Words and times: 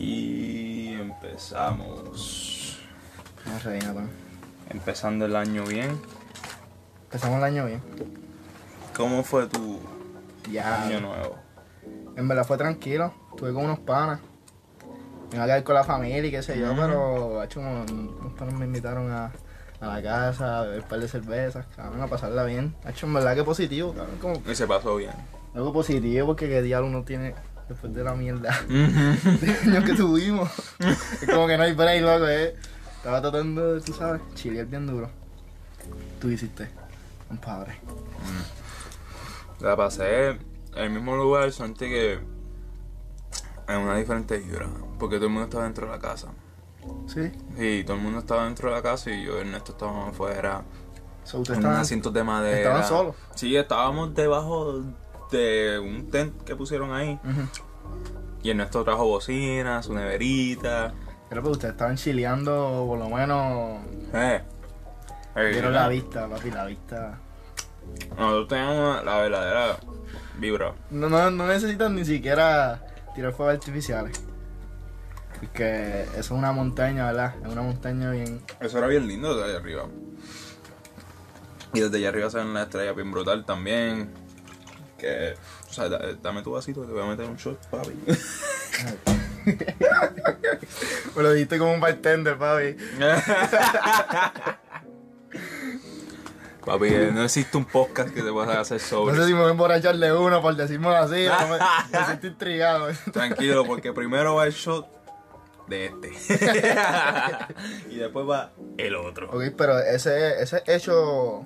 Y 0.00 0.92
empezamos. 0.94 2.78
Vamos 3.44 3.66
a. 3.66 3.72
Empezando 4.70 5.24
el 5.26 5.34
año 5.34 5.64
bien. 5.64 6.00
Empezamos 7.06 7.38
el 7.38 7.44
año 7.44 7.66
bien. 7.66 7.82
¿Cómo 8.96 9.24
fue 9.24 9.48
tu 9.48 9.80
Ya. 10.50 10.84
año 10.84 11.00
nuevo? 11.00 11.36
En 12.16 12.28
verdad 12.28 12.46
fue 12.46 12.56
tranquilo. 12.58 13.12
Estuve 13.30 13.52
con 13.52 13.64
unos 13.64 13.80
panas. 13.80 14.20
Me 15.30 15.36
iba 15.36 15.44
a 15.44 15.46
quedar 15.46 15.64
con 15.64 15.74
la 15.74 15.84
familia 15.84 16.24
y 16.26 16.30
qué 16.30 16.42
sé 16.42 16.58
yo, 16.58 16.72
Ujú. 16.72 16.80
pero 16.80 17.42
hecho, 17.42 17.60
unos, 17.60 17.90
panas 18.38 18.54
me 18.54 18.64
invitaron 18.66 19.10
a, 19.10 19.32
a 19.80 19.86
la 19.86 20.02
casa 20.02 20.60
a 20.60 20.62
beber 20.62 20.80
un 20.82 20.88
par 20.88 21.00
de 21.00 21.08
cervezas, 21.08 21.66
cabrón, 21.74 22.00
a 22.00 22.06
pasarla 22.06 22.44
bien. 22.44 22.74
Hecho, 22.86 23.06
en 23.06 23.14
verdad 23.14 23.34
que 23.34 23.42
positivo, 23.44 23.92
cabrón. 23.92 24.16
Como 24.20 24.50
Y 24.50 24.54
se 24.54 24.66
pasó 24.66 24.94
bien. 24.96 25.10
algo 25.54 25.72
positivo 25.72 26.28
porque 26.28 26.48
qué 26.48 26.62
diablo 26.62 26.86
uno 26.88 27.02
tiene 27.02 27.34
después 27.68 27.92
de 27.94 28.02
la 28.04 28.14
mierda 28.14 28.50
de 28.68 29.50
años 29.64 29.84
que 29.84 29.94
tuvimos. 29.94 30.50
es 30.78 31.28
como 31.30 31.46
que 31.46 31.56
no 31.56 31.62
hay 31.64 31.72
break, 31.74 32.02
loco, 32.02 32.26
eh. 32.28 32.54
Estaba 32.96 33.20
tratando 33.20 33.74
de, 33.74 33.80
tú 33.80 33.92
sabes, 33.92 34.20
chilear 34.34 34.66
bien 34.66 34.86
duro. 34.86 35.08
Tú 36.20 36.28
hiciste, 36.30 36.68
compadre. 37.28 37.78
La 39.60 39.76
pasé 39.76 40.30
en 40.30 40.38
el 40.74 40.90
mismo 40.90 41.16
lugar, 41.16 41.50
solamente 41.52 41.88
que 41.88 42.12
en 43.68 43.78
una 43.80 43.96
diferente 43.96 44.38
vibra. 44.38 44.68
Porque 44.98 45.16
todo 45.16 45.26
el 45.26 45.32
mundo 45.32 45.44
estaba 45.44 45.64
dentro 45.64 45.86
de 45.86 45.92
la 45.92 45.98
casa. 46.00 46.28
¿Sí? 47.06 47.30
Sí, 47.56 47.84
todo 47.86 47.96
el 47.96 48.02
mundo 48.02 48.18
estaba 48.20 48.44
dentro 48.44 48.68
de 48.70 48.76
la 48.76 48.82
casa 48.82 49.10
y 49.10 49.24
yo 49.24 49.36
y 49.38 49.40
Ernesto 49.42 49.72
estábamos 49.72 50.10
afuera. 50.10 50.62
So, 51.24 51.38
En 51.38 51.42
estaban, 51.42 51.76
asientos 51.76 52.12
de 52.12 52.24
madera. 52.24 52.56
estaban 52.58 52.84
solos. 52.84 53.16
Sí, 53.34 53.54
estábamos 53.56 54.14
debajo 54.14 54.82
de 55.30 55.78
un 55.78 56.10
tent 56.10 56.42
que 56.42 56.56
pusieron 56.56 56.92
ahí. 56.92 57.18
Y 58.42 58.50
Ernesto 58.50 58.84
trajo 58.84 59.06
bocina, 59.06 59.82
su 59.82 59.94
neverita. 59.94 60.92
Creo 61.28 61.42
que 61.42 61.48
ustedes 61.50 61.72
estaban 61.72 61.96
chileando, 61.96 62.84
por 62.86 62.98
lo 62.98 63.08
menos. 63.08 63.82
Eh. 64.14 64.42
Eh, 65.36 65.50
Vieron 65.52 65.74
la 65.74 65.88
vista, 65.88 66.28
papi, 66.28 66.50
la 66.50 66.64
vista. 66.64 67.18
Nosotros 68.16 68.48
teníamos 68.48 69.04
la 69.04 69.18
verdadera 69.18 69.76
vibra. 70.38 70.74
No, 70.90 71.08
no, 71.08 71.30
no 71.30 71.46
necesitan 71.46 71.94
ni 71.94 72.04
siquiera 72.04 72.86
tirar 73.14 73.32
fuegos 73.32 73.54
artificiales. 73.54 74.20
Porque 75.38 76.02
eso 76.02 76.18
es 76.18 76.30
una 76.30 76.52
montaña, 76.52 77.06
¿verdad? 77.06 77.34
Es 77.44 77.52
una 77.52 77.62
montaña 77.62 78.10
bien. 78.10 78.40
Eso 78.60 78.78
era 78.78 78.86
bien 78.86 79.06
lindo 79.06 79.34
desde 79.34 79.50
allá 79.50 79.58
arriba. 79.58 79.84
Y 81.74 81.80
desde 81.80 81.98
allá 81.98 82.08
arriba 82.08 82.30
se 82.30 82.38
ven 82.38 82.54
las 82.54 82.64
estrellas 82.64 82.96
bien 82.96 83.12
brutal 83.12 83.44
también. 83.44 84.10
Que. 84.98 85.34
O 85.68 85.72
sea, 85.72 85.88
da- 85.88 86.12
dame 86.20 86.42
tu 86.42 86.50
vasito 86.52 86.80
que 86.82 86.88
te 86.88 86.92
voy 86.92 87.02
a 87.02 87.06
meter 87.06 87.24
un 87.26 87.36
shot, 87.36 87.58
papi. 87.68 87.92
Me 91.16 91.22
lo 91.22 91.32
diste 91.32 91.58
como 91.58 91.72
un 91.72 91.80
bartender, 91.80 92.36
papi. 92.36 92.76
papi, 96.64 96.86
eh, 96.86 97.10
no 97.12 97.24
existe 97.24 97.56
un 97.56 97.64
podcast 97.64 98.10
que 98.12 98.22
te 98.22 98.30
pueda 98.30 98.60
hacer 98.60 98.80
No 98.80 98.86
sobre. 98.86 99.16
sé 99.16 99.26
si 99.26 99.32
me 99.32 99.40
voy 99.40 99.48
a 99.48 99.52
emborrachar 99.52 99.96
de 99.96 100.12
uno 100.12 100.42
por 100.42 100.54
decirlo 100.56 100.90
así. 100.90 101.26
pero 101.28 101.48
me, 101.48 101.58
me 101.98 102.04
siento 102.06 102.26
intrigado. 102.32 102.88
Tranquilo, 103.12 103.64
porque 103.64 103.92
primero 103.92 104.34
va 104.34 104.46
el 104.46 104.52
shot 104.52 104.86
de 105.68 105.86
este. 105.86 106.12
y 107.90 107.96
después 107.96 108.26
va 108.28 108.52
el 108.76 108.94
otro. 108.96 109.30
ok, 109.30 109.44
pero 109.56 109.78
ese, 109.78 110.42
ese 110.42 110.62
hecho. 110.66 111.44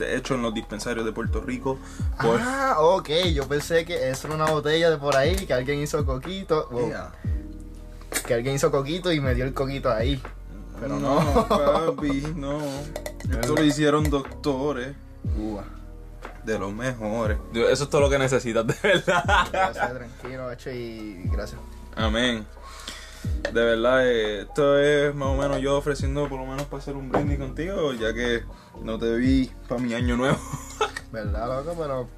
Este 0.00 0.16
hecho 0.16 0.34
en 0.34 0.40
los 0.40 0.54
dispensarios 0.54 1.04
de 1.04 1.12
Puerto 1.12 1.42
Rico 1.42 1.78
por. 2.22 2.40
Ah, 2.40 2.76
ok. 2.78 3.10
Yo 3.34 3.46
pensé 3.46 3.84
que 3.84 4.08
eso 4.08 4.28
era 4.28 4.36
una 4.36 4.50
botella 4.50 4.88
de 4.88 4.96
por 4.96 5.14
ahí, 5.14 5.36
que 5.36 5.52
alguien 5.52 5.78
hizo 5.80 6.04
coquito. 6.06 6.68
wow, 6.70 6.88
Yeah. 6.88 7.12
Que 8.26 8.34
alguien 8.34 8.54
hizo 8.54 8.70
coquito 8.70 9.12
y 9.12 9.20
me 9.20 9.34
dio 9.34 9.44
el 9.44 9.52
coquito 9.52 9.92
ahí. 9.92 10.20
Pero 10.80 10.98
no. 10.98 11.22
no, 11.22 11.46
papi, 11.46 12.32
no. 12.34 12.60
Esto 13.30 13.54
lo 13.54 13.62
hicieron 13.62 14.08
doctores 14.08 14.96
de 16.44 16.58
los 16.58 16.72
mejores. 16.72 17.36
Eso 17.52 17.84
es 17.84 17.90
todo 17.90 18.00
lo 18.00 18.08
que 18.08 18.18
necesitas, 18.18 18.66
de 18.66 18.74
verdad. 18.82 19.48
Gracias, 19.52 19.92
tranquilo, 19.92 20.50
hecho, 20.50 20.70
y 20.70 21.20
gracias. 21.24 21.60
Amén. 21.94 22.46
De 23.52 23.64
verdad, 23.64 24.06
eh, 24.06 24.42
esto 24.42 24.78
es 24.78 25.14
más 25.14 25.28
o 25.28 25.36
menos 25.36 25.60
yo 25.60 25.76
ofreciendo 25.76 26.28
por 26.28 26.38
lo 26.38 26.46
menos 26.46 26.66
para 26.66 26.80
hacer 26.80 26.94
un 26.94 27.10
brindis 27.10 27.38
contigo, 27.38 27.92
ya 27.94 28.14
que 28.14 28.44
no 28.82 28.98
te 28.98 29.16
vi 29.16 29.50
para 29.68 29.80
mi 29.80 29.92
año 29.94 30.16
nuevo. 30.16 30.38
¿Verdad, 31.12 31.48
loco? 31.48 31.76
Pero. 31.76 32.08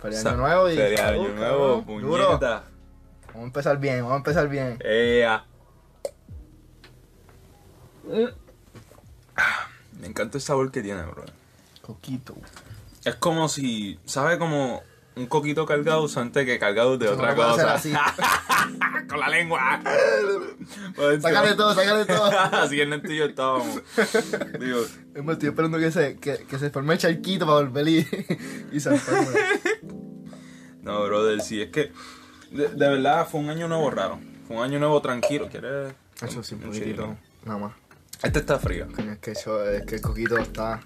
Feliz 0.00 0.24
año 0.24 0.36
nuevo 0.36 0.70
y. 0.70 0.76
Feliz 0.76 1.00
año 1.00 1.28
nuevo, 1.28 1.82
puñeta. 1.84 2.64
Vamos 3.28 3.42
a 3.42 3.42
empezar 3.42 3.78
bien, 3.78 3.98
vamos 3.98 4.12
a 4.12 4.16
empezar 4.18 4.48
bien. 4.48 4.78
Ea. 4.84 5.44
Me 9.98 10.06
encanta 10.06 10.38
el 10.38 10.42
sabor 10.42 10.70
que 10.70 10.82
tiene, 10.82 11.02
bro. 11.02 11.24
Coquito. 11.82 12.36
Es 13.04 13.16
como 13.16 13.48
si, 13.48 13.98
¿sabes? 14.04 14.38
Como 14.38 14.82
un 15.16 15.26
coquito 15.26 15.64
cargado, 15.66 16.08
antes 16.16 16.44
que 16.44 16.58
cargado 16.58 16.98
de 16.98 17.08
otra 17.08 17.30
no 17.30 17.36
cosa. 17.36 17.74
hacer 17.74 17.96
Con 19.08 19.20
la 19.20 19.28
lengua. 19.28 19.80
Pues, 20.96 21.22
Sácale 21.22 21.54
todo, 21.54 21.74
sácale 21.74 22.04
todo. 22.04 22.24
Así 22.52 22.80
Ernesto 22.80 23.12
y 23.12 23.18
yo 23.18 23.26
estábamos. 23.26 23.82
Digo, 24.58 24.80
Es 25.14 25.24
más, 25.24 25.34
Estoy 25.34 25.48
esperando 25.50 25.78
que 25.78 25.90
se, 25.92 26.16
que, 26.18 26.38
que 26.38 26.58
se 26.58 26.70
forme 26.70 26.94
el 26.94 26.98
charquito 27.00 27.46
para 27.46 27.58
volver 27.58 27.88
y, 27.88 28.06
y 28.72 28.80
saltarme. 28.80 29.28
no, 30.82 31.04
brother, 31.04 31.40
sí, 31.40 31.60
es 31.62 31.70
que 31.70 31.92
de, 32.50 32.68
de 32.68 32.88
verdad 32.88 33.28
fue 33.28 33.40
un 33.40 33.50
año 33.50 33.68
nuevo 33.68 33.90
raro. 33.90 34.18
Fue 34.48 34.56
un 34.56 34.62
año 34.62 34.78
nuevo 34.78 35.00
tranquilo. 35.00 35.48
¿Quieres? 35.48 35.94
Eso 36.22 36.42
sí, 36.42 36.54
un 36.54 36.62
poquitito. 36.62 37.16
Nada 37.44 37.58
más. 37.58 37.72
Este 38.22 38.38
está 38.38 38.58
frío. 38.58 38.86
Es 38.96 39.18
que, 39.18 39.32
es 39.32 39.44
que 39.86 39.96
el 39.96 40.00
coquito 40.00 40.38
está. 40.38 40.80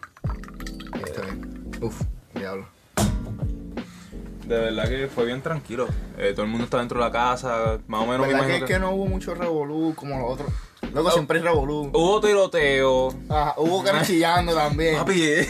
Está 1.04 1.22
bien. 1.22 1.70
Uf, 1.80 2.00
diablo. 2.34 2.68
De 4.48 4.58
verdad 4.58 4.88
que 4.88 5.08
fue 5.08 5.26
bien 5.26 5.42
tranquilo. 5.42 5.86
Eh, 6.16 6.32
todo 6.32 6.46
el 6.46 6.50
mundo 6.50 6.64
está 6.64 6.78
dentro 6.78 6.98
de 6.98 7.04
la 7.04 7.12
casa. 7.12 7.78
Más 7.86 8.00
o 8.00 8.06
menos 8.06 8.26
me 8.26 8.32
¿Verdad 8.32 8.46
que 8.46 8.46
imagino 8.46 8.64
es 8.64 8.72
que 8.72 8.78
no 8.78 8.92
hubo 8.92 9.06
mucho 9.06 9.34
revolú 9.34 9.94
como 9.94 10.18
los 10.18 10.30
otros? 10.32 10.50
Luego 10.90 11.10
siempre 11.10 11.38
hay 11.38 11.44
revolú. 11.44 11.90
Hubo 11.92 12.18
tiroteo. 12.18 13.08
Ajá, 13.28 13.54
hubo 13.58 13.82
cara 13.84 14.02
chillando 14.02 14.54
también. 14.54 14.96
Papi, 14.96 15.22
eh, 15.22 15.48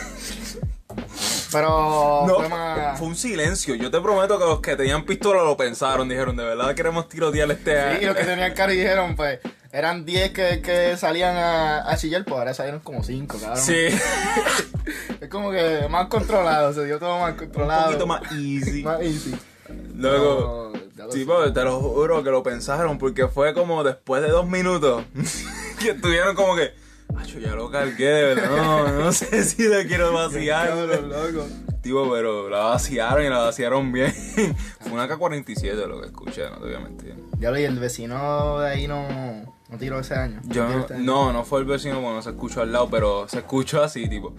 Pero 1.53 2.25
no, 2.27 2.35
fue 2.37 2.49
más. 2.49 2.99
fue 2.99 3.09
un 3.09 3.17
silencio. 3.17 3.75
Yo 3.75 3.91
te 3.91 4.01
prometo 4.01 4.39
que 4.39 4.45
los 4.45 4.61
que 4.61 4.77
tenían 4.77 5.05
pistola 5.05 5.43
lo 5.43 5.57
pensaron. 5.57 6.09
Dijeron, 6.09 6.37
de 6.37 6.45
verdad 6.45 6.75
queremos 6.75 7.09
tirotear 7.09 7.51
este 7.51 7.99
Sí, 8.01 8.05
los 8.07 8.17
que 8.17 8.25
tenían 8.25 8.53
cara 8.55 8.73
dijeron, 8.73 9.17
pues, 9.17 9.41
eran 9.73 10.05
10 10.05 10.31
que, 10.33 10.61
que 10.63 10.97
salían 10.97 11.37
a, 11.37 11.91
a 11.91 11.97
chillar, 11.97 12.25
pues 12.25 12.39
ahora 12.39 12.55
salieron 12.55 12.81
como 12.81 13.03
5, 13.03 13.39
cabrón. 13.41 13.59
Sí. 13.65 13.89
Es 15.21 15.29
como 15.29 15.51
que 15.51 15.87
más 15.91 16.07
controlado, 16.07 16.73
se 16.73 16.85
dio 16.87 16.99
todo 16.99 17.19
más 17.19 17.33
un 17.33 17.39
controlado. 17.39 17.87
poquito 17.87 18.07
más 18.07 18.23
easy. 18.33 18.83
Más 18.83 19.01
easy. 19.03 19.37
Luego, 19.95 20.73
No, 20.97 21.11
sí, 21.13 21.25
pues, 21.25 21.53
te 21.53 21.63
lo 21.63 21.81
juro 21.81 22.23
que 22.23 22.31
lo 22.31 22.43
pensaron 22.43 22.99
porque 22.99 23.29
fue 23.29 23.53
como 23.53 23.85
después 23.85 24.23
de 24.23 24.29
dos 24.29 24.47
minutos 24.47 25.05
que 25.81 25.91
estuvieron 25.91 26.35
como 26.35 26.57
que, 26.57 26.73
Macho, 27.19 27.41
ya 27.41 27.53
lo 27.57 27.69
cargué, 27.69 28.07
de 28.07 28.35
verdad. 28.35 28.57
No, 28.57 28.93
no 28.93 29.13
sé 29.13 29.43
si 29.43 29.65
la 29.65 29.85
quiero 29.85 30.13
vaciar. 30.13 30.73
loco. 30.77 31.47
Tío, 31.83 32.09
pero 32.13 32.49
la 32.49 32.59
vaciaron 32.61 33.25
y 33.25 33.29
la 33.29 33.39
vaciaron 33.39 33.91
bien. 33.91 34.13
Fue 34.81 34.93
una 34.93 35.09
K-47 35.09 35.75
lo 35.89 36.01
que 36.01 36.07
escuché, 36.07 36.49
no 36.49 36.59
te 36.59 36.67
voy 36.67 36.75
a 36.75 36.79
mentir. 36.79 37.17
Ya 37.41 37.51
lo 37.51 37.59
y 37.59 37.65
el 37.65 37.77
vecino 37.81 38.61
de 38.61 38.71
ahí 38.71 38.87
no. 38.87 39.59
¿No 39.69 39.79
tiró 39.79 39.99
ese 39.99 40.15
año? 40.15 40.41
Yo 40.45 40.63
no, 40.65 40.75
no, 40.75 40.81
este 40.81 40.95
no 40.97 41.45
fue 41.45 41.59
el 41.61 41.67
vecino 41.67 42.01
bueno 42.01 42.23
se 42.23 42.31
escuchó 42.31 42.63
al 42.63 42.71
lado, 42.73 42.89
pero 42.89 43.29
se 43.29 43.39
escuchó 43.39 43.83
así, 43.83 44.09
tipo. 44.09 44.33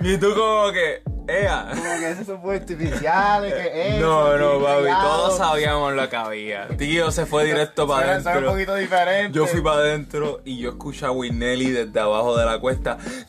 Y 0.00 0.16
tú 0.16 0.34
como 0.34 0.72
que 0.72 1.02
ea. 1.28 1.68
Como 1.70 1.82
que 1.82 2.10
esos 2.10 2.26
son 2.26 2.40
fuegos 2.40 2.60
artificiales, 2.62 3.54
que 3.54 3.88
es. 3.96 4.00
No, 4.00 4.36
no, 4.36 4.64
papi, 4.64 4.88
todos 5.02 5.36
sabíamos 5.38 5.94
lo 5.94 6.08
que 6.08 6.16
había. 6.16 6.68
Tío 6.76 7.10
se 7.10 7.26
fue 7.26 7.44
directo 7.44 7.86
para 7.86 8.18
un 8.18 8.26
adentro. 8.26 8.50
poquito 8.52 8.74
diferente. 8.74 9.36
Yo 9.36 9.46
fui 9.46 9.60
para 9.60 9.76
adentro 9.78 10.40
y 10.44 10.58
yo 10.58 10.70
escuché 10.70 11.06
a 11.06 11.10
Winelli 11.10 11.70
desde 11.70 12.00
abajo 12.00 12.36
de 12.36 12.44
la 12.46 12.58
cuesta. 12.58 12.96
¡Tiro, 12.98 13.24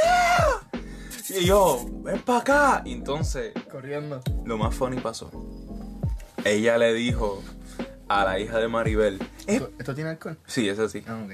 tiro! 0.00 1.40
Y 1.40 1.44
yo, 1.46 1.80
ven 2.02 2.20
para 2.20 2.38
acá. 2.40 2.82
Y 2.84 2.92
entonces, 2.92 3.52
Corriendo. 3.70 4.20
lo 4.44 4.58
más 4.58 4.74
funny 4.74 4.98
pasó. 5.00 5.30
Ella 6.44 6.76
le 6.76 6.92
dijo 6.92 7.42
a 8.20 8.24
la 8.24 8.38
hija 8.38 8.58
de 8.58 8.68
Maribel. 8.68 9.20
"Eh, 9.46 9.54
¿Esto, 9.54 9.70
esto 9.78 9.94
tiene 9.94 10.10
alcohol? 10.10 10.36
Sí, 10.46 10.68
eso 10.68 10.88
sí. 10.88 11.02
Ah, 11.08 11.16
ok. 11.24 11.32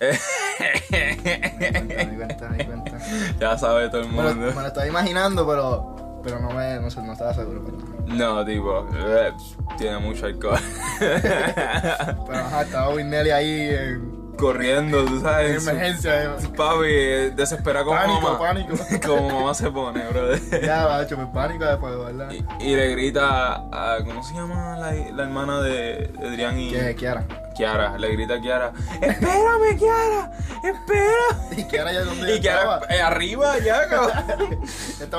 Me 0.90 2.06
di 2.06 2.16
cuenta, 2.16 2.48
me 2.48 2.58
di 2.58 2.64
cuenta. 2.64 2.98
ya 3.40 3.58
sabe 3.58 3.88
todo 3.88 4.02
el 4.02 4.08
Me 4.08 4.22
lo, 4.22 4.34
mundo. 4.34 4.46
me 4.54 4.60
lo 4.62 4.66
estaba 4.66 4.86
imaginando, 4.86 5.46
pero, 5.46 6.20
pero 6.22 6.40
no, 6.40 6.50
me, 6.50 6.78
no, 6.80 6.90
sé, 6.90 7.02
no 7.02 7.12
estaba 7.12 7.34
seguro. 7.34 7.64
Pero, 7.64 7.78
No, 8.16 8.44
tipo, 8.44 8.86
eh, 8.94 9.32
tiene 9.78 9.98
mucho 9.98 10.26
alcohol. 10.26 10.58
pero 10.98 12.38
ajá, 12.38 12.62
estaba 12.62 12.90
Winelli 12.94 13.30
ahí 13.30 13.68
en 13.70 14.19
corriendo, 14.36 15.04
tú 15.04 15.20
sabes. 15.20 15.62
En 15.62 15.68
emergencia, 15.68 16.24
eh. 16.24 16.28
Papi, 16.56 16.86
eh, 16.86 17.32
desespera 17.34 17.84
como 17.84 17.96
Pánico, 17.96 18.20
mamá. 18.20 18.38
pánico. 18.38 18.74
como 19.06 19.28
mamá 19.40 19.54
se 19.54 19.70
pone, 19.70 20.06
brother. 20.08 20.40
Ya, 20.62 20.86
macho, 20.86 21.16
me 21.16 21.26
pánico 21.26 21.64
después, 21.64 21.98
¿verdad? 21.98 22.30
Y, 22.32 22.64
y 22.64 22.76
le 22.76 22.90
grita 22.90 23.56
a, 23.70 23.98
¿cómo 24.04 24.22
se 24.22 24.34
llama 24.34 24.76
la, 24.78 24.92
la 24.92 25.22
hermana 25.22 25.60
de, 25.60 26.12
Adrián 26.18 26.58
y 26.58 26.70
¿Qué, 26.72 26.94
Kiara? 26.94 27.26
Kiara? 27.54 27.98
Le 27.98 28.12
grita 28.12 28.34
a 28.34 28.40
Kiara, 28.40 28.72
espérame 29.00 29.78
Kiara, 29.78 30.30
espera. 30.64 31.50
¿Y 31.56 31.64
Kiara 31.64 31.92
ya 31.92 32.04
dónde 32.04 32.36
Y 32.36 32.40
Kiara 32.40 32.80
eh, 32.88 33.00
arriba 33.00 33.58
ya, 33.58 33.86
cabrón. 33.88 34.60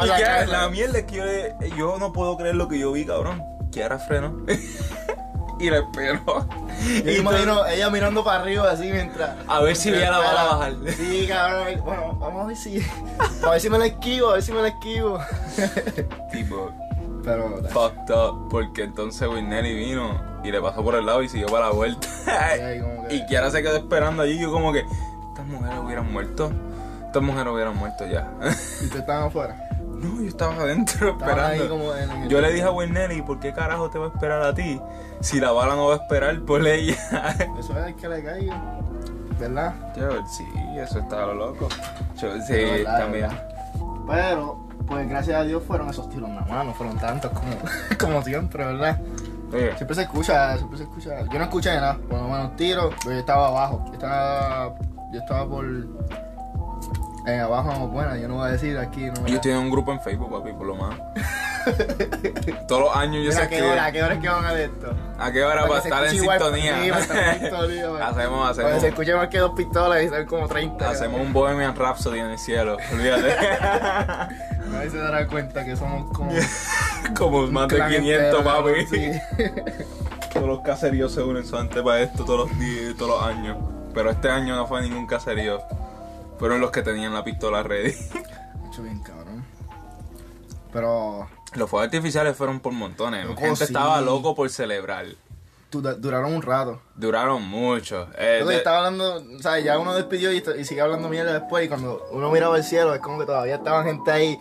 Y 0.03 0.05
la 0.07 0.15
Kiara, 0.17 0.45
la 0.45 0.69
mierda 0.69 0.99
es 0.99 1.05
que 1.05 1.15
yo, 1.17 1.75
yo 1.77 1.97
no 1.99 2.11
puedo 2.13 2.37
creer 2.37 2.55
lo 2.55 2.67
que 2.67 2.79
yo 2.79 2.91
vi, 2.91 3.05
cabrón. 3.05 3.43
Kiara 3.71 3.99
frenó. 3.99 4.35
Y 5.61 5.69
la 5.69 5.77
esperó. 5.79 6.21
Yo 6.25 7.03
me 7.05 7.11
Y 7.13 7.17
imagino 7.17 7.65
ella 7.67 7.89
mirando 7.89 8.23
para 8.23 8.41
arriba 8.41 8.69
así 8.71 8.91
mientras. 8.91 9.31
A 9.47 9.59
ver 9.61 9.75
si 9.75 9.91
veía 9.91 10.11
la 10.11 10.17
bala 10.19 10.43
bajar. 10.43 10.73
Sí, 10.97 11.25
cabrón. 11.27 11.81
Bueno, 11.83 12.13
vamos 12.19 12.43
a 12.43 12.47
ver 12.47 12.57
si. 12.57 12.81
A 13.45 13.49
ver 13.51 13.61
si 13.61 13.69
me 13.69 13.77
la 13.77 13.85
esquivo, 13.87 14.29
a 14.29 14.33
ver 14.33 14.43
si 14.43 14.51
me 14.51 14.61
la 14.61 14.67
esquivo. 14.69 15.19
Tipo, 16.31 16.71
Pero. 17.23 17.57
fucked 17.69 18.13
up. 18.15 18.47
Porque 18.49 18.83
entonces 18.83 19.27
Wilnelly 19.27 19.73
vino 19.75 20.19
y 20.43 20.51
le 20.51 20.61
pasó 20.61 20.83
por 20.83 20.95
el 20.95 21.05
lado 21.05 21.21
y 21.23 21.29
siguió 21.29 21.47
para 21.47 21.67
la 21.67 21.73
vuelta. 21.73 22.07
que- 22.55 23.15
y 23.15 23.25
Kiara 23.27 23.51
se 23.51 23.61
quedó 23.61 23.77
esperando 23.77 24.23
allí. 24.23 24.39
Yo, 24.39 24.51
como 24.51 24.71
que, 24.73 24.79
estas 25.29 25.45
mujeres 25.47 25.77
hubieran 25.83 26.11
muerto. 26.11 26.51
Estas 27.05 27.21
mujeres 27.23 27.53
hubieran 27.53 27.75
muerto 27.75 28.05
ya. 28.07 28.27
Y 28.41 28.47
ustedes 28.85 28.95
estaban 28.95 29.27
afuera. 29.27 29.67
No, 30.01 30.21
yo 30.21 30.27
estaba 30.27 30.55
adentro 30.55 31.09
Estaban 31.19 31.39
ahí 31.39 31.59
esperando. 31.59 31.95
el- 31.95 32.29
Yo 32.29 32.41
le 32.41 32.51
dije 32.51 32.65
a 32.65 32.71
Wilnelly, 32.71 33.21
¿por 33.21 33.39
qué 33.39 33.53
carajo 33.53 33.89
te 33.89 33.99
va 33.99 34.05
a 34.05 34.09
esperar 34.09 34.41
a 34.41 34.53
ti? 34.53 34.79
Si 35.21 35.39
la 35.39 35.51
bala 35.51 35.75
no 35.75 35.87
va 35.87 35.93
a 35.95 35.97
esperar 35.97 36.39
por 36.41 36.65
ella. 36.67 36.95
Eso 37.59 37.77
es 37.79 37.87
el 37.87 37.95
que 37.95 38.09
le 38.09 38.23
caiga. 38.23 38.61
¿Verdad? 39.39 39.73
Yo, 39.97 40.23
sí, 40.27 40.45
eso 40.77 40.99
está 40.99 41.25
lo 41.25 41.33
loco. 41.33 41.67
Yo, 42.15 42.39
sí, 42.41 42.53
verdad, 42.53 42.99
también. 42.99 43.29
Pero, 44.07 44.67
pues 44.85 45.09
gracias 45.09 45.39
a 45.39 45.43
Dios 45.43 45.63
fueron 45.63 45.89
esos 45.89 46.07
tiros 46.09 46.29
nada 46.29 46.45
más, 46.47 46.63
no 46.65 46.73
fueron 46.75 46.95
tantos 46.99 47.31
como, 47.31 47.51
como 47.99 48.21
siempre, 48.23 48.63
¿verdad? 48.65 48.99
Oye, 49.51 49.75
Siempre 49.77 49.95
se 49.95 50.01
escucha, 50.03 50.55
siempre 50.57 50.77
se 50.77 50.83
escucha. 50.83 51.21
Yo 51.31 51.37
no 51.39 51.43
escuché 51.45 51.73
nada, 51.75 51.97
por 52.07 52.19
lo 52.19 52.27
menos 52.27 52.55
tiros, 52.55 52.93
pero 52.99 53.13
yo 53.13 53.19
estaba 53.19 53.47
abajo. 53.47 53.83
Yo 53.87 53.93
estaba, 53.93 54.75
yo 55.11 55.19
estaba 55.19 55.49
por. 55.49 55.65
Eh, 57.27 57.39
abajo, 57.39 57.87
bueno, 57.87 58.15
yo 58.15 58.27
no 58.27 58.35
voy 58.35 58.47
a 58.49 58.51
decir 58.53 58.77
aquí. 58.79 59.01
No 59.05 59.27
ellos 59.27 59.41
tienen 59.41 59.61
un 59.61 59.69
grupo 59.69 59.91
en 59.91 59.99
Facebook, 60.01 60.31
papi, 60.31 60.53
por 60.53 60.65
lo 60.67 60.75
más. 60.75 60.95
Todos 62.67 62.81
los 62.81 62.95
años 62.95 63.23
yo 63.23 63.29
Mira, 63.29 63.33
sé 63.35 63.41
¿a 63.41 63.47
qué 63.49 63.55
que. 63.57 63.61
hora? 63.61 63.85
¿A 63.85 63.91
qué 63.91 64.03
hora 64.03 64.13
es 64.15 64.19
que 64.19 64.29
van 64.29 64.45
a 64.45 64.51
ver 64.53 64.69
esto? 64.71 64.95
¿A 65.19 65.31
qué 65.31 65.43
hora? 65.43 65.67
Para 65.67 65.79
estar 65.79 66.03
en 66.05 66.11
sintonía. 66.19 66.81
Sí, 66.83 66.89
para 66.89 67.01
estar 67.03 67.17
en 67.35 67.39
sintonía, 67.41 68.07
hacemos, 68.07 68.39
Para 68.39 68.49
que 68.49 68.55
se 68.55 68.61
hacemos. 68.63 68.83
escuche 68.83 69.15
más 69.15 69.27
que 69.27 69.37
dos 69.37 69.51
pistolas 69.55 70.03
y 70.03 70.09
son 70.09 70.25
como 70.25 70.47
30. 70.47 70.89
Hacemos 70.89 71.21
un 71.21 71.31
Bohemian 71.33 71.75
Rhapsody 71.75 72.19
en 72.19 72.31
el 72.31 72.39
cielo, 72.39 72.77
olvídate. 72.91 73.35
Nadie 74.71 74.89
se 74.89 74.97
dará 74.97 75.27
cuenta 75.27 75.63
que 75.63 75.75
somos 75.75 76.11
como. 76.17 76.31
Como 77.15 77.47
más 77.47 77.67
de 77.67 77.75
clan 77.75 77.91
500, 77.91 78.23
entero, 78.39 78.43
papi. 78.43 78.85
sí. 78.87 79.11
Todos 80.33 80.47
los 80.47 80.61
caseríos 80.61 81.13
se 81.13 81.21
unen 81.21 81.45
solamente 81.45 81.83
para 81.83 81.99
esto 82.01 82.23
todos 82.23 82.49
los 82.49 82.59
días, 82.59 82.95
todos 82.97 83.11
los 83.11 83.23
años. 83.23 83.57
Pero 83.93 84.09
este 84.09 84.29
año 84.29 84.55
no 84.55 84.65
fue 84.65 84.81
ningún 84.81 85.05
caserío. 85.05 85.61
Fueron 86.41 86.59
los 86.59 86.71
que 86.71 86.81
tenían 86.81 87.13
la 87.13 87.23
pistola 87.23 87.63
ready. 87.63 87.93
Mucho 88.59 88.83
bien, 88.83 88.99
cabrón. 89.01 89.45
Pero. 90.73 91.29
Los 91.53 91.69
fuegos 91.69 91.85
artificiales 91.85 92.35
fueron 92.35 92.59
por 92.59 92.73
montones. 92.73 93.25
La 93.29 93.35
gente 93.35 93.55
sí. 93.57 93.63
estaba 93.65 94.01
loco 94.01 94.33
por 94.35 94.49
celebrar. 94.49 95.05
du- 95.71 95.81
duraron 95.81 96.33
un 96.33 96.41
rato. 96.41 96.81
Duraron 96.95 97.43
mucho. 97.43 98.07
Eh, 98.17 98.39
Yo 98.41 98.47
de- 98.47 98.55
estaba 98.57 98.77
hablando, 98.87 99.23
o 99.37 99.39
sea, 99.41 99.59
ya 99.59 99.77
uno 99.77 99.93
despidió 99.93 100.31
y, 100.31 100.43
y 100.57 100.65
sigue 100.65 100.81
hablando 100.81 101.09
mierda 101.09 101.33
después. 101.33 101.65
Y 101.65 101.67
cuando 101.69 102.07
uno 102.11 102.29
miraba 102.31 102.57
el 102.57 102.63
cielo, 102.63 102.93
es 102.95 103.01
como 103.01 103.19
que 103.19 103.25
todavía 103.25 103.55
estaba 103.55 103.83
gente 103.83 104.09
ahí. 104.11 104.39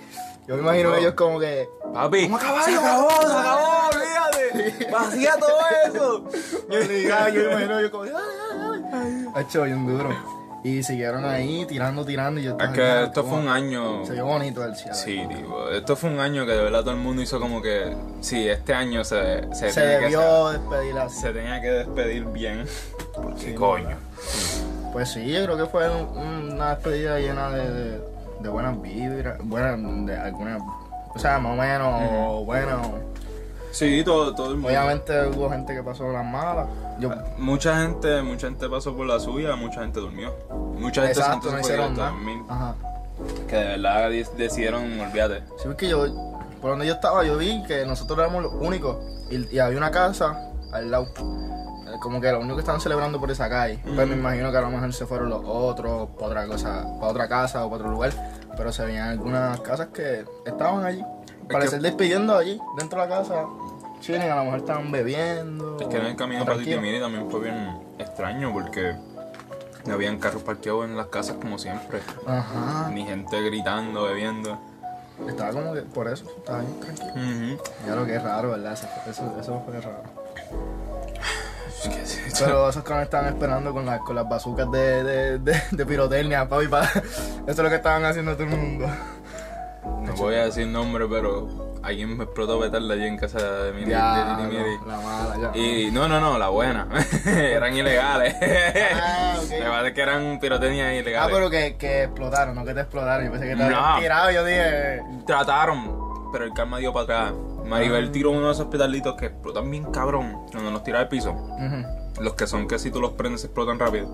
Yo 0.49 0.55
me 0.56 0.62
imagino 0.62 0.91
No. 0.91 0.97
ellos 0.97 1.14
como 1.14 1.38
que. 1.38 1.69
Papi, 1.93 2.23
Vamos 2.29 2.43
a 2.43 2.47
acabar, 2.47 2.64
se 2.64 2.76
acabó, 2.76 3.11
se 3.11 3.26
acabó, 3.26 3.88
olvídate. 3.93 4.88
Vacía 4.93 5.37
todo 5.37 5.58
eso. 5.87 6.25
Yo 6.70 6.79
me 6.88 7.02
imagino 7.02 7.81
yo 7.81 7.91
como. 7.91 8.05
Dale, 8.05 8.37
dale, 8.37 8.81
dale. 8.91 9.29
Ha 9.35 9.41
hecho 9.43 9.62
bien 9.64 9.87
duro. 9.87 10.39
Y 10.62 10.83
siguieron 10.83 11.25
ahí 11.25 11.65
tirando, 11.67 12.05
tirando. 12.05 12.39
Y 12.41 12.45
yo 12.45 12.57
Es 12.61 12.69
que 12.71 12.83
"Ah, 12.83 13.05
esto 13.05 13.23
fue 13.25 13.39
un 13.39 13.47
bueno". 13.47 13.53
año. 13.53 14.05
Se 14.05 14.12
vio 14.12 14.27
bonito 14.27 14.62
el 14.65 14.77
cielo. 14.77 14.95
Sí, 14.95 15.23
tipo, 15.29 15.71
esto 15.71 15.97
fue 15.97 16.11
un 16.11 16.21
año 16.21 16.45
que 16.45 16.53
de 16.53 16.62
verdad 16.62 16.81
todo 16.81 16.93
el 16.93 17.01
mundo 17.01 17.23
hizo 17.23 17.41
como 17.41 17.62
que. 17.62 17.97
Sí, 18.21 18.47
este 18.49 18.75
año 18.75 19.03
se, 19.05 19.49
se, 19.55 19.81
debió 19.81 20.51
despedir 20.51 20.99
así. 20.99 21.19
se 21.21 21.33
tenía 21.33 21.61
que 21.62 21.71
despedir 21.71 22.25
bien. 22.27 22.67
Porque 23.15 23.41
Sí, 23.41 23.55
coño. 23.55 23.97
Pues 24.93 25.11
sí, 25.12 25.33
yo 25.33 25.45
creo 25.45 25.57
que 25.57 25.67
fue 25.67 25.89
un- 25.89 26.53
una 26.55 26.75
despedida 26.75 27.19
llena 27.21 27.51
de, 27.51 27.71
de, 27.71 28.01
de 28.41 28.49
buenas 28.49 28.81
vibras, 28.83 29.39
buenas, 29.43 29.79
de 30.07 30.17
algunas, 30.17 30.61
o 31.15 31.19
sea, 31.19 31.39
más 31.39 31.53
o 31.53 31.57
menos, 31.61 32.45
bueno, 32.45 32.83
Sí, 33.72 34.02
todo, 34.05 34.34
todo 34.34 34.49
el 34.50 34.55
mundo. 34.56 34.69
obviamente 34.69 35.26
hubo 35.28 35.49
gente 35.50 35.75
que 35.75 35.82
pasó 35.82 36.11
las 36.11 36.25
malas, 36.25 36.67
yo, 36.99 37.11
Mucha 37.38 37.81
gente, 37.82 38.20
mucha 38.22 38.49
gente 38.49 38.69
pasó 38.69 38.94
por 38.96 39.06
la 39.06 39.19
suya, 39.20 39.55
mucha 39.56 39.81
gente 39.82 40.00
durmió. 40.00 40.34
Mucha 40.78 41.02
gente 41.06 41.20
exacto, 41.20 41.50
no 41.52 41.62
se 41.62 41.76
dormir, 41.76 42.43
ajá, 42.49 42.75
Que 43.49 43.56
de 43.56 43.64
verdad 43.78 44.11
de- 44.11 44.26
decidieron, 44.37 44.99
olvídate. 45.00 45.43
sí, 45.58 45.64
porque 45.64 45.88
yo, 45.88 46.06
por 46.61 46.70
donde 46.70 46.87
yo 46.87 46.94
estaba, 46.94 47.25
yo 47.25 47.37
vi 47.38 47.62
que 47.64 47.84
nosotros 47.87 48.19
éramos 48.19 48.43
los 48.43 48.52
únicos, 48.55 48.96
y, 49.31 49.55
y 49.55 49.58
había 49.58 49.78
una 49.78 49.90
casa 49.90 50.37
al 50.73 50.90
lado, 50.90 51.06
eh, 51.16 51.93
como 52.02 52.20
que 52.20 52.31
los 52.32 52.40
únicos 52.40 52.56
que 52.56 52.61
estaban 52.62 52.81
celebrando 52.81 53.20
por 53.20 53.31
esa 53.31 53.49
calle, 53.49 53.78
pues 53.94 54.08
me 54.08 54.14
imagino 54.14 54.50
que 54.50 54.58
a 54.58 54.62
lo 54.62 54.70
mejor 54.70 54.93
se 54.93 55.06
fueron 55.06 55.31
los 55.31 55.43
otros, 55.44 56.08
para 56.19 56.26
otra 56.26 56.46
cosa, 56.46 56.87
para 56.99 57.12
otra 57.12 57.28
casa 57.28 57.64
o 57.64 57.70
para 57.70 57.82
otro 57.82 57.90
lugar, 57.93 58.12
pero 58.56 58.73
se 58.73 58.84
veían 58.84 59.08
algunas 59.11 59.61
casas 59.61 59.88
que 59.88 60.25
estaban 60.44 60.84
allí, 60.84 61.02
parecer 61.52 61.81
despidiendo 61.81 62.37
allí, 62.37 62.61
dentro 62.79 63.00
de 63.02 63.08
la 63.08 63.17
casa, 63.19 63.47
chilling, 64.00 64.23
a 64.23 64.37
lo 64.37 64.44
mejor 64.44 64.58
estaban 64.61 64.91
bebiendo. 64.93 65.79
Es 65.81 65.87
que 65.88 65.97
en 65.99 66.06
el 66.06 66.17
camino 66.17 66.44
para. 66.44 66.58
Titimiri 66.58 67.00
también 67.00 67.31
fue 67.31 67.41
bien 67.41 67.79
extraño 67.99 68.52
porque 68.52 68.94
no 69.87 69.94
habían 69.94 70.19
carros 70.19 70.43
parqueados 70.43 70.85
en 70.87 70.97
las 70.97 71.06
casas 71.06 71.37
como 71.41 71.58
siempre. 71.58 72.00
Ajá, 72.26 72.91
Ni 72.93 73.05
gente 73.05 73.41
gritando, 73.43 74.05
bebiendo. 74.05 74.58
estaba 75.29 75.50
como 75.52 75.73
que, 75.75 75.82
por 75.82 76.08
eso, 76.08 76.25
estaba 76.38 76.61
bien 76.61 76.81
tranquilo. 76.81 77.11
Ujú. 77.56 77.62
Ya 77.87 77.94
lo 77.97 78.06
que 78.06 78.17
es 78.17 78.23
raro, 78.23 78.50
¿verdad? 78.50 78.73
Eso, 78.75 78.87
eso, 79.08 79.37
eso 79.41 79.62
fue 79.67 79.81
raro. 79.81 80.02
Es 81.82 81.88
que 82.38 82.44
Pero 82.44 82.69
esos 82.69 82.82
cabrones 82.82 83.06
estaban 83.06 83.26
esperando 83.32 83.73
con, 83.73 83.87
las 83.87 84.00
con 84.00 84.14
las 84.14 84.29
bazucas 84.29 84.70
de, 84.70 85.02
de, 85.02 85.38
de, 85.38 85.62
de 85.70 85.87
pirotecnia, 85.87 86.47
papi, 86.49 86.69
pa. 86.69 86.82
Eso 86.94 87.02
es 87.47 87.58
lo 87.58 87.69
que 87.70 87.76
estaban 87.76 88.05
haciendo 88.05 88.32
todo 88.35 88.44
el 88.44 88.50
mundo. 88.50 88.87
No 89.85 90.12
voy 90.15 90.35
a 90.35 90.44
decir 90.44 90.67
nombre, 90.67 91.06
pero 91.09 91.79
alguien 91.82 92.17
me 92.17 92.25
explotó 92.25 92.61
petarda 92.61 92.93
allí 92.94 93.06
en 93.06 93.17
casa 93.17 93.38
de 93.38 93.73
de 93.73 93.87
Ya, 93.87 94.37
Titimiri. 94.38 94.77
no, 94.81 94.87
la 94.87 94.97
mala, 95.00 95.52
ya. 95.54 95.59
Y 95.59 95.90
no, 95.90 96.09
no, 96.09 96.21
no, 96.21 96.38
la 96.38 96.49
buena. 96.49 96.87
eran 97.26 97.75
ilegales. 97.76 98.35
Ah, 98.95 99.35
ok. 99.43 99.50
Me 99.50 99.69
parece 99.71 99.95
que 99.95 100.00
eran 100.02 100.38
pirotecnias 100.40 100.87
Ah, 100.88 100.95
ilegales. 100.95 101.35
pero 101.35 101.50
que, 101.50 101.76
que 101.76 102.04
explotaron, 102.04 102.54
no 102.54 102.64
que 102.64 102.75
te 102.75 102.81
explotaron. 102.81 103.25
Yo 103.26 103.33
pensé 103.33 103.49
que 103.49 103.57
te 103.57 103.62
habían 103.64 103.81
No. 103.81 103.99
tirado. 104.00 104.31
Yo 104.31 104.45
dije. 104.45 105.02
Trataron, 105.26 106.31
pero 106.33 106.45
el 106.45 106.52
karma 106.52 106.78
dio 106.78 106.93
para 106.93 107.04
atrás. 107.04 107.33
Maribel 107.64 108.11
tiró 108.11 108.31
uno 108.33 108.47
de 108.49 108.52
esos 108.52 108.66
pedalitos 108.66 109.14
que 109.16 109.26
explotan 109.26 109.71
bien 109.71 109.85
cabrón 109.93 110.47
cuando 110.50 110.71
los 110.71 110.83
tira 110.83 110.99
al 110.99 111.09
piso. 111.09 111.35
Los 112.21 112.35
que 112.35 112.47
son 112.47 112.66
que 112.69 112.78
si 112.78 112.90
tú 112.90 113.00
los 113.00 113.12
prendes 113.12 113.45
explotan 113.45 113.78
rápido. 113.78 114.09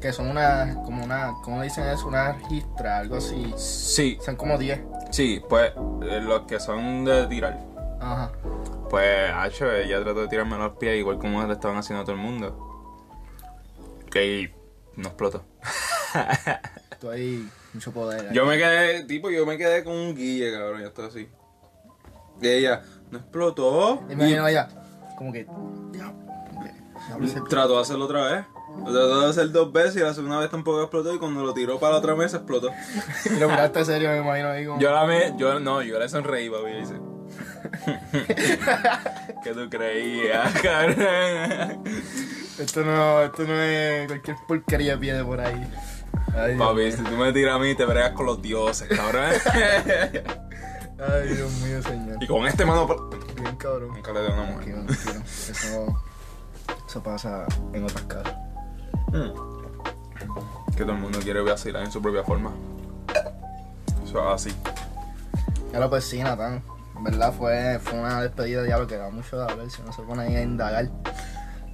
Que 0.00 0.12
son 0.12 0.28
una. 0.28 0.74
Como 0.84 1.04
una. 1.04 1.34
¿Cómo 1.42 1.62
dicen 1.62 1.86
eso? 1.86 2.06
Una 2.08 2.32
registra, 2.32 2.98
algo 2.98 3.16
así. 3.16 3.52
Sí, 3.56 4.18
Son 4.24 4.36
como 4.36 4.58
10. 4.58 4.80
Sí, 5.10 5.42
pues 5.48 5.72
eh, 6.02 6.20
los 6.22 6.42
que 6.42 6.60
son 6.60 7.04
de 7.04 7.26
tirar. 7.26 7.60
Ajá. 8.00 8.32
Pues, 8.90 9.30
H, 9.32 9.84
ella 9.84 10.02
trató 10.02 10.22
de 10.22 10.28
tirarme 10.28 10.56
los 10.58 10.76
pies 10.76 10.98
igual 10.98 11.18
como 11.18 11.44
le 11.44 11.52
estaban 11.52 11.76
haciendo 11.76 12.02
a 12.02 12.04
todo 12.04 12.14
el 12.14 12.22
mundo. 12.22 13.02
Que 14.10 14.54
no 14.96 15.08
explotó. 15.08 15.44
Tú 17.00 17.10
ahí. 17.10 17.48
Mucho 17.74 17.92
poder. 17.92 18.32
Yo 18.32 18.46
me 18.46 18.56
quedé, 18.56 19.04
tipo, 19.04 19.28
yo 19.28 19.44
me 19.44 19.58
quedé 19.58 19.84
con 19.84 19.94
un 19.94 20.14
guille, 20.14 20.50
cabrón, 20.52 20.80
yo 20.80 20.86
estaba 20.86 21.08
así. 21.08 21.28
Y 22.40 22.48
ella, 22.48 22.82
no 23.10 23.18
explotó. 23.18 24.02
Y 24.08 24.16
me 24.16 24.24
imagino 24.24 24.44
allá. 24.44 24.68
Como 25.18 25.32
que. 25.32 25.46
Trató 27.48 27.76
de 27.76 27.80
hacerlo 27.80 28.04
otra 28.06 28.32
vez. 28.32 28.46
Lo 28.78 28.92
trató 28.92 29.20
de 29.22 29.30
hacer 29.30 29.50
dos 29.50 29.72
veces 29.72 29.96
y 29.96 30.00
la 30.00 30.14
segunda 30.14 30.38
vez 30.38 30.50
tampoco 30.50 30.80
explotó 30.82 31.14
y 31.14 31.18
cuando 31.18 31.42
lo 31.44 31.52
tiró 31.54 31.78
para 31.80 31.94
la 31.94 31.98
otra 31.98 32.14
mesa 32.14 32.38
explotó. 32.38 32.70
Y 33.24 33.30
lo 33.40 33.48
miraste 33.48 33.84
serio, 33.84 34.10
me 34.10 34.18
imagino 34.18 34.48
ahí 34.50 34.66
como. 34.66 34.80
Yo 34.80 34.92
la 34.92 35.04
me, 35.06 35.34
yo 35.36 35.58
no, 35.60 35.82
yo 35.82 35.98
le 35.98 36.08
sonreí, 36.08 36.48
papi, 36.50 36.70
y 36.70 36.80
dice. 36.80 36.94
¿Qué 39.42 39.52
tú 39.52 39.68
creías, 39.68 40.52
cabrón? 40.62 41.82
Esto 42.58 42.84
no, 42.84 43.22
esto 43.22 43.44
no 43.44 43.60
es 43.60 44.06
cualquier 44.06 44.36
porquería 44.46 44.96
de 44.96 45.24
por 45.24 45.40
ahí. 45.40 45.66
Ay, 46.34 46.54
Dios 46.54 46.66
Papi, 46.66 46.80
mío. 46.80 46.92
si 46.92 47.02
tú 47.02 47.12
me 47.16 47.32
tiras 47.32 47.56
a 47.56 47.58
mí, 47.58 47.74
te 47.74 47.84
bregas 47.84 48.12
con 48.12 48.26
los 48.26 48.40
dioses, 48.40 48.88
cabrón. 48.88 49.24
Ay, 50.98 51.28
Dios 51.34 51.52
mío, 51.62 51.82
señor. 51.82 52.16
y 52.22 52.26
con 52.26 52.46
este 52.46 52.64
mano. 52.64 52.86
Bien 53.40 53.56
cabrón. 53.56 53.90
Nunca 53.94 54.12
le 54.12 54.20
doy 54.20 54.30
una 54.32 54.42
mujer. 54.44 54.74
Tranquilo, 54.74 54.86
tranquilo. 54.86 55.24
Eso, 55.50 56.02
eso 56.88 57.02
pasa 57.02 57.46
en 57.72 57.84
otras 57.84 58.02
casas. 58.04 58.34
Que 60.76 60.82
todo 60.82 60.92
el 60.92 60.98
mundo 60.98 61.18
quiere 61.20 61.40
vacilar 61.40 61.84
en 61.84 61.90
su 61.90 62.02
propia 62.02 62.22
forma. 62.22 62.52
Eso 64.04 64.20
es 64.20 64.48
así. 64.48 64.56
Ya 65.72 65.80
lo 65.80 65.90
pues 65.90 66.04
sí, 66.04 66.22
Natán. 66.22 66.62
En 66.96 67.04
verdad 67.04 67.32
fue, 67.32 67.78
fue 67.80 67.98
una 67.98 68.22
despedida 68.22 68.60
de 68.60 68.68
diablo 68.68 68.86
que 68.86 68.96
da 68.96 69.10
mucho 69.10 69.36
de 69.36 69.50
hablar 69.50 69.70
si 69.70 69.82
no 69.82 69.92
se 69.92 70.02
pone 70.02 70.22
ahí 70.22 70.36
a 70.36 70.42
indagar. 70.42 70.88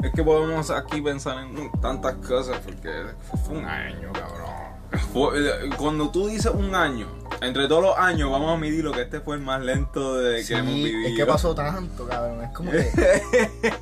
Es 0.03 0.13
que 0.13 0.23
podemos 0.25 0.71
aquí 0.71 1.01
pensar 1.01 1.39
en 1.39 1.71
tantas 1.81 2.15
cosas 2.17 2.59
porque 2.65 2.91
fue 3.45 3.59
un 3.59 3.65
año, 3.65 4.13
cabrón. 4.13 4.62
Fue- 5.13 5.71
cuando 5.79 6.11
tú 6.11 6.27
dices 6.29 6.53
un 6.55 6.75
año, 6.75 7.07
entre 7.41 7.67
todos 7.69 7.83
los 7.83 7.99
años 7.99 8.31
vamos 8.31 8.55
a 8.55 8.57
medir 8.59 8.85
lo 8.85 8.93
que 8.93 9.03
este 9.03 9.21
fue 9.21 9.37
el 9.37 9.43
más 9.43 9.63
lento 9.63 10.17
de 10.17 10.45
que 10.45 10.55
hemos 10.55 10.75
vivido. 10.75 11.09
es 11.09 11.17
que 11.17 11.27
pasó 11.27 11.55
tanto, 11.55 12.07
cabrón. 12.07 12.43
Es 12.45 12.51
como 12.51 12.71
que. 12.71 12.91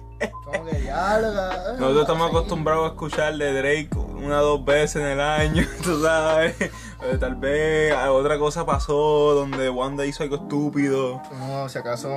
como 0.45 0.65
que 0.67 0.85
ya 0.85 1.19
lo 1.19 1.33
cabrón. 1.35 1.81
Nosotros 1.81 2.01
estamos 2.03 2.31
Sí. 2.31 2.37
acostumbrados 2.37 2.85
a 2.85 2.89
escuchar 2.93 3.35
de 3.37 3.53
Drake 3.53 3.91
una 3.97 4.41
o 4.41 4.45
dos 4.45 4.65
veces 4.65 4.97
en 4.97 5.09
el 5.09 5.21
año, 5.21 5.67
tú 5.83 6.03
sabes. 6.03 6.55
Eh, 6.61 7.17
Tal 7.19 7.35
vez 7.37 7.95
otra 8.11 8.39
cosa 8.39 8.65
pasó 8.67 9.35
donde 9.35 9.71
Wanda 9.71 10.05
hizo 10.07 10.23
algo 10.23 10.37
estúpido. 10.37 11.21
No, 11.39 11.69
si 11.69 11.79
acaso. 11.79 12.09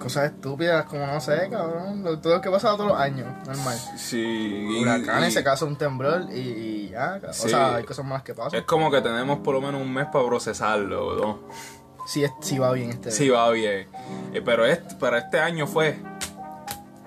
Cosas 0.00 0.26
estúpidas, 0.32 0.84
como 0.86 1.06
no 1.06 1.20
sé, 1.20 1.48
cabrón. 1.50 2.02
Lo, 2.04 2.18
todo 2.20 2.34
lo 2.36 2.40
que 2.40 2.48
ha 2.48 2.52
pasado 2.52 2.76
todos 2.76 2.90
los 2.90 2.98
años, 3.00 3.26
normal. 3.46 3.76
Sí. 3.96 4.78
Huracanes, 4.80 5.34
se 5.34 5.42
casa 5.42 5.64
un 5.64 5.76
temblor 5.76 6.26
y, 6.32 6.38
y 6.38 6.88
ya. 6.90 7.12
cabrón. 7.14 7.34
Sí. 7.34 7.46
O 7.46 7.48
sea, 7.48 7.76
hay 7.76 7.84
cosas 7.84 8.04
más 8.04 8.22
que 8.22 8.34
pasan. 8.34 8.60
Es 8.60 8.66
como 8.66 8.90
que 8.90 9.00
tenemos 9.00 9.38
por 9.40 9.54
lo 9.54 9.60
menos 9.60 9.80
un 9.80 9.92
mes 9.92 10.06
para 10.12 10.24
procesarlo, 10.26 11.16
¿no? 11.16 11.40
Sí, 12.06 12.22
es- 12.22 12.30
sí 12.40 12.58
va 12.58 12.70
bien 12.72 12.90
este. 12.90 13.10
Sí, 13.10 13.28
va 13.30 13.50
bien. 13.50 13.88
Eh, 14.32 14.40
pero 14.44 14.64
este, 14.64 14.94
para 14.96 15.18
este 15.18 15.40
año 15.40 15.66
fue 15.66 15.98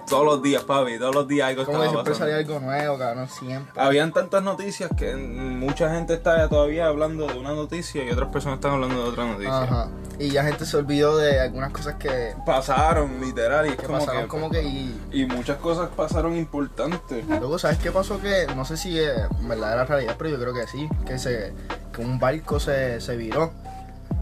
todos 0.09 0.25
los 0.25 0.41
días, 0.41 0.63
papi. 0.63 0.97
Todos 0.97 1.15
los 1.15 1.27
días 1.27 1.49
algo 1.49 1.65
Como 1.65 1.79
que 1.79 1.85
estaba 1.85 2.03
siempre 2.03 2.13
pasando. 2.13 2.31
salía 2.35 2.53
algo 2.53 2.59
nuevo, 2.65 2.97
cabrón, 2.97 3.29
siempre. 3.29 3.81
Habían 3.81 4.11
tantas 4.11 4.43
noticias 4.43 4.89
que 4.97 5.15
mucha 5.15 5.93
gente 5.93 6.13
está 6.13 6.47
todavía 6.49 6.87
hablando 6.87 7.27
de 7.27 7.37
una 7.37 7.53
noticia 7.53 8.03
y 8.03 8.09
otras 8.09 8.29
personas 8.29 8.57
están 8.57 8.73
hablando 8.73 9.03
de 9.03 9.09
otra 9.09 9.25
noticia. 9.25 9.63
Ajá. 9.63 9.89
Y 10.17 10.31
ya 10.31 10.43
gente 10.43 10.65
se 10.65 10.75
olvidó 10.75 11.17
de 11.17 11.39
algunas 11.39 11.71
cosas 11.71 11.95
que, 11.95 12.33
Pasaron, 12.45 13.21
literal, 13.21 13.67
y 13.67 13.69
es 13.69 13.75
que 13.77 13.85
como 13.85 13.99
pasaron 13.99 14.21
que... 14.23 14.27
como 14.27 14.49
que 14.49 14.63
y 14.63 14.99
Y 15.13 15.25
muchas 15.25 15.57
cosas 15.57 15.89
pasaron 15.95 16.35
importantes. 16.35 17.25
luego 17.27 17.57
sabes 17.57 17.77
qué 17.77 17.91
pasó 17.91 18.19
que 18.21 18.47
no 18.55 18.65
sé 18.65 18.75
si 18.75 18.99
es 18.99 19.13
verdadera 19.41 19.85
realidad, 19.85 20.15
pero 20.17 20.29
yo 20.31 20.39
creo 20.39 20.53
que 20.53 20.67
sí, 20.67 20.89
que 21.05 21.17
se 21.17 21.53
que 21.93 22.01
un 22.01 22.19
barco 22.19 22.59
se, 22.59 22.99
se 23.01 23.15
viró 23.15 23.51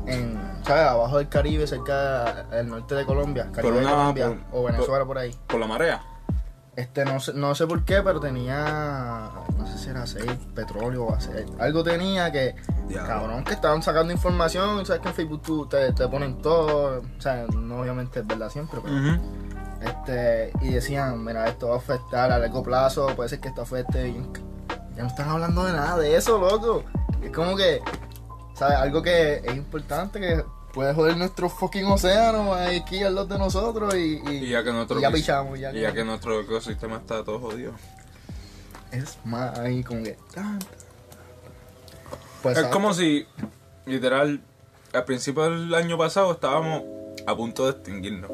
en, 0.08 0.40
¿sabes? 0.66 0.84
abajo 0.84 1.18
del 1.18 1.30
Caribe, 1.30 1.68
cerca 1.68 2.44
del 2.52 2.70
norte 2.70 2.96
de 2.96 3.06
Colombia, 3.06 3.50
Caribe 3.52 3.80
de 3.80 3.86
Colombia 3.86 4.28
por- 4.52 4.60
o 4.60 4.64
Venezuela 4.66 5.06
por 5.06 5.18
ahí. 5.18 5.36
Por 5.48 5.60
la 5.60 5.68
marea. 5.68 6.02
Este 6.76 7.06
no 7.06 7.20
sé, 7.20 7.34
no 7.34 7.56
sé 7.56 7.66
por 7.66 7.84
qué, 7.86 8.02
pero 8.04 8.20
tenía 8.20 9.32
no 9.58 9.66
sé 9.66 9.78
si 9.80 9.90
era 9.90 10.04
aceite, 10.04 10.38
petróleo 10.54 11.06
o 11.06 11.14
aceite. 11.16 11.52
Algo 11.60 11.84
tenía 11.84 12.32
que 12.32 12.56
cabrón 13.08 13.44
que 13.44 13.54
estaban 13.54 13.82
sacando 13.82 14.14
información, 14.14 14.86
sabes 14.86 15.02
que 15.02 15.08
en 15.10 15.14
Facebook 15.16 15.42
tú 15.42 15.66
te, 15.66 15.92
te 15.94 16.08
ponen 16.08 16.40
todo, 16.40 17.00
o 17.02 17.22
sea, 17.22 17.46
no 17.52 17.80
obviamente 17.82 18.20
es 18.20 18.28
verdad 18.28 18.50
siempre, 18.52 18.80
pero. 18.84 18.96
Este, 19.82 20.52
y 20.62 20.70
decían, 20.72 21.24
mira, 21.24 21.48
esto 21.48 21.70
va 21.70 21.76
a 21.76 21.78
afectar 21.78 22.32
a 22.32 22.40
largo 22.40 22.64
plazo, 22.64 23.08
puede 23.16 23.30
ser 23.30 23.40
que 23.40 23.48
esto 23.50 23.62
afecte. 23.62 24.14
Ya 24.96 25.04
no 25.04 25.08
están 25.08 25.30
hablando 25.30 25.64
de 25.66 25.74
nada 25.74 25.98
de 25.98 26.16
eso, 26.16 26.38
loco. 26.40 26.84
Es 27.22 27.32
como 27.32 27.56
que, 27.56 27.82
¿sabes? 28.58 28.78
Algo 28.78 29.02
que 29.02 29.36
es 29.44 29.56
importante, 29.56 30.20
que 30.20 30.44
puede 30.74 30.94
joder 30.94 31.18
nuestro 31.18 31.50
fucking 31.50 31.86
océano 31.86 32.54
aquí 32.54 33.04
al 33.04 33.16
lado 33.16 33.28
de 33.28 33.40
nosotros 33.40 33.96
y, 33.96 34.22
y, 34.30 34.46
Y 34.46 34.50
ya 34.50 34.64
que 34.64 34.72
nuestro 34.72 35.00
y 35.00 35.02
ya 35.02 35.12
pichamos. 35.12 35.60
Ya 35.60 35.72
Y 35.72 35.82
ya 35.82 35.94
que 35.94 36.04
nuestro 36.04 36.42
ecosistema 36.42 36.98
está 36.98 37.24
todo 37.24 37.40
jodido. 37.40 37.74
Es 38.92 39.18
más 39.26 39.58
ahí 39.60 39.84
como 39.84 40.04
que... 40.04 40.18
tan. 40.34 40.60
Pues, 42.42 42.56
Es 42.56 42.62
¿sabes? 42.62 42.74
como 42.74 42.94
si, 42.94 43.28
literal, 43.86 44.42
al 44.94 45.06
principio 45.06 45.44
del 45.44 45.74
año 45.74 45.98
pasado 45.98 46.32
estábamos 46.32 46.84
a 47.26 47.36
punto 47.36 47.66
de 47.66 47.72
extinguirnos. 47.72 48.32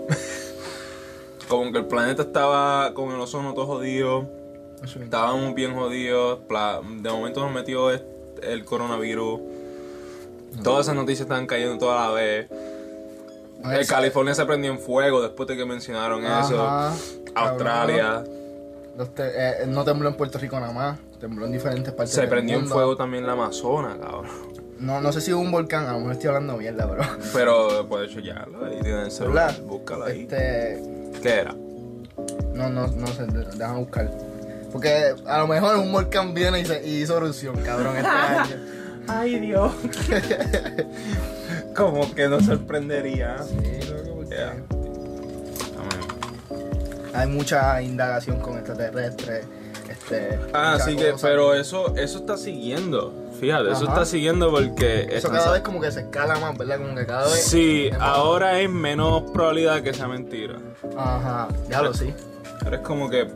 como 1.49 1.71
que 1.71 1.79
el 1.79 1.85
planeta 1.85 2.23
estaba 2.23 2.93
con 2.93 3.11
el 3.11 3.19
ozono 3.19 3.53
todo 3.53 3.65
jodido. 3.65 4.29
Estábamos 4.83 5.55
bien 5.55 5.73
jodidos. 5.73 6.39
De 6.47 7.09
momento 7.09 7.41
nos 7.41 7.53
metió 7.53 7.89
el 7.89 8.65
coronavirus. 8.65 9.39
Todas 10.61 10.85
esas 10.85 10.95
noticias 10.95 11.21
estaban 11.21 11.47
cayendo 11.47 11.77
toda 11.77 12.07
la 12.07 12.13
vez. 12.13 12.47
Ay, 13.63 13.81
Eh, 13.81 13.85
California 13.87 14.35
se 14.35 14.45
prendió 14.45 14.71
en 14.71 14.79
fuego 14.79 15.21
después 15.21 15.47
de 15.47 15.55
que 15.55 15.65
mencionaron 15.65 16.23
eso. 16.25 16.91
Australia. 17.35 18.23
Los 18.97 19.15
te- 19.15 19.31
eh, 19.63 19.65
no 19.67 19.83
tembló 19.83 20.09
en 20.09 20.15
Puerto 20.15 20.37
Rico 20.37 20.59
nada 20.59 20.71
más, 20.73 20.99
tembló 21.19 21.45
en 21.47 21.51
diferentes 21.53 21.91
partes 21.93 22.13
se 22.13 22.21
del 22.21 22.29
prendió 22.29 22.57
en 22.59 22.67
fuego 22.67 22.95
también 22.95 23.25
la 23.25 23.33
Amazonas, 23.33 23.97
cabrón. 23.99 24.27
No, 24.79 24.99
no 25.01 25.11
sé 25.13 25.21
si 25.21 25.31
hubo 25.33 25.41
un 25.41 25.51
volcán, 25.51 25.87
a 25.87 25.93
lo 25.93 25.99
mejor 25.99 26.11
estoy 26.13 26.27
hablando 26.27 26.57
mierda, 26.57 26.87
pero. 26.89 27.03
Pero 27.33 27.87
puedes 27.87 28.11
chequearlo 28.11 28.65
ahí 28.65 28.79
tienen 28.81 29.05
el 29.05 29.11
celular. 29.11 29.55
Búscalo 29.61 30.05
ahí. 30.05 30.21
Este. 30.21 30.83
¿Qué 31.23 31.29
era? 31.29 31.53
No, 32.53 32.69
no, 32.69 32.87
no 32.87 33.07
sé, 33.07 33.25
déjame 33.55 33.79
buscar. 33.79 34.11
Porque 34.71 35.15
a 35.25 35.37
lo 35.39 35.47
mejor 35.47 35.77
un 35.77 35.91
volcán 35.91 36.33
viene 36.33 36.59
y, 36.59 36.65
se, 36.65 36.85
y 36.85 37.01
hizo 37.01 37.15
erupción, 37.17 37.55
cabrón, 37.63 37.95
este 37.95 38.09
año. 38.09 38.55
Ay, 39.07 39.39
Dios. 39.39 39.71
Como 41.75 42.13
que 42.13 42.27
no 42.27 42.39
sorprendería. 42.41 43.37
Sí, 43.43 43.79
loco, 43.89 44.15
porque 44.17 44.35
Yeah. 44.35 44.53
hay 47.13 47.27
mucha 47.27 47.81
indagación 47.81 48.39
con 48.39 48.55
extraterrestres. 48.57 49.45
Este, 49.89 50.39
Ah, 50.53 50.73
mucha 50.73 50.85
sí 50.85 50.95
que, 50.95 51.11
cosa. 51.11 51.27
pero 51.27 51.53
eso, 51.53 51.95
eso 51.95 52.19
está 52.19 52.37
siguiendo. 52.37 53.13
Fíjate, 53.39 53.71
eso 53.71 53.83
está 53.87 54.05
siguiendo 54.05 54.49
porque. 54.51 55.07
Eso 55.11 55.29
cada 55.29 55.51
vez 55.51 55.61
como 55.61 55.81
que 55.81 55.91
se 55.91 56.01
escala 56.01 56.35
más, 56.39 56.57
¿verdad? 56.57 56.77
Como 56.79 56.95
que 56.95 57.05
cada 57.05 57.25
vez. 57.25 57.43
Sí, 57.43 57.87
es 57.91 57.97
ahora 57.99 58.51
hay 58.51 58.67
menos 58.67 59.23
probabilidad 59.31 59.75
de 59.75 59.83
que 59.83 59.93
sea 59.93 60.07
mentira. 60.07 60.57
Ajá, 60.97 61.49
ya 61.69 61.81
lo 61.81 61.93
sí. 61.93 62.13
Ahora 62.63 62.77
es 62.77 62.81
como 62.83 63.09
que. 63.09 63.27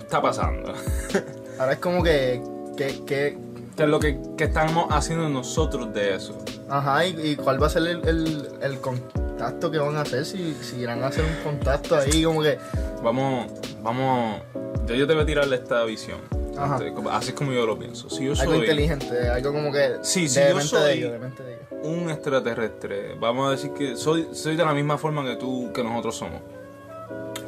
Está 0.00 0.20
pasando. 0.20 0.74
Ahora 1.58 1.72
es 1.74 1.78
como 1.78 2.02
que. 2.02 2.42
que, 2.76 3.04
que 3.04 3.38
¿Qué 3.76 3.84
es 3.84 3.88
lo 3.88 3.98
que, 4.00 4.18
que 4.36 4.44
estamos 4.44 4.86
haciendo 4.90 5.28
nosotros 5.28 5.92
de 5.94 6.14
eso? 6.14 6.36
ajá, 6.68 7.06
y, 7.06 7.18
y 7.32 7.36
cuál 7.36 7.62
va 7.62 7.66
a 7.66 7.70
ser 7.70 7.82
el, 7.86 8.06
el, 8.08 8.48
el 8.60 8.78
contacto 8.80 9.70
que 9.70 9.78
van 9.78 9.96
a 9.96 10.02
hacer? 10.02 10.24
Si, 10.26 10.54
si 10.54 10.76
irán 10.80 11.02
a 11.02 11.08
hacer 11.08 11.24
un 11.24 11.42
contacto 11.42 11.96
ahí, 11.96 12.22
como 12.24 12.42
que. 12.42 12.58
Vamos, 13.02 13.46
vamos. 13.82 14.40
Yo, 14.86 14.94
yo 14.94 15.06
te 15.06 15.14
voy 15.14 15.22
a 15.22 15.26
tirarle 15.26 15.56
esta 15.56 15.84
visión. 15.84 16.18
Ajá. 16.56 16.76
Este, 16.84 16.92
Así 17.10 17.28
es 17.30 17.34
como 17.34 17.52
yo 17.52 17.64
lo 17.64 17.78
pienso. 17.78 18.10
Si 18.10 18.24
yo 18.26 18.32
Algo 18.32 18.44
soy 18.52 18.58
inteligente, 18.60 19.28
algo 19.28 19.52
como 19.52 19.72
que. 19.72 19.96
Sí, 20.02 20.28
sí, 20.28 20.38
de 20.40 20.50
yo 20.50 20.60
soy- 20.60 20.82
de 20.82 20.92
ellos, 20.94 21.12
de 21.12 21.18
mente 21.18 21.42
de 21.42 21.52
ellos. 21.54 21.66
un 21.82 22.10
extraterrestre, 22.10 23.14
vamos 23.18 23.48
a 23.48 23.50
decir 23.52 23.72
que 23.72 23.96
soy, 23.96 24.28
soy 24.32 24.54
de 24.56 24.64
la 24.64 24.74
misma 24.74 24.98
forma 24.98 25.24
que 25.24 25.36
tú, 25.36 25.70
que 25.74 25.82
nosotros 25.82 26.14
somos. 26.16 26.40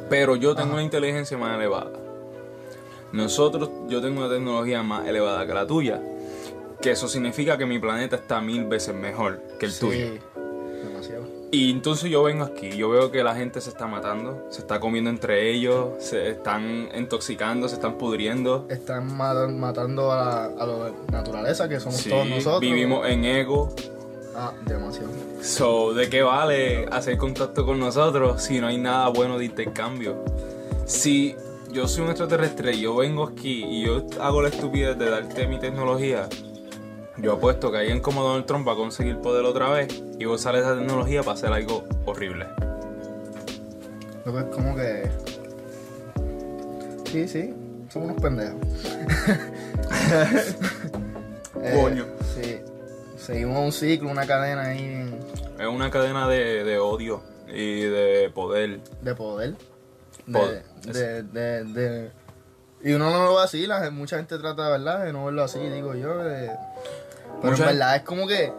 Pero 0.09 0.35
yo 0.35 0.53
tengo 0.55 0.67
Ajá. 0.69 0.73
una 0.75 0.83
inteligencia 0.83 1.37
más 1.37 1.55
elevada. 1.55 1.91
Nosotros, 3.11 3.69
yo 3.87 4.01
tengo 4.01 4.19
una 4.25 4.29
tecnología 4.33 4.83
más 4.83 5.07
elevada 5.07 5.45
que 5.47 5.53
la 5.53 5.65
tuya. 5.65 6.01
Que 6.85 6.91
eso 6.91 7.07
significa 7.07 7.57
que 7.57 7.65
mi 7.65 7.79
planeta 7.79 8.15
está 8.15 8.39
mil 8.41 8.65
veces 8.65 8.93
mejor 8.93 9.41
que 9.59 9.65
el 9.65 9.71
Sí, 9.71 9.79
tuyo. 9.79 10.05
demasiado. 10.83 11.25
Y 11.49 11.71
entonces 11.71 12.11
yo 12.11 12.21
vengo 12.21 12.43
aquí, 12.43 12.69
yo 12.77 12.89
veo 12.89 13.09
que 13.09 13.23
la 13.23 13.33
gente 13.33 13.59
se 13.59 13.71
está 13.71 13.87
matando, 13.87 14.45
se 14.51 14.59
está 14.61 14.79
comiendo 14.79 15.09
entre 15.09 15.49
ellos, 15.49 15.93
se 15.97 16.29
están 16.29 16.89
intoxicando, 16.95 17.67
se 17.69 17.73
están 17.75 17.97
pudriendo. 17.97 18.67
Están 18.69 19.17
mata- 19.17 19.47
matando 19.47 20.11
a 20.11 20.15
la, 20.15 20.45
a 20.45 20.65
la 20.67 20.91
naturaleza, 21.11 21.67
que 21.67 21.79
somos 21.79 21.97
Sí, 22.01 22.11
todos 22.11 22.27
nosotros. 22.29 22.61
vivimos 22.61 23.07
en 23.07 23.25
ego. 23.25 23.73
Ah, 24.35 24.53
demasiado. 24.67 25.09
So, 25.41 25.93
¿de 25.95 26.07
qué 26.07 26.21
vale 26.21 26.85
hacer 26.91 27.17
contacto 27.17 27.65
con 27.65 27.79
nosotros 27.79 28.43
si 28.43 28.59
no 28.61 28.67
hay 28.67 28.77
nada 28.77 29.07
bueno 29.07 29.39
de 29.39 29.45
intercambio? 29.45 30.23
Si 30.85 31.35
yo 31.71 31.87
soy 31.87 32.03
un 32.03 32.09
extraterrestre 32.09 32.73
y 32.75 32.81
yo 32.81 32.95
vengo 32.97 33.23
aquí 33.23 33.63
y 33.67 33.85
yo 33.87 34.05
hago 34.21 34.43
la 34.43 34.49
estupidez 34.49 34.99
de 34.99 35.09
darte 35.09 35.47
mi 35.47 35.57
tecnología, 35.59 36.27
yo 37.17 37.33
apuesto 37.33 37.71
que 37.71 37.77
alguien 37.79 38.01
como 38.01 38.23
Donald 38.23 38.45
Trump 38.45 38.67
va 38.67 38.73
a 38.73 38.75
conseguir 38.75 39.17
poder 39.19 39.45
otra 39.45 39.69
vez 39.69 39.87
y 40.19 40.25
vos 40.25 40.41
usar 40.41 40.55
esa 40.55 40.75
tecnología 40.75 41.21
para 41.23 41.33
hacer 41.35 41.51
algo 41.51 41.83
horrible. 42.05 42.45
Lo 44.25 44.33
que 44.33 44.39
es 44.39 44.45
como 44.45 44.75
que. 44.75 45.09
Sí, 47.11 47.27
sí, 47.27 47.53
somos 47.89 48.09
unos 48.09 48.21
pendejos. 48.21 48.59
Eh, 51.63 51.79
Coño. 51.81 52.05
Sí. 52.35 52.59
Seguimos 53.17 53.57
un 53.59 53.71
ciclo, 53.71 54.09
una 54.11 54.27
cadena 54.27 54.63
ahí 54.63 55.09
Es 55.57 55.65
una 55.67 55.89
cadena 55.89 56.27
de, 56.27 56.63
de 56.63 56.77
odio 56.77 57.23
y 57.47 57.81
de 57.83 58.29
poder. 58.35 58.81
de 59.01 59.15
poder. 59.15 59.55
Poder, 60.31 60.63
De, 60.83 61.23
de, 61.23 61.63
de, 61.63 62.11
Y 62.83 62.93
uno 62.93 63.09
no 63.09 63.23
lo 63.23 63.35
ve 63.37 63.43
así, 63.43 63.65
la, 63.65 63.89
mucha 63.89 64.17
gente 64.17 64.37
trata, 64.37 64.69
¿verdad? 64.69 65.05
De 65.05 65.13
no 65.13 65.25
verlo 65.25 65.43
así, 65.43 65.59
digo 65.59 65.95
yo. 65.95 66.17
de- 66.23 66.51
Pero 67.41 67.51
Mucha- 67.51 67.63
en 67.63 67.69
verdad 67.77 67.95
es 67.97 68.01
como 68.03 68.27
que. 68.27 68.53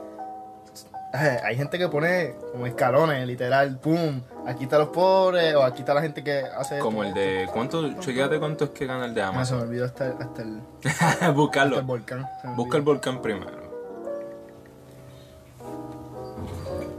eh, 1.14 1.40
hay 1.44 1.56
gente 1.56 1.78
que 1.78 1.88
pone 1.88 2.34
como 2.52 2.66
escalones, 2.66 3.26
literal, 3.26 3.78
pum, 3.78 4.20
aquí 4.46 4.64
están 4.64 4.80
los 4.80 4.88
pobres, 4.90 5.54
o 5.54 5.62
aquí 5.62 5.80
está 5.80 5.94
la 5.94 6.02
gente 6.02 6.22
que 6.22 6.40
hace... 6.40 6.78
Como 6.78 7.02
esto, 7.04 7.18
el 7.18 7.26
de. 7.46 7.46
¿Cuánto? 7.52 7.92
Chequéate 8.00 8.38
cuánto 8.38 8.64
es 8.64 8.70
que 8.70 8.86
gana 8.86 9.06
el 9.06 9.14
de 9.14 9.22
Ah, 9.22 9.26
se 9.26 9.32
me 9.32 9.36
Amazon. 9.38 9.60
olvidó 9.62 9.84
hasta, 9.86 10.06
el- 10.06 10.16
hasta, 10.20 10.42
el, 10.42 10.60
hasta 11.00 11.30
Buscarlo. 11.30 11.76
el 11.78 11.84
volcán. 11.84 12.28
Busca 12.56 12.76
el 12.76 12.82
volcán 12.82 13.22
primero. 13.22 13.66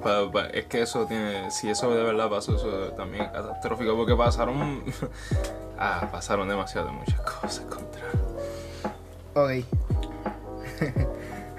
Pa- 0.04 0.32
pa- 0.32 0.48
es 0.48 0.66
que 0.66 0.82
eso 0.82 1.06
tiene. 1.06 1.50
Si 1.52 1.70
eso 1.70 1.90
de 1.94 2.04
verdad 2.04 2.30
pasó, 2.30 2.56
eso 2.56 2.70
también 2.94 3.26
es 3.26 3.32
catastrófico. 3.32 3.96
Porque 3.96 4.16
pasaron. 4.16 4.84
ah, 5.80 6.08
pasaron 6.12 6.48
demasiado 6.48 6.92
muchas 6.92 7.20
cosas 7.22 7.66
contra. 7.66 8.04
Ok. 9.36 9.66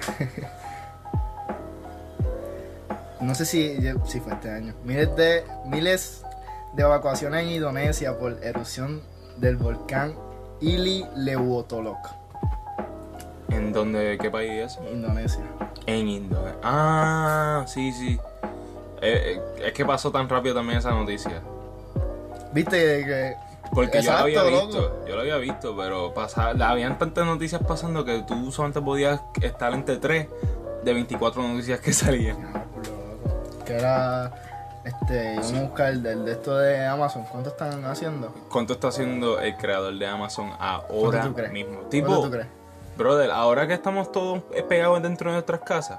no 3.20 3.34
sé 3.34 3.44
si, 3.44 3.76
si 4.06 4.20
fue 4.20 4.32
este 4.32 4.50
año. 4.50 4.74
Miles 4.84 5.14
de, 5.16 5.44
miles 5.66 6.22
de 6.74 6.82
evacuaciones 6.82 7.44
en 7.44 7.52
Indonesia 7.52 8.18
por 8.18 8.42
erupción 8.42 9.02
del 9.36 9.56
volcán 9.56 10.14
Ili 10.60 11.04
Leuotolok. 11.16 11.98
¿En 13.50 13.72
dónde? 13.72 14.18
¿Qué 14.20 14.30
país 14.30 14.50
es? 14.50 14.78
Indonesia. 14.92 15.42
En 15.86 16.08
Indonesia. 16.08 16.58
Ah, 16.62 17.64
sí, 17.66 17.92
sí. 17.92 18.18
Eh, 19.00 19.36
eh, 19.36 19.40
es 19.66 19.72
que 19.72 19.84
pasó 19.84 20.10
tan 20.10 20.28
rápido 20.28 20.56
también 20.56 20.78
esa 20.78 20.90
noticia. 20.90 21.40
Viste 22.52 22.76
que. 22.76 23.47
Porque 23.72 24.02
yo 24.02 24.12
lo 24.12 24.18
había 24.18 24.42
visto, 24.42 24.80
loco. 24.80 25.04
yo 25.06 25.14
lo 25.14 25.20
había 25.20 25.36
visto, 25.36 25.76
pero 25.76 26.14
pasa, 26.14 26.50
habían 26.50 26.98
tantas 26.98 27.26
noticias 27.26 27.62
pasando 27.66 28.04
que 28.04 28.22
tú 28.22 28.50
solamente 28.50 28.80
podías 28.80 29.20
estar 29.40 29.72
entre 29.74 29.96
3 29.98 30.28
de 30.84 30.92
24 30.94 31.42
noticias 31.42 31.80
que 31.80 31.92
salían. 31.92 32.38
Que 33.64 33.74
era. 33.74 34.32
Este, 34.82 35.34
vamos 35.36 35.52
a 35.52 35.60
buscar 35.64 35.88
el 35.90 36.02
del 36.02 36.24
de 36.24 36.32
esto 36.32 36.56
de 36.56 36.86
Amazon. 36.86 37.24
¿Cuánto 37.30 37.50
están 37.50 37.84
haciendo? 37.84 38.32
¿Cuánto 38.50 38.72
está 38.72 38.88
haciendo 38.88 39.38
el 39.40 39.54
creador 39.58 39.94
de 39.98 40.06
Amazon 40.06 40.50
ahora 40.58 40.88
¿Cuánto 41.20 41.28
tú 41.28 41.34
crees? 41.34 41.52
mismo? 41.52 41.72
¿Cuánto 41.74 41.88
Tipo, 41.90 42.22
tú 42.22 42.30
crees? 42.30 42.46
brother, 42.96 43.30
ahora 43.30 43.66
que 43.66 43.74
estamos 43.74 44.10
todos 44.10 44.42
pegados 44.66 45.02
dentro 45.02 45.28
de 45.30 45.34
nuestras 45.34 45.60
casas, 45.60 45.98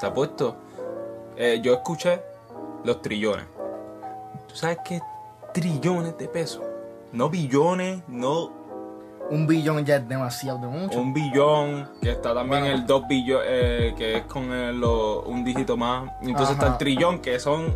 ¿te 0.00 0.06
ha 0.06 0.14
puesto? 0.14 0.56
Eh, 1.36 1.60
yo 1.62 1.74
escuché 1.74 2.22
los 2.84 3.02
trillones. 3.02 3.44
¿Tú 4.48 4.56
sabes 4.56 4.78
qué? 4.82 5.02
Trillones 5.52 6.16
de 6.16 6.26
pesos. 6.28 6.62
No 7.14 7.30
billones, 7.30 8.02
no 8.08 8.50
Un 9.30 9.46
billón 9.46 9.82
ya 9.86 9.96
es 9.96 10.06
demasiado 10.08 10.58
de 10.58 10.66
mucho. 10.66 11.00
un 11.00 11.14
billón, 11.14 11.88
que 12.02 12.10
está 12.10 12.34
también 12.34 12.60
Bueno. 12.62 12.74
el 12.76 12.86
dos 12.86 13.08
billones, 13.08 13.94
que 13.94 14.18
es 14.18 14.22
con 14.24 14.52
el, 14.52 14.78
lo- 14.78 15.22
un 15.22 15.42
dígito 15.44 15.76
más. 15.78 16.10
Entonces 16.20 16.50
está 16.54 16.66
Ajá. 16.66 16.74
el 16.74 16.78
trillón, 16.78 17.20
que 17.20 17.40
son 17.40 17.74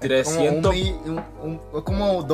Es 0.00 0.08
300. 0.08 0.72
Como, 0.74 0.90
un 1.04 1.10
un- 1.10 1.24
un- 1.42 1.60
es 1.78 1.82
como, 1.82 2.26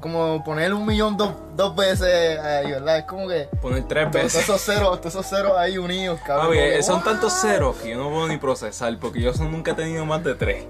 como 0.00 0.42
poner 0.44 0.72
un 0.74 0.84
millón 0.86 1.16
dos, 1.16 1.32
dos 1.56 1.74
veces 1.76 2.38
ahí, 2.40 2.70
¿verdad? 2.72 2.98
Es 2.98 3.04
como 3.04 3.28
que 3.28 3.48
Poner 3.62 3.84
tres 3.84 4.10
todos 4.10 4.24
veces. 4.24 4.42
esos 4.42 4.60
ceros, 4.60 5.00
todos 5.00 5.14
esos 5.14 5.26
ceros 5.26 5.52
ahí 5.58 5.76
unidos, 5.78 6.18
cabrón. 6.26 6.54
Eh, 6.56 6.82
son 6.82 7.02
tantos 7.04 7.32
ceros 7.34 7.76
que 7.76 7.90
yo 7.90 7.98
no 7.98 8.10
puedo 8.10 8.26
ni 8.28 8.36
procesar 8.38 8.96
porque 8.98 9.20
yo 9.20 9.32
son- 9.32 9.50
nunca 9.52 9.72
he 9.72 9.74
tenido 9.74 10.04
más 10.06 10.22
de 10.24 10.34
tres. 10.34 10.64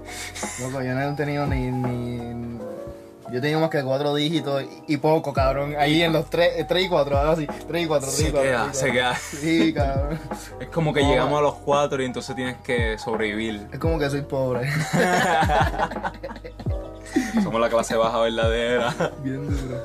Loco, 0.61 0.81
yo 0.83 0.93
no 0.93 1.01
he 1.01 1.13
tenido 1.13 1.45
ni, 1.47 1.71
ni. 1.71 2.56
Yo 3.31 3.41
tenido 3.41 3.59
más 3.59 3.69
que 3.69 3.83
cuatro 3.83 4.15
dígitos 4.15 4.63
y, 4.87 4.93
y 4.93 4.97
poco, 4.97 5.33
cabrón. 5.33 5.75
Ahí 5.77 6.01
en 6.01 6.13
los 6.13 6.29
tres, 6.29 6.65
tres 6.67 6.85
y 6.85 6.89
cuatro, 6.89 7.17
algo 7.17 7.33
así. 7.33 7.45
Tres 7.67 7.83
y 7.83 7.87
cuatro, 7.87 8.07
tres 8.07 8.17
Se 8.21 8.29
y 8.29 8.31
cuatro. 8.31 8.49
queda, 8.49 8.63
tres 8.65 8.77
se 8.77 8.85
cuatro. 8.85 9.01
queda. 9.01 9.15
Sí, 9.15 9.73
cabrón. 9.73 10.19
Es 10.61 10.67
como 10.69 10.93
que 10.93 11.01
No, 11.03 11.09
llegamos 11.09 11.39
a 11.39 11.41
los 11.41 11.55
cuatro 11.55 12.01
y 12.01 12.05
entonces 12.05 12.35
tienes 12.35 12.55
que 12.63 12.97
sobrevivir. 12.97 13.67
Es 13.71 13.79
como 13.79 13.99
que 13.99 14.09
soy 14.09 14.21
pobre. 14.21 14.69
Somos 17.43 17.61
la 17.61 17.69
clase 17.69 17.95
baja 17.95 18.19
verdadera. 18.19 18.93
Bien 19.23 19.47
duro. 19.49 19.81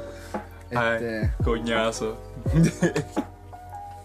Ay, 0.74 0.94
Este, 0.94 1.30
coñazo. 1.44 2.16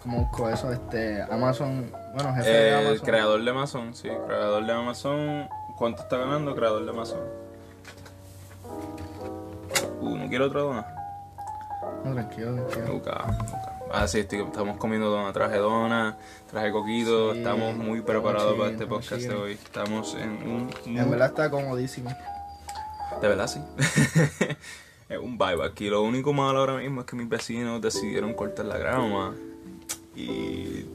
¿cómo 0.03 0.20
busco 0.24 0.50
eso? 0.50 0.72
Este, 0.72 1.22
Amazon. 1.24 1.91
Bueno, 2.13 2.34
jefe 2.36 2.50
de 2.50 2.70
Eh, 2.70 2.74
Amazon. 2.74 2.94
el 2.94 3.01
creador 3.01 3.44
de 3.44 3.51
Amazon, 3.51 3.96
sí, 3.96 4.10
creador 4.27 4.65
de 4.65 4.74
Amazon. 4.74 5.50
¿Cuánto 5.77 6.03
está 6.03 6.17
ganando 6.17 6.56
creador 6.56 6.84
de 6.86 6.91
Amazon? 6.91 7.20
Uh, 10.07 10.17
¿no 10.17 10.27
quiero 10.29 10.45
otra 10.47 10.61
dona? 10.61 10.85
No, 12.03 12.13
tranquilo, 12.13 12.53
tranquilo. 12.55 12.88
Nunca, 12.93 13.25
nunca. 13.27 13.73
Ah, 13.91 14.08
sí, 14.08 14.19
estoy- 14.19 14.41
estamos 14.41 14.77
comiendo 14.77 15.10
dona, 15.10 15.32
traje 15.32 15.58
dona, 15.58 16.17
traje 16.49 16.71
coquito, 16.71 17.32
Sí, 17.34 17.39
estamos 17.39 17.75
muy 17.75 18.01
preparados 18.01 18.58
para 18.58 18.71
este 18.71 18.86
podcast 18.86 19.21
de 19.21 19.34
hoy. 19.36 19.53
Estamos 19.53 20.13
en 20.15 20.29
un... 20.29 20.69
En 20.86 20.93
muy- 20.93 21.10
verdad 21.12 21.27
está 21.29 21.49
comodísimo. 21.49 22.10
De 23.21 23.27
verdad, 23.27 23.47
sí. 23.47 23.62
es 25.10 25.17
un 25.17 25.38
vibe 25.38 25.65
aquí. 25.65 25.89
Lo 25.89 26.01
único 26.01 26.34
malo 26.34 26.60
ahora 26.60 26.75
mismo 26.77 27.01
es 27.01 27.08
que 27.08 27.15
mis 27.15 27.29
vecinos 27.29 27.82
decidieron 27.82 28.34
cortar 28.34 28.65
la 28.65 28.77
grama. 28.77 29.34
Y 30.15 30.86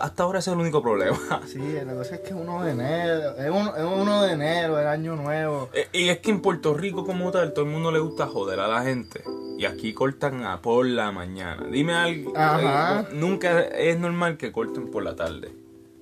hasta 0.00 0.22
ahora 0.22 0.38
ese 0.40 0.50
es 0.50 0.54
el 0.54 0.60
único 0.60 0.82
problema. 0.82 1.18
Sí, 1.46 1.58
la 1.84 1.94
cosa 1.94 2.16
es 2.16 2.20
que 2.20 2.28
es 2.28 2.34
uno 2.34 2.62
de 2.64 2.72
enero. 2.72 3.36
Es 3.36 3.50
uno, 3.50 3.76
es 3.76 3.84
uno 3.84 4.22
de 4.22 4.32
enero, 4.32 4.78
el 4.78 4.86
año 4.86 5.16
nuevo. 5.16 5.68
Eh, 5.72 5.88
Y 5.92 6.08
es 6.08 6.18
que 6.18 6.30
en 6.30 6.40
Puerto 6.42 6.74
Rico 6.74 7.04
como 7.06 7.30
tal, 7.30 7.52
todo 7.52 7.64
el 7.64 7.70
mundo 7.70 7.90
le 7.90 7.98
gusta 7.98 8.26
joder 8.26 8.60
a 8.60 8.68
la 8.68 8.82
gente. 8.82 9.22
Y 9.58 9.64
aquí 9.64 9.92
cortan 9.94 10.44
a 10.44 10.60
por 10.60 10.86
la 10.86 11.10
mañana. 11.10 11.64
Dime 11.70 11.94
algo. 11.94 12.32
Ajá. 12.36 13.00
eh, 13.00 13.14
nunca 13.14 13.60
es 13.62 13.98
normal 13.98 14.36
que 14.36 14.52
corten 14.52 14.90
por 14.90 15.02
la 15.02 15.16
tarde. 15.16 15.50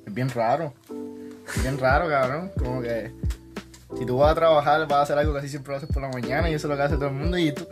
Es 0.07 0.13
bien 0.15 0.29
raro. 0.31 0.75
Es 1.55 1.63
bien 1.63 1.79
raro, 1.79 2.09
cabrón. 2.09 2.51
Como 2.59 2.83
que 2.83 3.13
si 3.97 4.05
tú 4.05 4.17
vas 4.19 4.33
a 4.33 4.35
trabajar, 4.35 4.81
vas 4.89 4.99
a 4.99 5.03
hacer 5.03 5.19
algo 5.19 5.33
que 5.33 5.39
así 5.39 5.49
siempre 5.49 5.71
lo 5.73 5.77
haces 5.79 5.89
por 5.93 6.03
la 6.03 6.09
mañana 6.09 6.51
y 6.51 6.55
eso 6.55 6.67
es 6.67 6.71
lo 6.71 6.77
que 6.77 6.83
hace 6.83 6.97
todo 6.97 7.07
el 7.09 7.15
mundo. 7.15 7.39
Y 7.39 7.53
tú, 7.53 7.67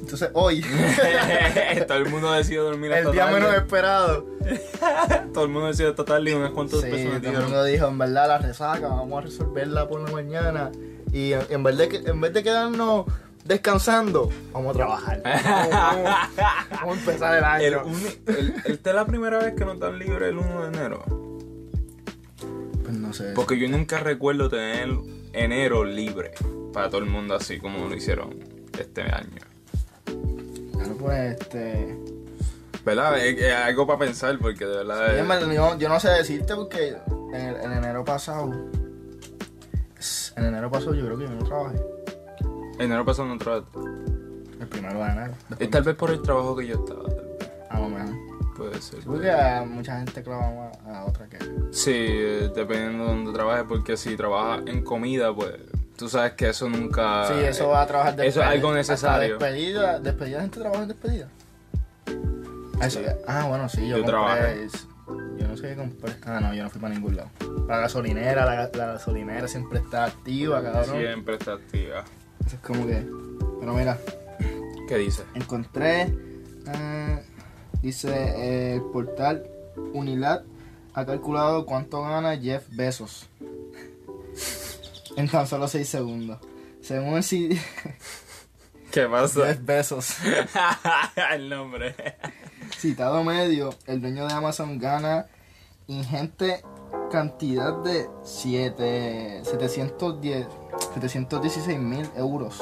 entonces 0.00 0.30
hoy, 0.34 0.64
todo 1.86 1.98
el 1.98 2.08
mundo 2.10 2.32
decide 2.32 2.58
dormir 2.58 2.90
el 2.92 2.98
hasta 2.98 3.10
día 3.12 3.24
tarde. 3.26 3.40
menos 3.40 3.54
esperado. 3.54 4.26
Todo 5.32 5.44
el 5.44 5.50
mundo 5.50 5.68
decide 5.68 5.88
hasta 5.88 6.04
tarde 6.04 6.30
y 6.30 6.34
unas 6.34 6.50
cuantas 6.50 6.80
Sí, 6.80 6.86
personas 6.90 7.22
todo 7.22 7.32
el 7.32 7.42
mundo 7.42 7.64
dijo, 7.64 7.86
en 7.86 7.98
verdad 7.98 8.26
la 8.28 8.38
resaca, 8.38 8.88
vamos 8.88 9.18
a 9.18 9.20
resolverla 9.26 9.86
por 9.88 10.00
la 10.00 10.10
mañana. 10.10 10.70
Y 11.12 11.32
en, 11.34 11.42
en 11.50 11.62
vez, 11.62 11.76
de, 11.78 12.02
en 12.06 12.20
vez 12.20 12.32
de 12.32 12.42
quedarnos 12.42 13.04
descansando, 13.44 14.28
vamos 14.52 14.70
a 14.74 14.78
trabajar. 14.78 15.22
Vamos, 15.22 15.70
vamos- 15.70 16.10
vamos 16.72 16.96
a 16.96 17.00
empezar 17.00 17.38
el 17.38 17.44
año. 17.44 17.82
El 18.26 18.34
el- 18.36 18.54
Esta 18.64 18.90
es 18.90 18.96
la 18.96 19.06
primera 19.06 19.38
vez 19.38 19.54
que 19.54 19.64
nos 19.64 19.78
dan 19.78 19.98
libre 19.98 20.28
el 20.30 20.38
1 20.38 20.62
de 20.62 20.68
enero. 20.68 21.04
Pues 22.82 22.96
no 22.96 23.12
sé. 23.12 23.32
Porque 23.34 23.58
yo 23.58 23.68
nunca 23.68 23.98
recuerdo 23.98 24.48
tener 24.48 24.88
enero 25.32 25.84
libre 25.84 26.32
para 26.72 26.88
todo 26.88 26.98
el 27.00 27.06
mundo 27.06 27.34
así 27.34 27.58
como 27.58 27.88
lo 27.88 27.94
hicieron 27.94 28.34
este 28.78 29.02
año. 29.02 29.40
Claro, 30.72 30.96
pues, 30.98 31.40
este... 31.40 31.96
¿Verdad? 32.84 33.18
Es, 33.18 33.38
es 33.38 33.52
algo 33.54 33.86
para 33.86 33.98
pensar 33.98 34.38
porque 34.38 34.64
de 34.64 34.76
verdad... 34.78 35.06
Sí, 35.08 35.20
es- 35.20 35.42
en 35.42 35.52
yo, 35.52 35.78
yo 35.78 35.88
no 35.88 36.00
sé 36.00 36.08
decirte 36.10 36.54
porque 36.54 36.96
en, 37.32 37.34
el- 37.40 37.56
en 37.56 37.72
enero 37.72 38.04
pasado. 38.04 38.50
En 40.36 40.44
enero 40.44 40.70
pasado 40.70 40.94
yo 40.94 41.04
creo 41.04 41.18
que 41.18 41.24
yo 41.24 41.30
no 41.30 41.44
trabajé. 41.44 41.78
enero 42.78 43.04
pasó 43.04 43.22
en 43.24 43.32
otro... 43.32 43.66
El 44.58 44.66
primero 44.68 44.98
de 45.02 45.10
enero. 45.10 45.32
Es 45.32 45.58
Después 45.58 45.70
tal 45.70 45.82
vez 45.82 45.94
por 45.96 46.10
el 46.10 46.22
trabajo 46.22 46.56
que 46.56 46.66
yo 46.66 46.74
estaba. 46.76 47.02
Ah, 47.70 47.78
no. 47.80 48.09
Puede 48.60 48.80
ser. 48.82 49.00
Porque 49.04 49.30
a 49.30 49.64
mucha 49.64 49.96
gente 49.98 50.22
clava 50.22 50.70
a 50.86 51.04
otra 51.06 51.26
que. 51.28 51.38
Sí, 51.70 51.92
dependiendo 52.54 53.04
de 53.04 53.10
donde 53.10 53.32
trabajes, 53.32 53.64
porque 53.66 53.96
si 53.96 54.16
trabajas 54.16 54.66
en 54.66 54.82
comida, 54.84 55.34
pues 55.34 55.54
tú 55.96 56.08
sabes 56.10 56.32
que 56.32 56.50
eso 56.50 56.68
nunca... 56.68 57.26
sí, 57.28 57.34
eso 57.42 57.68
va 57.68 57.82
a 57.82 57.86
trabajar 57.86 58.14
Ah, 58.18 58.24
Eso 58.24 58.40
es 58.40 58.46
algo 58.46 58.68
hasta 58.68 58.78
necesario. 58.78 59.38
Despedida, 59.38 59.98
despedida, 59.98 60.40
gente 60.42 60.60
trabaja 60.60 60.82
en 60.82 60.88
despedida. 60.88 61.28
Ah, 62.80 62.86
eso- 62.86 63.00
Sí. 63.00 63.06
ah, 63.26 63.46
bueno, 63.48 63.68
sí, 63.68 63.88
yo, 63.88 63.96
Yo 63.98 64.04
compré. 64.04 64.68
Yo 65.38 65.48
no 65.48 65.56
sé 65.56 65.68
qué 65.68 65.76
compré. 65.76 66.12
Ah, 66.26 66.40
no, 66.40 66.54
yo 66.54 66.62
no 66.62 66.70
fui 66.70 66.80
para 66.80 66.94
ningún 66.94 67.16
lado. 67.16 67.30
Para 67.66 67.76
la 67.78 67.82
gasolinera, 67.84 68.44
la, 68.44 68.70
la 68.74 68.86
gasolinera 68.92 69.48
siempre 69.48 69.78
está 69.78 70.04
activa, 70.04 70.62
cabrón. 70.62 70.98
Siempre 70.98 71.34
está 71.36 71.54
activa. 71.54 72.04
Eso 72.46 72.56
es 72.56 72.62
como 72.62 72.86
que. 72.86 73.06
Pero 73.60 73.74
mira, 73.74 73.98
¿Qué 74.88 74.96
dice? 74.98 75.24
encontré. 75.34 76.02
eh, 76.66 77.22
dice 77.82 78.08
eh, 78.12 78.74
el 78.76 78.82
portal 78.82 79.46
Unilat 79.92 80.42
ha 80.94 81.06
calculado 81.06 81.66
cuánto 81.66 82.02
gana 82.02 82.36
Jeff 82.36 82.64
Bezos 82.70 83.28
en 85.16 85.28
tan 85.28 85.46
solo 85.46 85.66
6 85.68 85.88
segundos. 85.88 86.38
Según 86.80 87.14
el 87.14 87.22
si- 87.22 87.58
¿Qué 88.90 89.06
pasa? 89.06 89.46
Jeff 89.46 89.64
Bezos, 89.64 90.14
el 91.32 91.48
nombre. 91.48 91.94
citado 92.76 93.22
medio, 93.22 93.70
el 93.86 94.00
dueño 94.00 94.26
de 94.26 94.32
Amazon 94.34 94.78
gana 94.78 95.26
ingente 95.86 96.62
cantidad 97.10 97.74
de 97.82 98.08
7, 98.24 99.42
710, 99.44 100.46
716 100.94 101.78
mil 101.78 102.08
euros. 102.16 102.60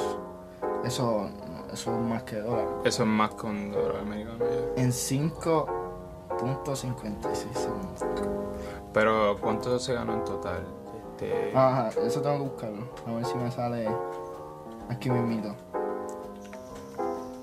Eso, 0.85 1.31
eso 1.73 1.93
es 1.93 1.99
más 2.01 2.23
que 2.25 2.37
dólares. 2.41 2.71
Eso 2.85 3.03
es 3.03 3.09
más 3.09 3.31
con 3.31 3.71
dólar 3.73 3.97
americano 4.03 4.39
ya. 4.77 4.83
En 4.83 4.91
5.56 4.91 7.55
segundos. 7.55 8.05
Pero 8.93 9.37
¿cuánto 9.41 9.79
se 9.79 9.95
ganó 9.95 10.15
en 10.15 10.25
total? 10.25 10.63
Este. 11.13 11.53
Ajá, 11.55 11.89
eso 12.05 12.21
tengo 12.23 12.37
que 12.37 12.43
buscarlo. 12.43 12.89
A 13.07 13.13
ver 13.13 13.25
si 13.25 13.35
me 13.37 13.51
sale 13.51 13.89
aquí 14.89 15.11
mismito. 15.11 15.55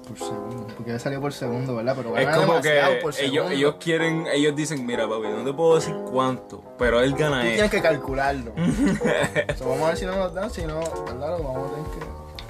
Por 0.08 0.20
segundo. 0.20 0.68
Porque 0.78 1.00
salió 1.00 1.20
por 1.20 1.34
segundo, 1.34 1.76
¿verdad? 1.78 1.96
Pero 1.98 2.16
Es 2.16 2.38
como 2.38 2.62
que 2.62 2.80
por 3.02 3.12
ellos, 3.16 3.16
segundo. 3.16 3.50
ellos 3.50 3.76
quieren, 3.80 4.28
ellos 4.32 4.56
dicen, 4.56 4.86
mira 4.86 5.10
papi, 5.10 5.28
no 5.30 5.44
te 5.44 5.52
puedo 5.52 5.74
decir 5.76 5.96
cuánto, 6.12 6.62
pero 6.78 7.02
él 7.02 7.16
gana 7.16 7.38
Tú 7.42 7.48
esto. 7.48 7.54
tienes 7.54 7.72
que 7.72 7.82
calcularlo. 7.82 8.52
Vamos 9.62 9.82
a 9.82 9.88
ver 9.88 9.98
si 9.98 10.06
no 10.06 10.16
nos 10.16 10.32
dan, 10.34 10.52
si 10.52 10.64
no, 10.64 10.80
¿verdad? 11.08 11.40
Lo 11.40 11.44
vamos 11.44 11.72
a 11.72 11.76
tener 11.76 11.90
que. 11.92 12.05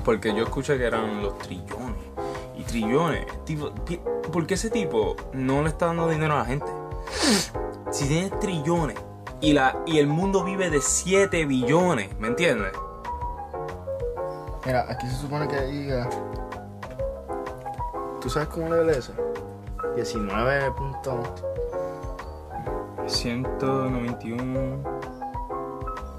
Porque 0.05 0.33
yo 0.35 0.43
escuché 0.43 0.77
que 0.77 0.85
eran 0.85 1.21
los 1.21 1.37
trillones. 1.39 2.05
Y 2.55 2.63
trillones. 2.63 3.25
Tipo, 3.43 3.73
¿Por 4.31 4.47
qué 4.47 4.53
ese 4.53 4.69
tipo 4.69 5.15
no 5.33 5.63
le 5.63 5.69
está 5.69 5.87
dando 5.87 6.07
dinero 6.07 6.35
a 6.35 6.37
la 6.37 6.45
gente? 6.45 6.71
Si 7.91 8.07
tienes 8.07 8.39
trillones 8.39 8.97
y, 9.41 9.53
la, 9.53 9.81
y 9.85 9.97
el 9.97 10.07
mundo 10.07 10.43
vive 10.43 10.69
de 10.69 10.79
7 10.81 11.45
billones, 11.45 12.17
¿me 12.19 12.27
entiendes? 12.27 12.71
Mira, 14.65 14.85
aquí 14.89 15.07
se 15.07 15.15
supone 15.17 15.47
que 15.47 15.61
diga. 15.61 16.09
¿Tú 18.21 18.29
sabes 18.29 18.47
cómo 18.49 18.69
le 18.69 18.97
eso? 18.97 19.13
19 19.95 20.71
puntos. 20.71 21.43
191 23.07 24.83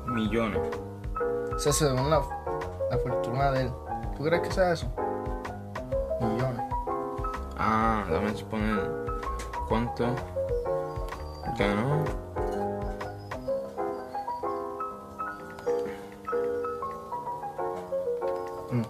millones. 0.07 0.61
O 1.55 1.59
sea, 1.59 1.73
según 1.73 2.11
la, 2.11 2.23
la 2.91 2.99
fortuna 2.99 3.51
de 3.53 3.63
él. 3.63 3.73
¿Tú 4.17 4.25
crees 4.25 4.43
que 4.43 4.53
sea 4.53 4.73
eso? 4.73 4.87
Millones. 6.21 6.63
Ah, 7.59 8.05
dame 8.11 8.33
poner 8.45 8.91
cuánto 9.69 10.07
ganó. 11.59 12.05
Mm. 18.71 18.83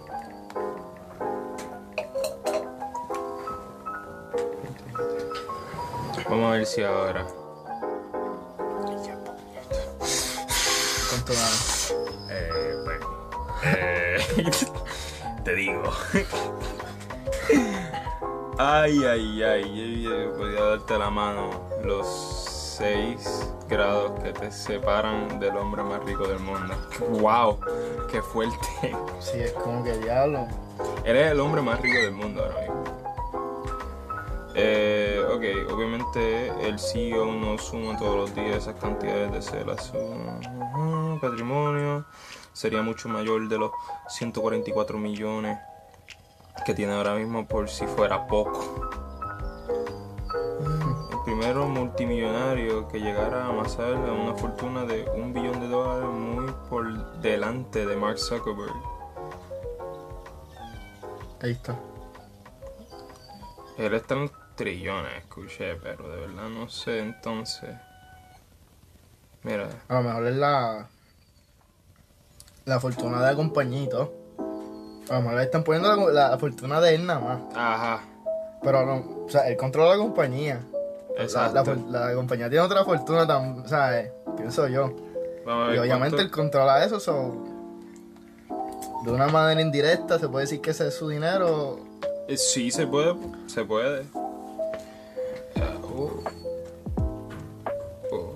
Vamos 6.29 6.45
a 6.45 6.51
ver 6.51 6.65
si 6.65 6.83
ahora. 6.83 7.25
¿Cuánto 11.09 11.33
gana? 11.33 11.96
Eh, 13.75 14.17
te 15.43 15.55
digo. 15.55 15.83
Ay, 18.57 19.03
ay, 19.05 19.43
ay. 19.43 20.01
Yo, 20.03 20.35
podía 20.35 20.61
darte 20.61 20.97
la 20.97 21.09
mano. 21.09 21.49
Los 21.83 22.07
6 22.77 23.53
grados 23.69 24.19
que 24.23 24.33
te 24.33 24.51
separan 24.51 25.39
del 25.39 25.55
hombre 25.57 25.83
más 25.83 26.03
rico 26.03 26.27
del 26.27 26.39
mundo. 26.39 26.73
¡Wow! 27.19 27.59
¡Qué 28.11 28.21
fuerte! 28.21 28.67
Sí, 29.19 29.39
es 29.39 29.53
como 29.53 29.83
que 29.83 29.97
diablo. 29.97 30.47
Eres 31.05 31.31
el 31.31 31.39
hombre 31.39 31.61
más 31.61 31.79
rico 31.81 31.97
del 31.97 32.11
mundo 32.11 32.43
ahora 32.43 32.61
mismo. 32.61 32.83
Eh, 34.59 35.23
ok, 35.23 35.71
obviamente 35.71 36.51
el 36.67 36.79
CEO 36.79 37.31
no 37.31 37.59
suma 37.59 37.95
todos 37.97 38.15
los 38.15 38.35
días 38.35 38.57
esas 38.57 38.75
cantidades 38.75 39.31
de 39.31 39.41
celas. 39.41 39.93
Patrimonio 41.21 42.05
sería 42.57 42.81
mucho 42.81 43.07
mayor 43.07 43.47
de 43.47 43.59
los 43.59 43.71
144 44.07 44.97
millones 44.97 45.59
que 46.65 46.73
tiene 46.73 46.93
ahora 46.93 47.13
mismo 47.13 47.47
por 47.47 47.69
si 47.69 47.85
fuera 47.85 48.25
poco. 48.25 48.89
El 51.11 51.17
primero 51.23 51.67
multimillonario 51.67 52.87
que 52.87 52.99
llegara 52.99 53.45
a 53.45 53.49
amasar 53.49 53.93
una 53.93 54.33
fortuna 54.33 54.85
de 54.85 55.07
un 55.11 55.33
billón 55.33 55.59
de 55.59 55.67
dólares 55.67 56.09
muy 56.09 56.51
por 56.67 57.21
delante 57.21 57.85
de 57.85 57.95
Mark 57.95 58.17
Zuckerberg. 58.17 58.73
Ahí 61.43 61.51
está. 61.51 61.77
Él 63.77 63.93
está 63.93 64.15
en 64.15 64.21
los 64.21 64.31
trillones, 64.55 65.13
escuché, 65.19 65.75
pero 65.75 66.09
de 66.09 66.21
verdad 66.21 66.49
no 66.49 66.67
sé 66.69 66.99
entonces. 66.99 67.75
Mira, 69.43 69.69
A 69.89 70.01
lo 70.01 70.01
mejor 70.01 70.25
es 70.25 70.35
la. 70.35 70.89
La 72.67 72.79
fortuna 72.79 73.19
de 73.21 73.31
la 73.31 73.35
compañía 73.35 73.83
y 73.83 73.89
todo. 73.89 74.13
A 75.09 75.13
lo 75.15 75.21
mejor 75.21 75.37
le 75.37 75.43
están 75.43 75.63
poniendo 75.63 76.11
la, 76.11 76.29
la 76.31 76.37
fortuna 76.37 76.79
de 76.81 76.95
él 76.95 77.05
nada 77.07 77.19
más. 77.19 77.39
ajá, 77.55 78.01
Pero 78.61 78.85
no. 78.85 79.23
O 79.25 79.29
sea, 79.29 79.47
él 79.47 79.55
controla 79.57 79.91
la 79.91 79.97
compañía. 79.97 80.59
Exacto. 81.17 81.75
la, 81.89 82.13
compañía 82.13 82.49
tiene 82.49 82.63
otra 82.63 82.83
fortuna 82.83 83.25
también. 83.25 83.67
¿Sabes? 83.67 84.11
Pienso 84.35 84.67
yo. 84.67 84.93
Vamos 85.45 85.63
a 85.63 85.67
ver 85.69 85.75
Y 85.77 85.79
obviamente 85.79 86.17
él 86.21 86.29
cuánto- 86.29 86.37
controla 86.59 86.83
eso, 86.83 86.99
so, 86.99 87.33
de 89.05 89.11
una 89.11 89.27
manera 89.27 89.61
indirecta 89.61 90.19
se 90.19 90.27
puede 90.27 90.43
decir 90.43 90.59
que 90.59 90.71
ese 90.71 90.89
es 90.89 90.93
su 90.95 91.07
dinero. 91.07 91.79
Eh, 92.27 92.35
Sí, 92.35 92.69
se 92.69 92.85
puede, 92.85 93.15
se 93.47 93.63
puede. 93.63 94.03
Oh. 95.99 96.11
Oh. 98.11 98.33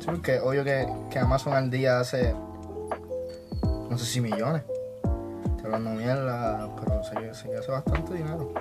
Sí, 0.00 0.06
porque 0.06 0.40
obvio 0.40 0.64
que, 0.64 0.88
que 1.10 1.18
Amazon 1.18 1.52
al 1.52 1.70
día 1.70 2.00
hace, 2.00 2.34
no 3.90 3.98
sé 3.98 4.04
si 4.04 4.20
millones. 4.20 4.62
Estoy 5.44 5.66
hablando 5.66 5.90
mierda, 5.90 6.74
pero 6.76 7.02
se, 7.04 7.34
se 7.34 7.56
hace 7.56 7.70
bastante 7.70 8.14
dinero. 8.14 8.52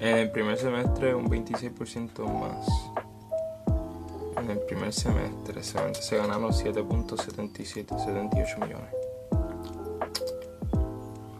En 0.00 0.18
el 0.18 0.30
primer 0.30 0.58
semestre 0.58 1.14
un 1.14 1.28
26% 1.30 2.26
más. 2.26 2.66
En 4.36 4.50
el 4.50 4.58
primer 4.60 4.92
semestre 4.92 5.62
se, 5.62 5.94
se 5.94 6.16
ganaron 6.16 6.52
7.77, 6.52 7.98
78 7.98 8.58
millones. 8.58 8.90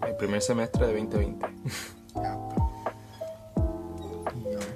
El 0.06 0.16
primer 0.16 0.40
semestre 0.40 0.86
de 0.86 0.92
2020. 0.94 1.46
Ya, 2.14 2.38
millones. 4.36 4.68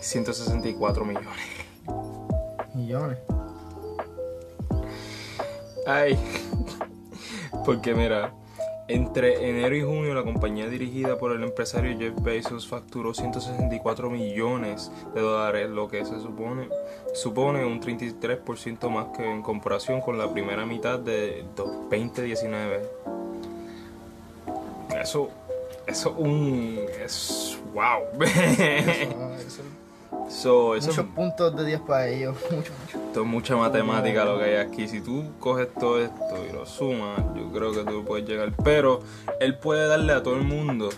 164 0.00 1.04
millones. 1.04 1.26
Millones. 2.74 3.18
Ay. 5.84 6.16
Porque 7.64 7.94
mira, 7.94 8.32
entre 8.88 9.48
enero 9.48 9.76
y 9.76 9.82
junio 9.82 10.14
la 10.14 10.24
compañía 10.24 10.68
dirigida 10.68 11.16
por 11.16 11.32
el 11.32 11.42
empresario 11.44 11.96
Jeff 11.98 12.14
Bezos 12.22 12.66
facturó 12.66 13.14
164 13.14 14.10
millones 14.10 14.90
de 15.14 15.20
dólares, 15.20 15.70
lo 15.70 15.88
que 15.88 16.04
se 16.04 16.20
supone 16.20 16.68
supone 17.14 17.64
un 17.64 17.80
33% 17.80 18.88
más 18.90 19.16
que 19.16 19.24
en 19.30 19.42
comparación 19.42 20.00
con 20.00 20.18
la 20.18 20.32
primera 20.32 20.66
mitad 20.66 20.98
de 20.98 21.44
2019. 21.56 22.82
Eso 25.00 25.30
eso 25.86 26.12
un 26.12 26.78
es 27.04 27.58
wow. 27.74 28.22
Eso, 28.22 28.40
eso- 29.46 29.62
so, 30.28 30.74
eso 30.74 30.88
muchos 30.88 31.06
puntos 31.14 31.56
de 31.56 31.64
10 31.66 31.80
para 31.80 32.08
ellos. 32.08 32.36
Mucho, 32.50 32.72
mucho. 32.80 32.98
esto 33.06 33.20
es 33.20 33.26
mucha 33.26 33.56
matemática 33.56 34.24
lo 34.24 34.38
que 34.38 34.44
hay 34.44 34.56
aquí. 34.56 34.88
Si 34.88 35.00
tú 35.00 35.24
coges 35.38 35.68
todo 35.74 36.00
esto 36.00 36.44
y 36.48 36.52
lo 36.52 36.64
sumas, 36.66 37.20
yo 37.36 37.50
creo 37.52 37.72
que 37.72 37.84
tú 37.84 38.04
puedes 38.04 38.26
llegar. 38.28 38.52
Pero 38.64 39.00
él 39.40 39.58
puede 39.58 39.86
darle 39.88 40.12
a 40.14 40.22
todo 40.22 40.36
el 40.36 40.44
mundo, 40.44 40.88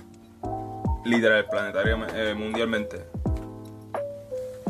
literal, 1.05 1.47
planetariamente, 1.47 2.31
eh, 2.31 2.35
mundialmente, 2.35 3.05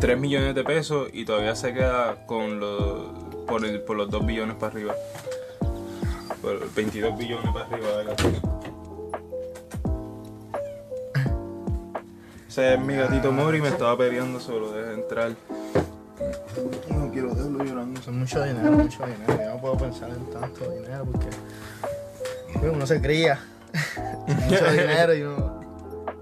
3 0.01 0.19
millones 0.19 0.55
de 0.55 0.65
pesos 0.65 1.09
y 1.13 1.25
todavía 1.25 1.55
se 1.55 1.73
queda 1.75 2.27
con 2.27 2.61
los, 2.61 3.07
por, 3.47 3.65
el- 3.65 3.81
por 3.83 3.97
los 3.97 4.11
2 4.11 4.25
billones 4.27 4.57
para 4.57 4.73
arriba. 4.73 4.95
Por 6.43 6.73
22 6.75 7.17
billones 7.19 7.53
para 7.53 7.67
arriba. 7.67 7.89
¿verdad? 7.97 8.17
Ese 12.55 12.75
es 12.75 12.81
mi 12.81 12.95
gatito 12.95 13.33
Mori 13.33 13.61
me 13.61 13.67
estaba 13.67 13.99
peleando 13.99 14.39
solo, 14.39 14.71
deja 14.71 14.93
entrar. 14.93 15.33
No 16.89 17.11
quiero 17.11 17.35
dejarlo 17.35 17.65
llorando. 17.65 18.01
Son 18.01 18.17
mucho 18.17 18.45
dinero, 18.45 18.71
mucho 18.71 19.05
dinero. 19.05 19.43
Yo 19.43 19.55
no 19.55 19.61
puedo 19.61 19.77
pensar 19.77 20.11
en 20.11 20.25
tanto 20.31 20.71
dinero 20.71 21.05
porque 21.05 21.27
pues, 22.53 22.73
uno 22.73 22.87
se 22.87 23.03
cría. 23.03 23.41
mucho 24.29 24.71
dinero 24.71 25.15
y 25.17 25.23
uno 25.23 25.61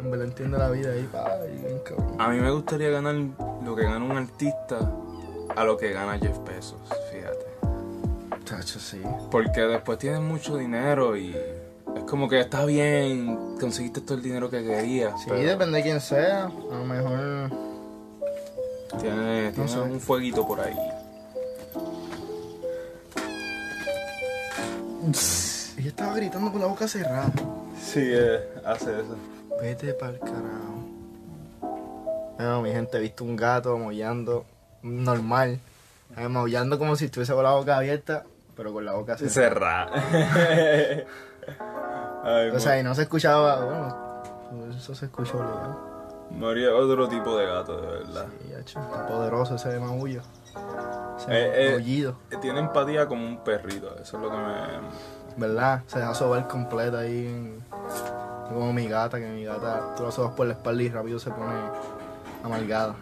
en 0.00 0.10
verdad 0.10 0.26
entiende 0.26 0.56
la 0.56 0.70
vida 0.70 0.92
ahí, 0.92 1.06
pa, 1.12 1.36
y 1.54 1.66
bien 1.66 1.78
cabrón. 1.84 2.16
A 2.18 2.28
mí 2.30 2.40
me 2.40 2.50
gustaría 2.50 2.88
ganar 2.88 3.14
lo 3.62 3.76
que 3.76 3.82
gana 3.82 4.02
un 4.02 4.16
artista 4.16 4.90
a 5.54 5.64
lo 5.64 5.76
que 5.76 5.92
gana 5.92 6.18
Jeff 6.18 6.38
Bezos, 6.46 6.80
fíjate. 7.12 8.42
Chacho, 8.46 8.80
sí. 8.80 9.02
Porque 9.30 9.60
después 9.60 9.98
tienes 9.98 10.20
mucho 10.20 10.56
dinero 10.56 11.14
y 11.14 11.36
es 11.96 12.04
como 12.04 12.28
que 12.28 12.40
está 12.40 12.64
bien, 12.64 13.56
conseguiste 13.60 14.00
todo 14.00 14.14
el 14.14 14.22
dinero 14.22 14.48
que 14.50 14.62
querías, 14.64 15.20
Sí, 15.20 15.26
pero 15.28 15.40
depende 15.42 15.78
de 15.78 15.82
quién 15.82 16.00
sea. 16.00 16.44
A 16.46 16.50
lo 16.50 16.84
mejor. 16.84 17.50
tienes, 19.00 19.54
tienes 19.54 19.70
sé. 19.72 19.78
un 19.80 20.00
fueguito 20.00 20.46
por 20.46 20.60
ahí. 20.60 20.76
Ella 25.78 25.88
estaba 25.88 26.14
gritando 26.14 26.52
con 26.52 26.60
la 26.60 26.66
boca 26.68 26.86
cerrada. 26.86 27.30
Sí, 27.80 28.12
hace 28.64 28.92
eso. 29.00 29.16
Vete 29.60 29.92
pa'l 29.94 30.18
carajo. 30.20 30.78
Bueno, 32.36 32.62
mi 32.62 32.70
gente, 32.72 32.96
he 32.98 33.00
visto 33.00 33.24
un 33.24 33.36
gato 33.36 33.76
mollando 33.78 34.44
normal. 34.82 35.58
eh, 36.16 36.28
maullando 36.28 36.78
como 36.78 36.96
si 36.96 37.06
estuviese 37.06 37.32
con 37.32 37.42
la 37.44 37.52
boca 37.52 37.76
abierta, 37.76 38.24
pero 38.56 38.72
con 38.72 38.84
la 38.84 38.92
boca 38.92 39.16
cerrada. 39.16 39.90
Cerrada. 39.90 41.04
Ay, 42.24 42.50
O 42.50 42.60
sea, 42.60 42.78
y 42.78 42.82
no 42.82 42.94
se 42.94 43.02
escuchaba, 43.02 43.64
bueno, 43.64 44.74
eso 44.74 44.94
se 44.94 45.06
escuchó 45.06 45.34
legal. 45.42 45.76
María 46.30 46.68
es 46.68 46.74
otro 46.74 47.08
tipo 47.08 47.36
de 47.36 47.46
gato, 47.46 47.80
de 47.80 47.86
verdad. 47.86 48.26
Y 48.48 48.54
hecho, 48.58 48.80
está 48.80 49.06
poderoso 49.06 49.56
ese 49.56 49.78
maullo. 49.78 50.22
Ese 51.18 51.26
Eh, 51.30 51.66
eh. 51.68 51.70
maullido, 51.72 52.14
Tiene 52.40 52.60
empatía 52.60 53.06
como 53.06 53.26
un 53.26 53.38
perrito, 53.44 53.94
eso 54.00 54.16
es 54.16 54.22
lo 54.22 54.30
que 54.30 54.36
me... 54.36 54.52
¿verdad? 55.36 55.82
Se 55.86 55.98
deja 55.98 56.14
sobar 56.14 56.46
completa 56.48 57.00
ahí. 57.00 57.26
en- 57.26 57.64
como 58.48 58.72
mi 58.72 58.86
gata, 58.86 59.18
que 59.18 59.26
mi 59.28 59.44
gata, 59.44 59.94
tú 59.96 60.02
la 60.04 60.10
sobas 60.12 60.34
por 60.34 60.46
la 60.46 60.52
espalda 60.54 60.82
y 60.82 60.88
rápido 60.90 61.18
se 61.18 61.30
pone 61.30 61.54
amargada. 62.44 62.96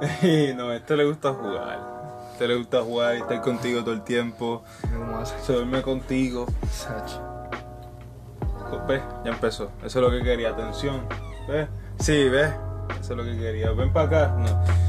no, 0.56 0.68
a 0.70 0.76
este 0.76 0.96
le 0.96 1.04
gusta 1.04 1.32
jugar. 1.32 1.78
A 1.78 2.32
este 2.32 2.48
le 2.48 2.56
gusta 2.56 2.82
jugar 2.82 3.14
y 3.16 3.18
estar 3.20 3.40
contigo 3.40 3.82
todo 3.84 3.94
el 3.94 4.02
tiempo. 4.02 4.62
Cómo 4.92 5.18
hace. 5.18 5.38
Se 5.40 5.52
duerme 5.52 5.82
contigo. 5.82 6.46
Sacho. 6.72 7.20
¿Ves? 8.86 9.02
Ya 9.24 9.30
empezó. 9.32 9.70
Eso 9.84 9.98
es 9.98 10.04
lo 10.04 10.10
que 10.10 10.22
quería, 10.22 10.50
atención. 10.50 11.06
¿Ves? 11.48 11.68
Sí, 11.98 12.28
¿ves? 12.28 12.50
Eso 13.00 13.12
es 13.12 13.16
lo 13.16 13.24
que 13.24 13.38
quería. 13.38 13.70
Ven 13.72 13.92
para 13.92 14.06
acá. 14.06 14.34
No. 14.36 14.80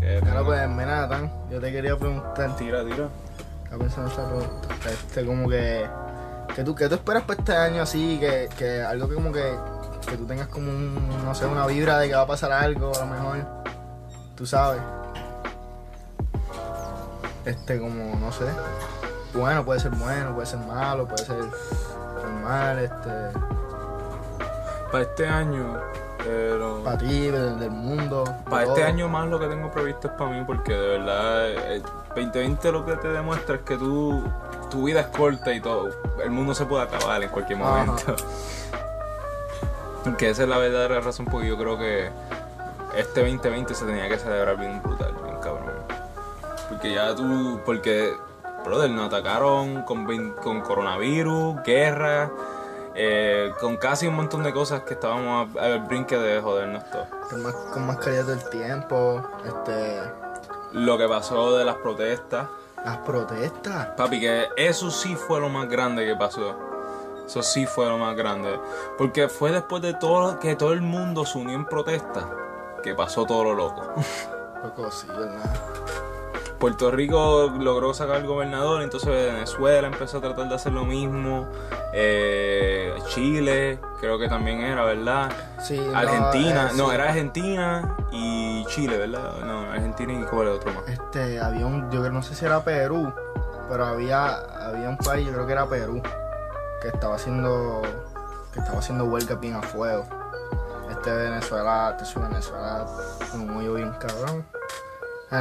Que 0.00 0.18
Ahora 0.18 0.44
pues, 0.44 0.68
Menatan, 0.68 1.32
yo 1.50 1.60
te 1.60 1.72
quería 1.72 1.96
preguntar, 1.96 2.56
Tira, 2.56 2.84
tira. 2.84 3.08
estaba 3.64 3.78
pensando 3.78 4.10
esa 4.10 4.26
pregunta, 4.26 4.68
este, 4.90 5.24
como 5.24 5.48
que, 5.48 5.86
que 6.54 6.62
tú, 6.62 6.74
¿qué 6.74 6.88
tú 6.88 6.96
esperas 6.96 7.22
para 7.22 7.38
este 7.40 7.56
año 7.56 7.82
así, 7.82 8.18
que, 8.20 8.50
que 8.58 8.82
algo 8.82 9.08
que 9.08 9.14
como 9.14 9.32
que, 9.32 9.56
que 10.06 10.16
tú 10.18 10.26
tengas 10.26 10.48
como 10.48 10.70
un, 10.70 11.24
no 11.24 11.34
sé, 11.34 11.46
una 11.46 11.66
vibra 11.66 11.98
de 11.98 12.08
que 12.08 12.14
va 12.14 12.22
a 12.22 12.26
pasar 12.26 12.52
algo, 12.52 12.92
a 12.94 12.98
lo 12.98 13.06
mejor, 13.06 13.46
tú 14.36 14.44
sabes, 14.44 14.82
este, 17.46 17.80
como, 17.80 18.18
no 18.18 18.30
sé, 18.30 18.44
bueno, 19.32 19.64
puede 19.64 19.80
ser 19.80 19.92
bueno, 19.92 20.34
puede 20.34 20.46
ser 20.46 20.60
malo, 20.60 21.08
puede 21.08 21.24
ser 21.24 21.36
normal, 22.44 22.78
este, 22.78 23.38
Para 24.90 25.04
este 25.04 25.26
año, 25.26 25.80
pero... 26.18 26.82
para 26.84 26.98
ti, 26.98 27.28
del, 27.28 27.58
del 27.58 27.70
mundo. 27.70 28.24
Para 28.48 28.64
todo. 28.64 28.76
este 28.76 28.84
año 28.84 29.08
más 29.08 29.28
lo 29.28 29.38
que 29.38 29.46
tengo 29.46 29.70
previsto 29.70 30.08
es 30.08 30.14
para 30.14 30.30
mí 30.30 30.42
porque 30.46 30.72
de 30.72 30.98
verdad 30.98 31.50
eh, 31.50 31.82
2020 32.14 32.72
lo 32.72 32.84
que 32.86 32.96
te 32.96 33.08
demuestra 33.08 33.56
es 33.56 33.62
que 33.62 33.76
tú, 33.76 34.22
tu 34.70 34.84
vida 34.84 35.00
es 35.00 35.06
corta 35.08 35.52
y 35.52 35.60
todo, 35.60 35.90
el 36.22 36.30
mundo 36.30 36.54
se 36.54 36.64
puede 36.66 36.84
acabar 36.84 37.22
en 37.22 37.28
cualquier 37.30 37.60
Ajá. 37.62 37.84
momento. 37.84 38.16
Que 40.18 40.28
esa 40.28 40.42
es 40.42 40.48
la 40.50 40.58
verdadera 40.58 41.00
razón 41.00 41.24
porque 41.24 41.48
yo 41.48 41.56
creo 41.56 41.78
que 41.78 42.10
este 42.94 43.20
2020 43.20 43.74
se 43.74 43.86
tenía 43.86 44.06
que 44.06 44.18
celebrar 44.18 44.58
bien 44.58 44.82
brutal, 44.82 45.14
bien 45.24 45.36
cabrón. 45.36 45.72
Porque 46.68 46.92
ya 46.92 47.14
tú, 47.14 47.60
porque, 47.64 48.12
brother, 48.64 48.90
nos 48.90 49.06
atacaron 49.06 49.82
con, 49.82 50.04
con 50.42 50.60
coronavirus, 50.62 51.62
guerra, 51.64 52.30
eh, 52.94 53.52
con 53.60 53.76
casi 53.76 54.06
un 54.06 54.14
montón 54.16 54.42
de 54.42 54.52
cosas 54.52 54.82
que 54.82 54.94
estábamos 54.94 55.54
al 55.56 55.80
brinque 55.80 56.16
de 56.16 56.40
jodernos. 56.40 56.82
Con 57.30 57.42
más, 57.42 57.54
con 57.54 57.86
más 57.86 57.98
calidad 57.98 58.24
del 58.24 58.48
tiempo, 58.50 59.22
este, 59.44 60.00
Lo 60.72 60.96
que 60.98 61.08
pasó 61.08 61.56
de 61.56 61.64
las 61.64 61.76
protestas. 61.76 62.46
las 62.84 62.98
protestas. 62.98 63.88
Papi, 63.96 64.20
que 64.20 64.48
eso 64.56 64.90
sí 64.90 65.16
fue 65.16 65.40
lo 65.40 65.48
más 65.48 65.68
grande 65.68 66.06
que 66.06 66.14
pasó. 66.16 66.54
Eso 67.26 67.42
sí 67.42 67.66
fue 67.66 67.86
lo 67.86 67.96
más 67.98 68.14
grande. 68.16 68.60
Porque 68.98 69.28
fue 69.28 69.50
después 69.50 69.82
de 69.82 69.94
todo 69.94 70.38
que 70.38 70.56
todo 70.56 70.72
el 70.72 70.82
mundo 70.82 71.24
se 71.24 71.38
unió 71.38 71.56
en 71.56 71.64
protesta 71.64 72.28
que 72.82 72.94
pasó 72.94 73.24
todo 73.24 73.44
lo 73.44 73.54
loco. 73.54 73.82
Loco, 74.62 74.90
sí, 74.90 75.06
¿verdad? 75.08 75.73
Puerto 76.64 76.90
Rico 76.90 77.52
logró 77.58 77.92
sacar 77.92 78.16
al 78.16 78.26
gobernador, 78.26 78.80
entonces 78.80 79.10
Venezuela 79.10 79.86
empezó 79.86 80.16
a 80.16 80.20
tratar 80.22 80.48
de 80.48 80.54
hacer 80.54 80.72
lo 80.72 80.86
mismo. 80.86 81.46
Eh, 81.92 82.90
Chile, 83.08 83.78
creo 84.00 84.18
que 84.18 84.30
también 84.30 84.62
era, 84.62 84.82
¿verdad? 84.82 85.30
Sí, 85.60 85.78
Argentina, 85.92 86.70
eh, 86.70 86.74
no, 86.74 86.88
sí. 86.88 86.94
era 86.94 87.04
Argentina 87.04 87.96
y 88.12 88.64
Chile, 88.64 88.96
¿verdad? 88.96 89.40
No, 89.44 89.70
Argentina 89.72 90.14
y 90.14 90.22
cuál 90.22 90.46
era 90.46 90.56
otro 90.56 90.72
más. 90.72 90.88
Este, 90.88 91.38
había 91.38 91.66
un, 91.66 91.90
yo 91.90 92.10
no 92.10 92.22
sé 92.22 92.34
si 92.34 92.46
era 92.46 92.64
Perú, 92.64 93.12
pero 93.68 93.84
había, 93.84 94.34
había 94.66 94.88
un 94.88 94.96
país, 94.96 95.26
yo 95.26 95.34
creo 95.34 95.46
que 95.46 95.52
era 95.52 95.68
Perú, 95.68 96.00
que 96.80 96.88
estaba 96.88 97.16
haciendo, 97.16 97.82
que 98.54 98.60
estaba 98.60 98.78
haciendo 98.78 99.04
huelga 99.04 99.34
bien 99.34 99.56
a 99.56 99.60
fuego. 99.60 100.06
Este 100.90 101.14
Venezuela, 101.14 101.90
este 101.90 102.04
es 102.04 102.26
Venezuela, 102.26 102.86
como 103.30 103.52
muy 103.52 103.68
bien 103.68 103.92
cabrón. 104.00 104.46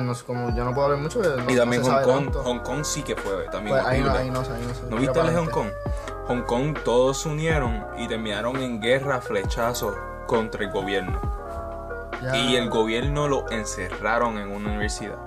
No 0.02 0.14
como 0.26 0.56
yo 0.56 0.64
no 0.66 0.74
puedo 0.74 0.86
hablar 0.88 1.00
mucho, 1.02 1.20
no, 1.22 1.50
y 1.52 1.56
también 1.56 1.82
no 1.82 1.88
Hong 1.92 2.04
Kong, 2.04 2.24
tanto. 2.24 2.44
Hong 2.44 2.60
Kong 2.60 2.84
sí 2.84 3.02
que 3.04 3.16
fue 3.16 3.46
también 3.52 3.76
Pues 3.76 3.86
ahí 3.88 4.02
no, 4.02 4.12
ahí 4.12 4.30
no 4.30 4.44
sé, 4.46 4.54
ahí 4.54 4.66
no 4.68 4.74
sé. 4.74 4.82
¿No 4.84 4.88
Pero 4.90 5.02
viste 5.02 5.20
el 5.20 5.28
de 5.28 5.36
Hong 5.36 5.50
Kong? 5.50 5.68
Hong 6.28 6.42
Kong 6.44 6.78
todos 6.86 7.22
se 7.22 7.30
unieron 7.30 7.86
y 7.98 8.08
terminaron 8.08 8.58
en 8.58 8.82
guerra 8.82 9.20
flechazos 9.22 9.96
contra 10.28 10.64
el 10.64 10.72
gobierno. 10.72 11.20
Ya- 12.22 12.38
Y 12.38 12.56
el 12.56 12.70
gobierno 12.70 13.28
lo 13.28 13.50
encerraron 13.52 14.38
en 14.38 14.50
una 14.50 14.70
universidad. 14.70 15.18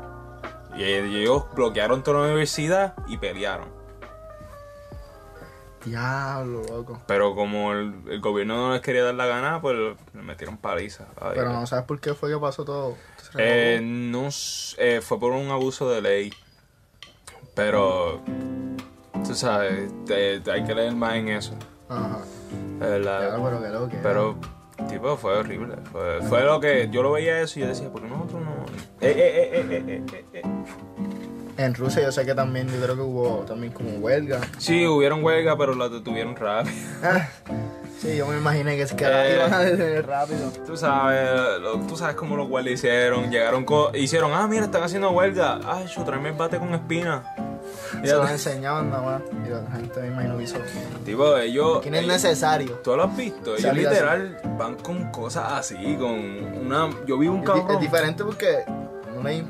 Y 0.74 0.85
ellos 0.85 1.44
bloquearon 1.55 2.02
toda 2.02 2.18
la 2.20 2.24
universidad 2.24 2.94
y 3.07 3.16
pelearon. 3.18 3.68
Diablo, 5.85 6.62
loco. 6.68 7.00
Pero 7.07 7.35
como 7.37 7.72
el, 7.72 7.94
el 8.09 8.20
gobierno 8.20 8.57
no 8.57 8.72
les 8.72 8.83
quería 8.83 9.05
dar 9.05 9.14
la 9.14 9.26
gana, 9.26 9.61
pues 9.61 9.76
le 10.14 10.22
metieron 10.22 10.57
paliza. 10.57 11.05
Pero 11.35 11.52
no 11.52 11.64
sabes 11.66 11.85
por 11.85 12.00
qué 12.00 12.12
fue 12.14 12.29
que 12.31 12.37
pasó 12.38 12.64
todo. 12.64 12.96
Eh, 13.38 13.81
no 13.83 14.29
eh, 14.79 15.01
fue 15.03 15.18
por 15.18 15.33
un 15.33 15.51
abuso 15.51 15.90
de 15.90 16.01
ley. 16.03 16.33
Pero, 17.55 18.20
tú 19.27 19.35
sabes, 19.35 19.90
te- 20.07 20.40
te- 20.40 20.51
hay 20.53 20.64
que 20.64 20.75
leer 20.75 20.94
más 20.94 21.14
en 21.16 21.29
eso. 21.29 21.55
Ajá. 21.88 22.20
de 22.81 22.87
verdad. 22.87 23.18
Claro, 23.20 23.42
pero 24.03 24.37
tipo, 24.88 25.16
fue 25.16 25.38
horrible. 25.38 25.77
Fue, 25.90 26.20
fue 26.22 26.42
lo 26.44 26.61
que 26.61 26.88
yo 26.90 27.03
lo 27.03 27.12
veía 27.12 27.40
eso 27.40 27.59
y 27.59 27.62
yo 27.62 27.68
decía, 27.68 27.90
¿por 27.90 28.03
qué 28.03 28.09
nosotros 28.09 28.42
no? 28.42 28.51
Eh, 29.01 29.11
eh, 29.11 29.14
eh, 29.16 29.51
eh, 29.53 29.66
eh, 29.70 29.85
eh, 29.88 30.05
eh, 30.12 30.25
eh. 30.35 30.42
En 31.58 31.74
Rusia 31.74 32.02
yo 32.02 32.12
sé 32.12 32.24
que 32.26 32.34
también, 32.34 32.68
yo 32.68 32.80
creo 32.82 32.94
que 32.96 33.00
hubo 33.02 33.44
también 33.46 33.72
como 33.72 33.90
huelga. 33.98 34.40
Sí, 34.58 34.86
hubieron 34.86 35.24
huelga, 35.24 35.56
pero 35.56 35.74
la 35.74 35.88
detuvieron 35.88 36.36
rápido. 36.36 36.74
Ah, 37.02 37.28
sí, 37.98 38.16
yo 38.16 38.26
me 38.26 38.36
imaginé 38.36 38.76
que 38.76 38.82
es 38.82 38.92
que 38.92 39.06
Eh. 39.06 39.36
iban 39.36 39.54
a 39.54 39.60
detener 39.60 40.06
rápido. 40.06 40.50
Tú 40.66 40.76
sabes, 40.76 41.60
lo- 41.60 41.78
tú 41.86 41.96
sabes 41.96 42.14
cómo 42.16 42.36
los 42.36 42.46
guardias 42.48 42.74
hicieron. 42.80 43.30
Llegaron, 43.30 43.64
co- 43.64 43.90
hicieron, 43.94 44.32
ah, 44.34 44.46
mira, 44.46 44.64
están 44.66 44.82
haciendo 44.82 45.10
huelga. 45.12 45.60
Ay, 45.64 45.86
yo 45.96 46.04
tráeme 46.04 46.28
el 46.30 46.34
bate 46.36 46.58
con 46.58 46.74
espina. 46.74 47.24
Y 48.02 48.06
Se 48.06 48.14
los 48.14 48.30
enseñaban 48.30 48.90
nada 48.90 49.02
más. 49.02 49.22
Y 49.46 49.48
la 49.48 49.70
gente 49.78 50.00
me 50.00 50.06
imagino 50.08 50.40
hizo. 50.40 50.58
tipo, 51.06 51.36
ellos. 51.38 51.76
No 51.86 51.96
es 51.96 52.02
ellos- 52.02 52.06
necesario. 52.12 52.72
¿Tú 52.84 52.94
lo 52.94 53.04
has 53.04 53.16
visto? 53.16 53.50
Ellos 53.52 53.62
Salir 53.62 53.88
literal 53.88 54.38
van 54.58 54.74
con 54.76 55.10
cosas 55.10 55.52
así, 55.52 55.96
con 55.96 56.10
una... 56.66 56.90
Yo 57.06 57.16
vi 57.18 57.28
un 57.28 57.40
di- 57.40 57.46
es 57.46 57.50
cabrón... 57.50 57.80
diferente 57.80 58.24
porque 58.24 58.58
no 59.20 59.26
hay. 59.26 59.42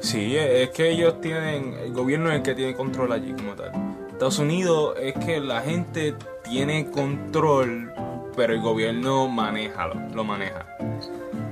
Sí, 0.00 0.36
es 0.36 0.70
que 0.70 0.90
ellos 0.90 1.20
tienen, 1.20 1.74
el 1.74 1.92
gobierno 1.92 2.30
es 2.30 2.36
el 2.36 2.42
que 2.42 2.54
tiene 2.54 2.74
control 2.74 3.12
allí 3.12 3.32
como 3.32 3.54
tal. 3.54 3.72
Estados 4.10 4.38
Unidos 4.38 4.96
es 5.00 5.14
que 5.14 5.40
la 5.40 5.60
gente 5.60 6.14
tiene 6.42 6.90
control, 6.90 7.92
pero 8.36 8.52
el 8.52 8.60
gobierno 8.60 9.28
maneja, 9.28 9.88
lo 10.12 10.24
maneja. 10.24 10.66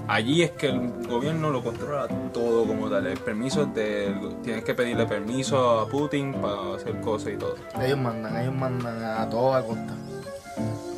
Allí 0.09 0.43
es 0.43 0.53
que 0.53 0.69
el 0.69 1.07
gobierno 1.09 1.51
lo 1.51 1.63
controla 1.63 2.07
todo 2.33 2.65
como 2.65 2.89
tal. 2.89 3.07
El 3.07 3.19
permiso 3.19 3.63
es 3.63 3.75
de, 3.75 4.15
tienes 4.45 4.63
que 4.63 4.75
pedirle 4.75 5.05
permiso 5.07 5.81
a 5.81 5.89
Putin 5.89 6.33
para 6.35 6.77
hacer 6.77 7.01
cosas 7.01 7.33
y 7.33 7.37
todo. 7.37 7.57
Ellos 7.81 7.99
mandan, 7.99 8.37
ellos 8.37 8.55
mandan 8.55 9.03
a 9.03 9.29
toda 9.29 9.65
costa. 9.65 9.95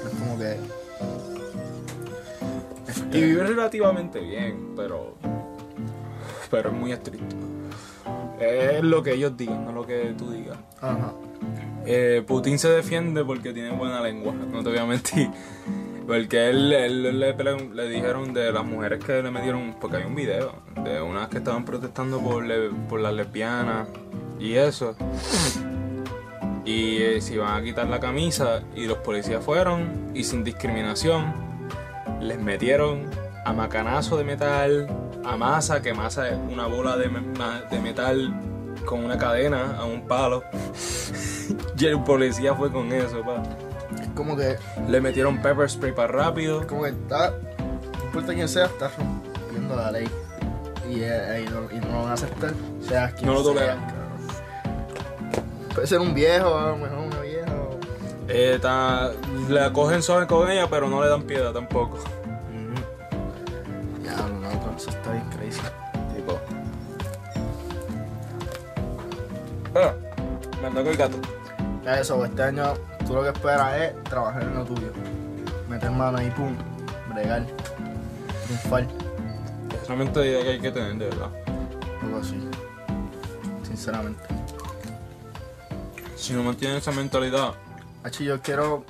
Es 0.05 0.19
como 0.19 0.39
que. 0.39 0.57
Y 3.17 3.23
vive 3.23 3.45
relativamente 3.45 4.21
bien, 4.21 4.75
pero, 4.77 5.15
pero 6.51 6.71
es 6.71 6.75
muy 6.77 6.93
estricto. 6.93 7.37
Es 8.41 8.83
lo 8.83 9.03
que 9.03 9.15
ellos 9.15 9.37
digan, 9.37 9.65
no 9.65 9.73
lo 9.73 9.87
que 9.87 10.15
tú 10.17 10.31
digas. 10.31 10.57
Ajá. 10.81 11.13
Eh, 11.87 12.23
Putin 12.27 12.59
se 12.59 12.69
defiende 12.69 13.25
porque 13.25 13.53
tiene 13.53 13.71
buena 13.71 14.01
lengua, 14.01 14.33
no 14.33 14.63
te 14.63 14.69
voy 14.71 14.79
a 14.79 14.85
mentir. 14.87 15.29
Porque 16.07 16.49
él, 16.49 16.73
él 16.73 17.21
le, 17.21 17.35
le 17.35 17.89
dijeron 17.89 18.33
de 18.33 18.51
las 18.53 18.65
mujeres 18.65 19.05
que 19.05 19.23
le 19.23 19.31
metieron, 19.31 19.75
porque 19.79 19.99
hay 19.99 20.05
un 20.05 20.15
video 20.15 20.55
de 20.83 21.03
unas 21.03 21.29
que 21.29 21.37
estaban 21.39 21.65
protestando 21.67 22.19
por, 22.21 22.45
le- 22.47 22.71
por 22.89 23.01
las 23.01 23.13
lesbianas 23.13 23.89
y 24.41 24.55
eso. 24.55 24.95
Y 26.65 26.99
eh, 27.03 27.21
se 27.21 27.35
iban 27.35 27.55
a 27.61 27.63
quitar 27.65 27.89
la 27.89 27.99
camisa 28.01 28.63
y 28.77 28.87
los 28.87 28.99
policías 28.99 29.43
fueron 29.45 30.11
y 30.15 30.25
sin 30.25 30.45
discriminación 30.45 31.33
les 32.21 32.39
metieron 32.41 33.09
a 33.45 33.53
macanazo 33.53 34.17
de 34.19 34.25
metal, 34.25 34.87
a 35.29 35.37
masa, 35.37 35.83
que 35.83 35.93
masa 35.95 36.29
es 36.29 36.37
una 36.51 36.67
bola 36.67 36.97
de, 36.97 37.09
de 37.71 37.81
metal 37.81 38.33
con 38.87 39.05
una 39.05 39.19
cadena 39.19 39.77
a 39.79 39.85
un 39.85 40.07
palo. 40.07 40.43
y 41.79 41.87
el 41.87 42.03
policía 42.03 42.55
fue 42.55 42.71
con 42.73 42.93
eso, 42.93 43.23
pa. 43.23 43.43
Es 44.01 44.09
como 44.15 44.37
que. 44.37 44.57
Le 44.89 45.01
metieron 45.01 45.41
pepper 45.43 45.69
spray 45.69 45.93
para 45.93 46.09
rápido. 46.09 46.67
Como 46.67 46.83
que 46.85 46.91
está. 46.91 47.31
No 47.99 48.05
importa 48.07 48.35
quién 48.35 48.49
sea, 48.49 48.67
está 48.67 48.91
rompiendo 48.97 49.77
la 49.77 49.91
ley. 49.91 50.09
y, 50.89 51.01
eh, 51.03 51.45
y 51.47 51.51
no, 51.51 51.71
y 51.71 51.81
no 51.81 51.93
lo 51.93 51.99
van 52.03 52.11
a 52.11 52.15
aceptar. 52.15 52.53
O 52.81 52.85
sea, 52.85 53.11
quien 53.13 53.27
No 53.27 53.35
lo 53.35 53.43
toleran. 53.43 53.79
Puede 55.75 55.87
ser 55.87 56.01
un 56.01 56.15
viejo, 56.15 56.57
a 56.59 56.69
lo 56.71 56.77
mejor 56.77 56.99
una 56.99 57.21
vieja. 57.21 57.53
o- 57.55 57.79
Eh, 58.29 58.59
ta- 58.61 59.13
la 59.49 59.73
cogen 59.73 60.03
suave 60.03 60.27
con 60.27 60.51
ella, 60.51 60.67
pero 60.69 60.89
no 60.89 61.03
le 61.03 61.09
dan 61.09 61.23
piedad 61.23 61.53
tampoco. 61.53 61.99
Eso 64.79 64.91
está 64.91 65.11
bien 65.11 65.29
crazy. 65.31 65.61
Tipo. 66.15 66.39
Ah, 69.75 69.93
me 70.61 70.69
andó 70.69 70.83
con 70.85 70.93
el 70.93 70.97
gato. 70.97 71.19
Ya 71.85 71.99
eso, 71.99 72.25
este 72.25 72.43
año 72.45 72.75
tú 73.05 73.15
lo 73.15 73.25
que 73.25 73.31
esperas 73.31 73.77
es 73.77 74.05
trabajar 74.05 74.43
en 74.45 74.55
lo 74.55 74.65
tuyo. 74.65 74.93
Meter 75.69 75.91
mano 75.91 76.19
ahí, 76.19 76.31
pum, 76.31 76.57
bregar, 77.13 77.45
triunfar, 78.47 78.87
Es 79.83 79.89
la 79.89 79.97
mentalidad 79.97 80.43
que 80.43 80.49
hay 80.51 80.61
que 80.61 80.71
tener, 80.71 80.95
de 80.95 81.07
verdad. 81.07 81.31
algo 82.01 82.19
así. 82.19 82.39
Sinceramente. 83.65 84.23
Si 86.15 86.35
no 86.35 86.45
mantienes 86.45 86.79
esa 86.83 86.93
mentalidad, 86.93 87.55
Hacho, 88.05 88.23
yo 88.23 88.41
quiero. 88.41 88.85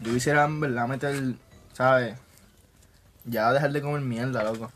Yo 0.00 0.12
quisiera 0.12 0.44
en 0.44 0.60
verdad 0.60 0.86
meter, 0.86 1.34
¿sabes? 1.72 2.16
Ya 3.24 3.52
dejar 3.52 3.72
de 3.72 3.82
comer 3.82 4.02
mierda, 4.02 4.44
loco. 4.44 4.70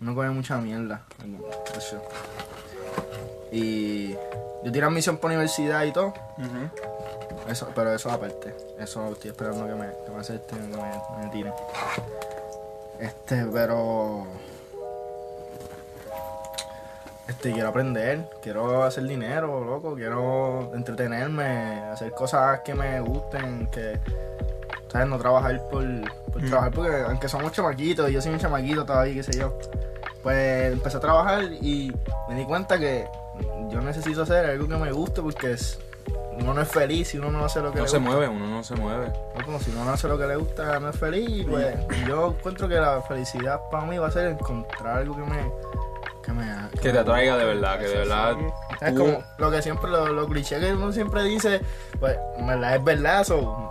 Uno 0.00 0.14
come 0.14 0.30
mucha 0.30 0.58
mierda. 0.58 1.02
Y 3.52 4.12
yo 4.12 4.72
tiré 4.72 4.84
admisión 4.86 5.18
por 5.18 5.30
universidad 5.30 5.84
y 5.84 5.92
todo. 5.92 6.12
Eso, 7.48 7.70
pero 7.74 7.92
eso 7.92 8.10
aparte. 8.10 8.54
Eso 8.78 9.12
estoy 9.12 9.30
esperando 9.30 9.66
que 9.66 9.74
me, 9.74 9.86
que 10.04 10.10
me 10.12 10.20
acepten, 10.20 10.70
que 10.70 10.76
me, 10.76 11.22
me 11.22 11.30
tiren. 11.30 11.52
Este, 12.98 13.44
pero. 13.52 14.26
Este, 17.28 17.52
quiero 17.52 17.68
aprender, 17.68 18.26
quiero 18.42 18.84
hacer 18.84 19.04
dinero, 19.04 19.62
loco, 19.62 19.94
quiero 19.94 20.72
entretenerme, 20.74 21.80
hacer 21.92 22.10
cosas 22.12 22.60
que 22.60 22.74
me 22.74 23.00
gusten, 23.00 23.66
que, 23.66 24.00
¿sabes? 24.92 25.08
No 25.08 25.18
trabajar 25.18 25.60
por, 25.70 25.84
por 26.32 26.42
Mm. 26.42 26.46
trabajar, 26.48 26.70
porque 26.72 27.02
aunque 27.06 27.28
somos 27.28 27.52
chamaquitos, 27.52 28.10
yo 28.10 28.20
soy 28.22 28.32
un 28.32 28.38
chamaquito 28.38 28.84
todavía, 28.84 29.14
qué 29.14 29.22
sé 29.22 29.38
yo, 29.38 29.58
pues 30.22 30.72
empecé 30.72 30.96
a 30.96 31.00
trabajar 31.00 31.44
y 31.44 31.92
me 32.28 32.34
di 32.36 32.44
cuenta 32.44 32.78
que 32.78 33.06
yo 33.70 33.80
necesito 33.80 34.22
hacer 34.22 34.44
algo 34.46 34.66
que 34.68 34.76
me 34.76 34.90
guste 34.92 35.22
porque 35.22 35.52
es, 35.52 35.78
uno 36.40 36.54
no 36.54 36.60
es 36.62 36.68
feliz 36.68 37.08
si 37.08 37.18
uno 37.18 37.30
no 37.30 37.44
hace 37.44 37.60
lo 37.60 37.70
que 37.72 37.78
no 37.78 37.84
le 37.84 37.88
se 37.90 37.98
gusta. 37.98 38.10
mueve, 38.12 38.28
uno 38.28 38.46
no 38.46 38.62
se 38.64 38.74
mueve. 38.76 39.12
No, 39.36 39.44
como 39.44 39.58
si 39.60 39.70
uno 39.70 39.84
no 39.84 39.92
hace 39.92 40.08
lo 40.08 40.18
que 40.18 40.26
le 40.26 40.36
gusta, 40.36 40.78
no 40.80 40.88
es 40.90 40.96
feliz. 40.98 41.28
y 41.28 41.44
Pues 41.44 41.74
yo 42.06 42.28
encuentro 42.36 42.68
que 42.68 42.76
la 42.76 43.00
felicidad 43.02 43.60
para 43.70 43.84
mí 43.86 43.98
va 43.98 44.08
a 44.08 44.10
ser 44.10 44.28
encontrar 44.28 44.98
algo 44.98 45.14
que 45.16 45.22
me. 45.22 45.50
que 46.22 46.32
me. 46.32 46.46
Que 46.80 46.92
te 46.92 46.98
atraiga 46.98 47.36
de 47.36 47.44
verdad, 47.44 47.78
que 47.78 47.88
de 47.88 47.98
verdad. 47.98 48.36
Es 48.80 48.92
como 48.96 49.22
lo 49.38 49.50
que 49.50 49.62
siempre, 49.62 49.90
lo, 49.90 50.08
lo 50.12 50.26
cliché 50.26 50.60
que 50.60 50.72
uno 50.72 50.92
siempre 50.92 51.24
dice, 51.24 51.60
pues 51.98 52.16
en 52.36 52.46
verdad 52.46 52.76
es 52.76 52.84
verdad, 52.84 53.20
eso. 53.22 53.70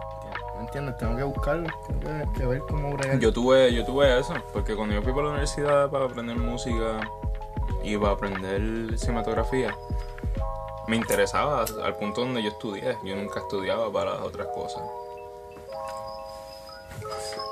¿Me 0.67 0.79
entiendes? 0.81 0.97
Tengo 0.97 1.15
que 1.15 1.23
buscarlo, 1.23 1.69
tengo 1.87 2.33
que, 2.33 2.39
que 2.39 2.45
ver 2.45 2.61
cómo 2.67 2.91
bregar. 2.97 3.19
Yo 3.19 3.31
tuve, 3.31 3.73
yo 3.73 3.85
tuve 3.85 4.19
eso, 4.19 4.33
porque 4.51 4.75
cuando 4.75 4.95
yo 4.95 5.01
fui 5.01 5.13
para 5.13 5.23
la 5.23 5.29
universidad 5.29 5.89
para 5.89 6.03
aprender 6.03 6.35
música 6.35 6.99
y 7.83 7.95
para 7.95 8.11
aprender 8.11 8.99
cinematografía, 8.99 9.73
me 10.89 10.97
interesaba 10.97 11.63
al 11.63 11.95
punto 11.95 12.19
donde 12.19 12.43
yo 12.43 12.49
estudié. 12.49 12.97
Yo 13.05 13.15
nunca 13.15 13.39
estudiaba 13.39 13.89
para 13.89 14.15
las 14.15 14.21
otras 14.23 14.47
cosas. 14.47 14.83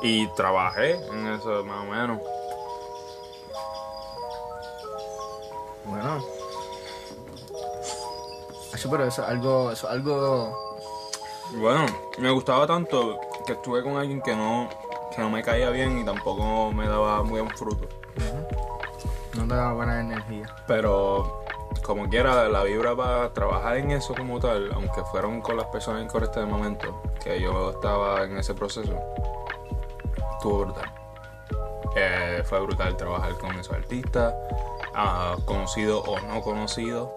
Y 0.01 0.27
trabajé 0.33 0.95
en 1.07 1.27
eso 1.27 1.63
más 1.63 1.83
o 1.83 1.91
menos. 1.91 2.19
Bueno. 5.85 6.21
Eso, 8.73 8.89
pero 8.89 9.05
eso 9.05 9.21
es 9.23 9.29
algo. 9.29 9.71
Eso 9.71 9.87
es 9.87 9.93
algo. 9.93 10.74
Bueno, 11.53 11.85
me 12.17 12.31
gustaba 12.31 12.65
tanto 12.67 13.19
que 13.45 13.53
estuve 13.53 13.83
con 13.83 13.97
alguien 13.97 14.21
que 14.21 14.35
no, 14.35 14.69
que 15.15 15.21
no 15.21 15.29
me 15.29 15.43
caía 15.43 15.69
bien 15.69 15.99
y 15.99 16.03
tampoco 16.03 16.71
me 16.71 16.87
daba 16.87 17.23
muy 17.23 17.39
buen 17.41 17.55
fruto. 17.55 17.87
No 19.35 19.47
te 19.47 19.55
da 19.55 19.73
buena 19.73 19.99
energía. 20.01 20.47
Pero 20.67 21.43
como 21.83 22.09
quiera, 22.09 22.49
la 22.49 22.63
vibra 22.63 22.95
para 22.95 23.31
trabajar 23.31 23.77
en 23.77 23.91
eso 23.91 24.15
como 24.15 24.39
tal, 24.39 24.71
aunque 24.73 25.03
fueron 25.11 25.41
con 25.41 25.57
las 25.57 25.67
personas 25.67 26.03
incorrectas 26.03 26.43
de 26.43 26.51
momento, 26.51 27.01
que 27.23 27.39
yo 27.39 27.71
estaba 27.71 28.23
en 28.23 28.37
ese 28.37 28.55
proceso, 28.55 28.97
estuvo 30.37 30.61
brutal. 30.61 30.91
Eh, 31.95 32.41
fue 32.43 32.59
brutal 32.61 32.97
trabajar 32.97 33.37
con 33.37 33.57
esos 33.59 33.73
artistas, 33.73 34.33
ah, 34.95 35.35
conocidos 35.45 36.03
o 36.07 36.19
no 36.21 36.41
conocidos, 36.41 37.09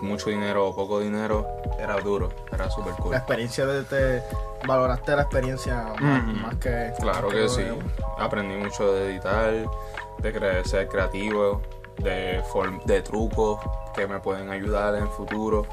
mucho 0.00 0.30
dinero 0.30 0.68
o 0.68 0.74
poco 0.74 1.00
dinero, 1.00 1.46
era 1.78 1.96
duro, 2.00 2.28
era 2.52 2.70
súper 2.70 2.94
cool. 2.94 3.12
La 3.12 3.18
experiencia 3.18 3.66
de. 3.66 3.82
Te, 3.84 4.22
valoraste 4.66 5.14
la 5.16 5.22
experiencia 5.22 5.92
más, 6.00 6.22
Ujú. 6.22 6.32
más 6.40 6.54
que. 6.56 6.92
Claro 7.00 7.28
más 7.28 7.36
que 7.36 7.48
sí. 7.48 7.62
de- 7.62 7.78
Aprendí 8.18 8.56
mucho 8.56 8.92
de 8.92 9.10
editar, 9.12 9.52
de 10.18 10.34
cre- 10.34 10.64
ser 10.64 10.88
creativo, 10.88 11.60
de, 11.98 12.42
form- 12.52 12.82
de 12.84 13.02
trucos 13.02 13.60
que 13.94 14.06
me 14.06 14.18
pueden 14.20 14.50
ayudar 14.50 14.94
en 14.94 15.02
el 15.02 15.08
futuro. 15.08 15.66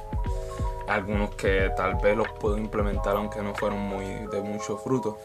Algunos 0.88 1.34
que 1.36 1.72
tal 1.78 1.96
vez 1.96 2.18
los 2.18 2.28
puedo 2.40 2.58
implementar 2.58 3.16
aunque 3.16 3.42
no 3.42 3.54
fueron 3.56 3.80
muy 3.80 4.06
de 4.32 4.42
mucho 4.42 4.78
fruto. 4.78 5.18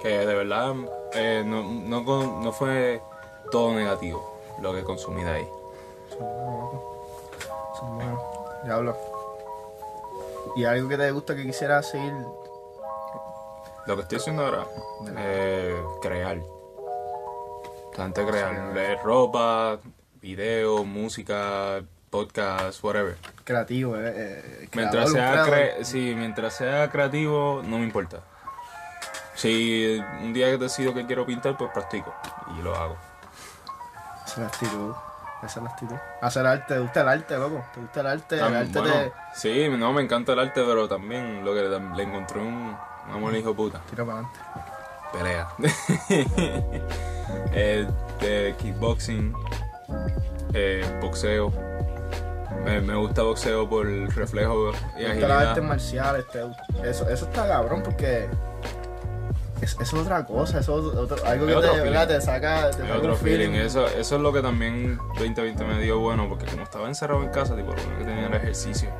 Que 0.00 0.08
de 0.24 0.34
verdad 0.34 0.74
eh, 1.12 1.42
no, 1.44 1.64
no, 1.64 2.52
fue 2.52 3.02
todo 3.50 3.74
negativo 3.74 4.38
lo 4.60 4.72
que 4.72 4.84
consumí 4.84 5.24
de 5.24 5.30
ahí. 5.30 5.48
Loco. 6.20 6.89
Son 7.80 7.96
buenos. 7.96 8.20
Diablo. 8.64 8.96
¿Y 10.56 10.64
algo 10.64 10.88
que 10.88 10.96
te 10.96 11.10
gusta 11.10 11.34
que 11.34 11.42
quisieras 11.44 11.90
seguir? 11.90 12.12
Lo 13.86 13.96
que 13.96 14.02
estoy 14.02 14.18
haciendo 14.18 14.44
ahora, 14.44 14.66
eh, 15.16 15.82
crear. 16.02 16.38
Bastante 17.88 18.24
crear. 18.26 18.72
Leer 18.74 18.98
ropa, 19.02 19.78
video, 20.20 20.84
música, 20.84 21.80
podcast, 22.10 22.82
whatever. 22.84 23.16
Creativo, 23.44 23.96
eh, 23.96 24.12
eh, 24.14 24.68
Mientras 24.74 25.10
sea, 25.12 25.44
cre- 25.46 25.82
sí, 25.84 26.14
mientras 26.16 26.54
sea 26.54 26.90
creativo, 26.90 27.62
no 27.64 27.78
me 27.78 27.84
importa. 27.84 28.20
Si 29.34 29.98
un 30.22 30.32
día 30.34 30.46
que 30.50 30.58
decido 30.58 30.92
que 30.92 31.06
quiero 31.06 31.24
pintar, 31.24 31.56
pues 31.56 31.70
practico 31.72 32.12
y 32.58 32.62
lo 32.62 32.74
hago. 32.76 32.96
Actitud. 34.36 34.92
Esa 35.42 35.60
es 35.60 35.64
la 35.64 35.70
actitud. 35.70 35.96
Hacer 36.20 36.46
arte, 36.46 36.74
¿te 36.74 36.80
gusta 36.80 37.00
el 37.00 37.08
arte, 37.08 37.38
loco? 37.38 37.64
¿Te 37.72 37.80
gusta 37.80 38.00
el 38.00 38.06
arte? 38.06 38.34
El 38.36 38.40
Tam- 38.42 38.54
arte 38.56 38.78
bueno, 38.78 38.94
te 38.94 39.12
Sí, 39.34 39.68
no, 39.70 39.92
me 39.92 40.02
encanta 40.02 40.32
el 40.34 40.38
arte, 40.40 40.62
pero 40.66 40.86
también 40.88 41.44
lo 41.44 41.54
que 41.54 41.62
le, 41.62 41.80
le 41.96 42.02
encontré 42.02 42.40
un, 42.40 42.76
un 43.08 43.14
amor 43.14 43.34
hijo 43.34 43.54
puta. 43.54 43.80
tira 43.88 44.04
para 44.04 44.18
adelante. 44.18 44.40
Pelea. 45.12 45.48
eh, 47.52 47.86
de 48.20 48.54
kickboxing, 48.58 49.34
eh, 50.52 50.98
boxeo. 51.00 51.52
Me, 52.64 52.80
me 52.80 52.94
gusta 52.94 53.22
boxeo 53.22 53.68
por 53.68 53.86
reflejo 53.86 54.70
y 54.70 54.72
Te 54.72 54.76
gusta 54.76 55.00
las 55.02 55.10
agilidad. 55.10 55.48
artes 55.48 55.64
marciales, 55.64 56.24
te- 56.28 56.88
eso, 56.88 57.08
eso 57.08 57.24
está 57.24 57.48
cabrón 57.48 57.82
porque 57.82 58.28
es, 59.62 59.72
eso 59.80 59.82
es 59.82 59.92
otra 59.94 60.24
cosa, 60.24 60.60
eso 60.60 60.78
es 60.78 60.96
otro- 60.96 61.24
algo 61.26 61.46
que 61.46 61.52
te, 61.52 61.58
otro 61.58 61.72
¿verdad? 61.72 62.06
feeling. 62.06 62.06
te 62.06 62.20
saca, 62.20 62.70
te 62.70 62.82
saca 62.82 62.96
otro 62.98 63.16
feeling. 63.16 63.50
Eso, 63.54 63.86
eso 63.86 64.16
es 64.16 64.20
lo 64.22 64.32
que 64.32 64.42
también 64.42 64.98
2020 65.18 65.64
me 65.64 65.80
dio 65.80 65.98
bueno, 66.00 66.28
porque 66.28 66.46
como 66.46 66.62
estaba 66.62 66.88
encerrado 66.88 67.22
en 67.22 67.28
casa, 67.28 67.54
tipo, 67.56 67.72
lo 67.72 67.82
único 67.82 67.98
que 67.98 68.04
tenía 68.04 68.26
era 68.26 68.36
ejercicio. 68.36 68.90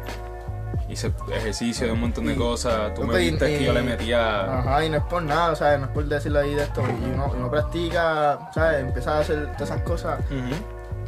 Hice 0.89 1.13
ejercicio 1.33 1.87
de 1.87 1.93
un 1.93 2.01
montón 2.01 2.27
de 2.27 2.33
Y- 2.33 2.37
cosas. 2.37 2.93
Tú 2.95 3.05
me 3.05 3.23
y- 3.23 3.31
viste 3.31 3.47
que 3.59 3.65
yo 3.65 3.73
le 3.73 3.83
metía. 3.83 4.59
Ajá, 4.59 4.85
y 4.85 4.89
no 4.91 4.97
es 4.97 5.05
por 5.05 5.23
nada, 5.23 5.55
¿sabes? 5.55 5.79
No 5.79 5.87
es 5.87 5.93
por 5.93 6.05
decirlo 6.05 6.41
ahí 6.41 6.55
de 6.55 6.65
esto. 6.65 6.83
Y 6.83 7.11
uno, 7.15 7.33
uno 7.37 7.49
practica, 7.51 8.51
¿sabes? 8.53 8.81
Empieza 8.81 9.17
a 9.17 9.21
hacer 9.21 9.45
todas 9.53 9.71
esas 9.71 9.83
cosas 9.83 10.19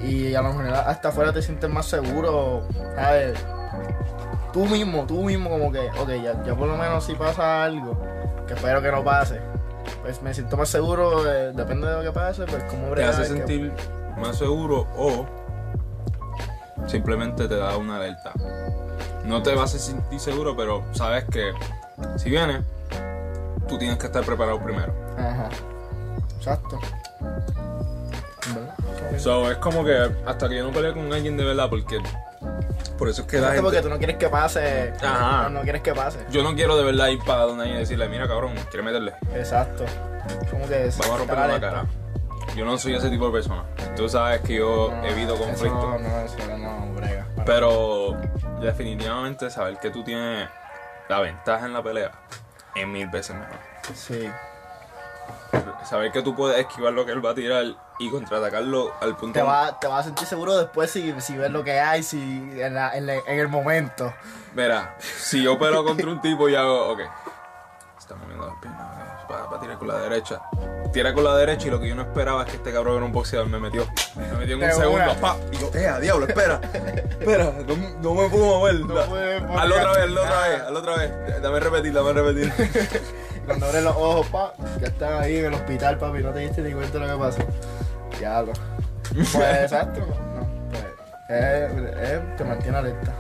y 0.03 0.35
a 0.35 0.43
lo 0.43 0.53
mejor 0.53 0.67
hasta 0.75 1.09
afuera 1.09 1.33
te 1.33 1.43
sientes 1.43 1.69
más 1.69 1.87
seguro, 1.87 2.63
¿sabes? 2.95 3.39
Tú 4.53 4.67
mismo, 4.67 5.05
tú 5.07 5.23
mismo 5.23 5.49
como 5.51 5.73
que, 5.73 5.89
ok, 5.99 6.09
ya, 6.23 6.43
ya 6.45 6.55
por 6.55 6.69
lo 6.69 6.77
menos 6.77 7.05
si 7.05 7.15
pasa 7.15 7.65
algo, 7.65 7.97
que 8.47 8.55
espero 8.55 8.83
que 8.83 8.91
no 8.93 9.03
pase, 9.03 9.41
pues 10.03 10.21
me 10.23 10.35
siento 10.35 10.57
más 10.57 10.69
seguro, 10.69 11.31
eh, 11.31 11.53
depende 11.55 11.87
de 11.89 11.95
lo 11.97 12.03
que 12.03 12.13
pase, 12.13 12.45
pues 12.45 12.63
cómo 12.65 12.85
Te 12.87 12.91
bregar, 12.91 13.11
hace 13.15 13.23
que- 13.23 13.29
sentir 13.39 13.73
más 14.19 14.37
seguro 14.37 14.87
o 14.97 15.27
simplemente 16.87 17.49
te 17.49 17.57
da 17.57 17.77
una 17.77 17.97
alerta. 17.97 18.33
No 19.25 19.43
te 19.43 19.55
vas 19.55 19.75
a 19.75 19.79
sentir 19.79 20.19
seguro, 20.21 20.57
pero 20.57 20.83
sabes 20.93 21.25
que 21.25 21.53
si 22.17 22.29
viene, 22.29 22.63
tú 23.69 23.79
tienes 23.79 23.97
que 23.99 24.07
estar 24.07 24.25
preparado 24.25 24.61
primero. 24.63 24.93
Ajá, 25.17 25.49
exacto. 26.39 26.79
¿Verdad? 28.55 29.19
So, 29.19 29.51
es 29.51 29.57
como 29.59 29.85
que 29.85 29.97
hasta 30.27 30.49
que 30.49 30.57
yo 30.57 30.65
no 30.65 30.73
pelee 30.73 30.93
con 30.93 31.13
alguien 31.13 31.37
de 31.37 31.45
verdad, 31.45 31.69
porque 31.71 32.01
por 33.03 33.09
eso 33.09 33.23
es 33.23 33.27
que 33.27 33.39
la 33.39 33.49
Exacto, 33.49 33.63
porque 33.65 33.77
gente... 33.79 33.89
tú 33.89 33.93
no 33.95 33.99
quieres 33.99 34.17
que 34.17 34.29
pase, 34.29 34.93
Ajá. 35.03 35.43
no, 35.43 35.51
no 35.51 35.63
quieres 35.63 35.83
que 35.83 35.93
pase. 35.93 36.25
Yo 36.31 36.45
no 36.45 36.55
quiero 36.55 36.77
de 36.77 36.85
verdad 36.85 37.09
ir 37.09 37.19
para 37.25 37.43
donde 37.43 37.63
alguien 37.65 37.79
y 37.79 37.81
decirle, 37.81 38.09
mira 38.09 38.29
cabrón, 38.29 38.55
quiere 38.71 38.85
meterle. 38.85 39.13
Exacto. 39.35 39.85
Como 40.53 40.69
que 40.69 40.89
Vamos 41.01 41.01
a 41.11 41.17
romper 41.17 41.37
está 41.37 41.47
la 41.49 41.61
cara. 41.61 41.87
yo 42.55 42.65
no 42.65 42.79
soy 42.79 42.95
ese 42.95 43.11
tipo 43.11 43.27
de 43.27 43.33
persona. 43.33 43.65
Tú 43.97 44.09
sabes 44.09 44.41
que 44.43 44.55
yo 44.55 44.93
No, 44.93 45.05
evito 45.05 45.35
conflictos. 45.37 46.01
No, 46.01 46.21
eso 46.21 46.37
no 46.59 46.95
brega. 46.95 47.27
Pero 47.45 48.17
definitivamente 48.61 49.51
saber 49.51 49.79
que 49.79 49.91
tú 49.91 50.05
tienes 50.05 50.49
la 51.09 51.19
ventaja 51.19 51.67
en 51.67 51.73
la 51.73 51.83
pelea 51.83 52.13
es 52.77 52.87
mil 52.87 53.09
veces 53.09 53.35
mejor. 53.35 53.57
Sí. 53.97 54.31
Saber 55.85 56.13
que 56.13 56.23
tú 56.23 56.37
puedes 56.37 56.57
esquivar 56.61 56.93
lo 56.93 57.05
que 57.05 57.11
él 57.11 57.27
va 57.27 57.31
a 57.31 57.35
tirar 57.35 57.65
y 58.07 58.11
contraatacarlo 58.11 58.93
al 59.01 59.17
punto 59.17 59.39
Te 59.39 59.43
vas 59.43 59.79
te 59.81 59.87
vas 59.87 60.01
a 60.01 60.05
sentir 60.05 60.27
seguro 60.27 60.57
después 60.59 60.91
si, 60.91 61.15
si 61.21 61.37
ves 61.37 61.51
lo 61.51 61.63
que 61.65 61.79
hay, 61.81 62.03
si 62.03 62.19
en, 62.21 62.75
la- 62.75 62.97
en, 62.97 63.07
la- 63.07 63.15
en 63.17 63.39
el 63.39 63.49
momento. 63.49 64.13
Mira, 64.55 64.97
si 65.01 65.43
yo 65.43 65.59
peleo 65.59 65.85
contra 65.85 66.09
un 66.09 66.21
tipo 66.21 66.49
y 66.49 66.55
hago, 66.55 66.91
ok, 66.93 67.01
está 67.99 68.15
moviendo 68.17 68.47
las 68.47 68.57
piernas, 68.57 68.87
para, 69.29 69.61
tirar 69.61 69.79
con 69.79 69.89
la 69.89 69.99
derecha. 69.99 70.41
Tira 70.93 71.15
con 71.15 71.25
la 71.25 71.35
derecha 71.37 71.69
y 71.69 71.71
lo 71.71 71.81
que 71.81 71.89
yo 71.89 71.95
no 71.95 72.03
esperaba 72.03 72.43
es 72.43 72.51
que 72.51 72.57
este 72.57 72.71
cabrón 72.71 72.97
era 72.97 73.07
un 73.07 73.13
boxeador, 73.13 73.49
me 73.49 73.59
metió. 73.59 73.87
Me 74.15 74.27
metió 74.39 74.57
en 74.57 74.63
un 74.65 74.73
segundo, 74.73 75.15
pa. 75.23 75.37
Y 75.51 75.57
yo, 75.57 75.71
eh, 75.73 75.91
diablo, 76.03 76.27
espera. 76.27 76.61
espera, 77.19 77.45
no, 77.67 77.75
no 78.03 78.15
me 78.15 78.29
puedo 78.29 78.45
mover. 78.59 78.81
No 78.81 78.99
hazlo 78.99 79.75
otra 79.77 79.93
vez, 79.93 80.03
hazlo 80.05 80.21
otra 80.23 80.49
vez, 80.49 80.61
hazlo 80.63 80.79
otra 80.81 80.97
vez. 80.97 81.43
Dame 81.43 81.61
repetir, 81.61 81.93
dame 81.95 82.13
repetir. 82.13 82.53
Cuando 83.47 83.67
abres 83.67 83.83
los 83.83 83.97
ojos, 83.97 84.27
pa, 84.27 84.53
ya 84.81 84.87
estás 84.89 85.23
ahí 85.23 85.39
en 85.39 85.47
el 85.47 85.55
hospital, 85.55 85.99
papi, 85.99 86.19
no 86.23 86.31
te 86.33 86.41
diste 86.41 86.61
ni 86.61 86.73
cuenta 86.75 86.99
de 86.99 87.07
lo 87.07 87.15
que 87.15 87.25
pasó. 87.25 87.43
Diablo. 88.19 88.53
Pues 89.15 89.35
exacto, 89.35 90.01
no. 90.01 90.47
Pues, 90.71 90.85
es- 91.29 92.11
es- 92.11 92.37
te 92.37 92.45
mantiene 92.45 92.79
alerta. 92.79 93.13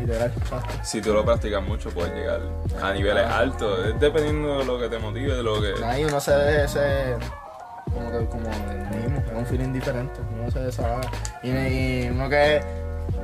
Literal, 0.00 0.30
exacto. 0.36 0.74
si 0.82 1.00
tú 1.00 1.14
lo 1.14 1.24
practicas 1.24 1.62
mucho, 1.62 1.88
puedes 1.90 2.12
llegar 2.14 2.40
a 2.82 2.92
niveles 2.92 3.24
altos. 3.26 3.86
Es 3.86 3.98
dependiendo 4.00 4.58
de 4.58 4.64
lo 4.66 4.78
que 4.78 4.88
te 4.90 4.98
motive, 4.98 5.34
de 5.34 5.42
lo 5.42 5.60
que. 5.60 5.72
Ahí 5.84 6.04
uno 6.04 6.20
se 6.20 6.36
ve 6.36 6.64
ese. 6.64 7.16
Como 7.92 8.10
que 8.10 8.26
como 8.26 8.50
el 8.50 8.96
mismo, 8.98 9.22
es 9.26 9.32
un 9.32 9.46
feeling 9.46 9.72
diferente. 9.72 10.20
Uno 10.38 10.50
se 10.50 10.58
desahoga. 10.60 11.10
Y, 11.42 11.48
y 11.50 12.08
uno 12.10 12.28
que. 12.28 12.60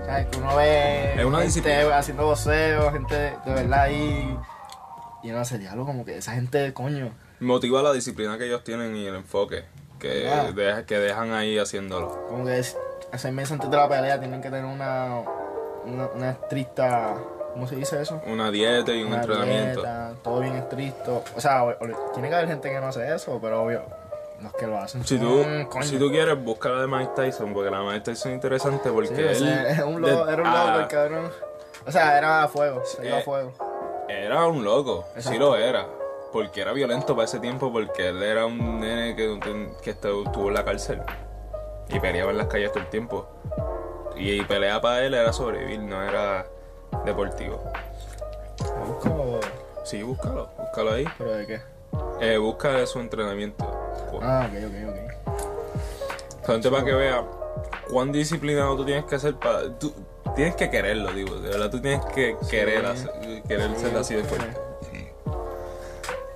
¿Sabes? 0.07 0.27
Que 0.29 0.39
uno 0.39 0.57
ve. 0.57 1.13
Es 1.21 1.25
una 1.27 1.41
gente 1.43 1.45
disciplina. 1.61 1.99
haciendo 1.99 2.25
voceo, 2.25 2.91
gente 2.93 3.15
de 3.45 3.53
verdad 3.55 3.81
ahí. 3.83 4.39
Y 5.23 5.31
uno 5.31 5.41
hace 5.41 5.59
diálogo 5.59 5.87
como 5.89 6.05
que 6.07 6.17
esa 6.17 6.33
gente, 6.33 6.73
coño. 6.73 7.13
Motiva 7.41 7.83
la 7.83 7.93
disciplina 7.93 8.39
que 8.39 8.47
ellos 8.47 8.65
tienen 8.65 8.97
y 8.97 9.07
el 9.07 9.17
enfoque 9.17 9.65
que, 10.03 10.29
Ah. 10.31 10.83
que 10.87 10.99
dejan 10.99 11.33
ahí 11.33 11.59
haciéndolo. 11.59 12.27
Como 12.29 12.45
que 12.45 12.59
es- 12.59 12.77
seis 13.17 13.33
meses 13.33 13.53
antes 13.53 13.71
de 13.71 13.77
la 13.77 13.89
pelea 13.89 14.19
tienen 14.19 14.43
que 14.43 14.51
tener 14.51 14.65
una. 14.67 15.23
Una, 15.85 16.07
una 16.15 16.31
estricta. 16.31 17.15
¿Cómo 17.55 17.67
se 17.67 17.75
dice 17.77 18.01
eso? 18.01 18.21
Una 18.27 18.51
dieta 18.51 18.93
y 18.93 19.03
un 19.03 19.09
Una 19.09 19.17
entrenamiento. 19.17 19.81
dieta, 19.81 20.13
todo 20.23 20.41
bien 20.41 20.55
estricto. 20.57 21.23
O 21.37 21.41
sea, 21.41 21.65
o- 21.65 21.71
o- 21.71 22.11
tiene 22.15 22.29
que 22.29 22.35
haber 22.37 22.49
gente 22.49 22.71
que 22.71 22.81
no 22.81 22.87
hace 22.87 23.15
eso, 23.15 23.39
pero 23.43 23.63
obvio. 23.65 23.83
Los 24.41 24.53
que 24.55 24.67
lo 24.67 24.79
hacen 24.79 25.05
Si 25.05 25.19
tú, 25.19 25.45
si 25.83 25.99
tú 25.99 26.11
quieres, 26.11 26.43
busca 26.43 26.69
la 26.71 26.81
de 26.81 26.87
Mike 26.89 27.13
Tyson, 27.15 27.53
porque 27.55 27.71
la 27.71 27.79
de 27.81 27.85
Mike 27.85 28.01
Tyson 28.01 28.33
es 28.33 28.35
interesante 28.37 28.91
porque 28.91 29.09
Sí, 29.09 29.15
él... 29.45 29.67
es 29.69 29.79
un 29.81 30.01
loco, 30.01 30.25
de- 30.27 30.33
era 30.33 30.43
un 30.43 30.49
loco 30.51 30.67
ah, 30.69 30.79
el 30.81 30.89
cabrón. 30.89 31.31
O 31.87 31.93
sea, 31.93 32.17
era 32.19 32.43
a 32.45 32.49
fuego, 32.49 32.83
se 32.85 33.07
iba 33.07 33.19
Eh, 33.19 33.21
a 33.21 33.25
fuego. 33.25 33.53
Era 34.09 34.47
un 34.47 34.65
loco, 34.65 35.05
sí 35.19 35.37
lo 35.39 35.57
era. 35.57 35.87
Porque 36.33 36.63
era 36.63 36.73
violento 36.73 37.15
para 37.15 37.27
ese 37.27 37.39
tiempo, 37.41 37.71
porque 37.73 38.09
él 38.09 38.23
era 38.23 38.47
un 38.47 38.81
nene 38.81 39.15
que, 39.15 39.39
que 39.83 39.91
estuvo 39.91 40.49
en 40.49 40.55
la 40.55 40.65
cárcel. 40.65 41.03
Y 41.89 42.01
peleaba 42.01 42.31
en 42.31 42.39
las 42.39 42.47
calles 42.47 42.73
todo 42.73 42.83
el 42.83 42.89
tiempo. 42.89 43.27
Y, 44.17 44.41
y 44.41 44.45
pelea 44.45 44.81
para 44.81 45.05
él 45.05 45.15
era 45.15 45.33
sobrevivir, 45.33 45.81
no 45.81 46.03
era 46.03 46.47
deportivo. 47.05 47.63
Busco, 48.87 49.41
Sí, 49.85 50.03
búscalo, 50.03 50.49
búscalo 50.59 50.93
ahí. 50.93 51.05
pero 51.19 51.33
de 51.33 51.47
qué. 51.47 51.61
Eh, 52.21 52.39
busca 52.39 52.87
su 52.87 53.01
entrenamiento. 53.01 53.65
Ah, 54.23 54.49
ok, 54.49 54.59
ok, 54.67 54.89
ok. 54.89 55.33
Solamente 56.43 56.71
para 56.71 56.85
que 56.85 56.93
vea 56.95 57.25
cuán 57.91 58.13
disciplinado 58.13 58.77
tú 58.77 58.85
tienes 58.85 59.05
que 59.05 59.19
ser 59.19 59.35
para. 59.35 59.77
Tú 59.79 59.93
tienes 60.37 60.55
que 60.57 60.71
quererlo, 60.71 61.13
digo. 61.13 61.37
De 61.37 61.49
verdad, 61.51 61.71
tú 61.71 61.81
tienes 61.81 62.05
que 62.07 62.37
querer, 62.49 62.87
hacer- 62.87 63.43
querer 63.49 63.77
ser 63.77 63.97
así 63.97 64.15
de 64.15 64.25
fuerte. 64.25 64.57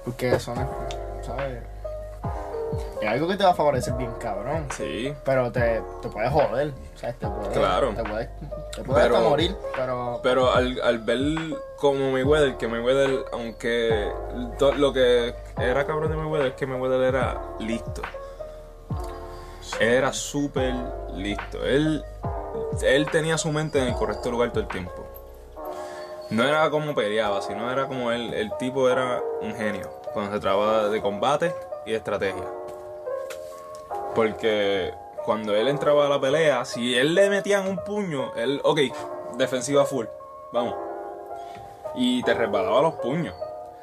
Porque 0.06 0.32
eso 0.34 0.54
no 0.54 0.62
es, 0.62 1.26
¿sabes? 1.26 1.62
Es 3.02 3.08
algo 3.08 3.28
que 3.28 3.36
te 3.36 3.44
va 3.44 3.50
a 3.50 3.54
favorecer 3.54 3.92
bien 3.94 4.10
cabrón. 4.18 4.66
Sí, 4.74 5.12
Pero 5.24 5.52
te, 5.52 5.82
te 6.02 6.08
puede 6.08 6.28
joder. 6.30 6.72
O 6.94 6.98
sea, 6.98 7.12
te 7.12 7.26
puede, 7.26 7.52
Claro. 7.52 7.92
te 7.94 8.02
puede, 8.02 8.30
te 8.74 8.82
puede 8.82 9.02
Pero- 9.02 9.16
hasta 9.16 9.28
morir. 9.28 9.56
Pero, 9.76 10.20
pero 10.22 10.52
al, 10.52 10.80
al 10.82 10.98
ver 11.00 11.18
como 11.76 12.10
Mayweather, 12.12 12.56
que 12.56 12.66
Mayweather, 12.68 13.24
aunque 13.32 14.10
lo 14.78 14.92
que 14.92 15.34
era 15.58 15.86
cabrón 15.86 16.10
de 16.10 16.16
Mayweather 16.16 16.46
es 16.48 16.54
que 16.54 16.66
Mayweather 16.66 17.02
era 17.02 17.40
listo. 17.60 18.02
Él 19.80 19.88
era 19.88 20.12
súper 20.12 20.74
listo. 21.14 21.64
Él, 21.64 22.02
él 22.82 23.06
tenía 23.10 23.36
su 23.36 23.50
mente 23.52 23.80
en 23.80 23.88
el 23.88 23.94
correcto 23.94 24.30
lugar 24.30 24.50
todo 24.52 24.60
el 24.62 24.68
tiempo. 24.68 25.05
No 26.30 26.42
era 26.42 26.68
como 26.70 26.94
peleaba, 26.94 27.40
sino 27.40 27.70
era 27.70 27.86
como 27.86 28.10
él, 28.10 28.34
el 28.34 28.52
tipo 28.58 28.90
era 28.90 29.22
un 29.40 29.54
genio 29.54 29.88
cuando 30.12 30.32
se 30.32 30.40
trataba 30.40 30.88
de 30.88 31.00
combate 31.00 31.54
y 31.84 31.92
de 31.92 31.96
estrategia. 31.98 32.44
Porque 34.14 34.92
cuando 35.24 35.54
él 35.54 35.68
entraba 35.68 36.06
a 36.06 36.08
la 36.08 36.20
pelea, 36.20 36.64
si 36.64 36.96
él 36.96 37.14
le 37.14 37.30
metían 37.30 37.68
un 37.68 37.76
puño, 37.76 38.34
él, 38.34 38.60
ok, 38.64 38.80
defensiva 39.36 39.84
full, 39.84 40.06
vamos. 40.52 40.74
Y 41.94 42.22
te 42.22 42.34
resbalaba 42.34 42.82
los 42.82 42.94
puños. 42.94 43.34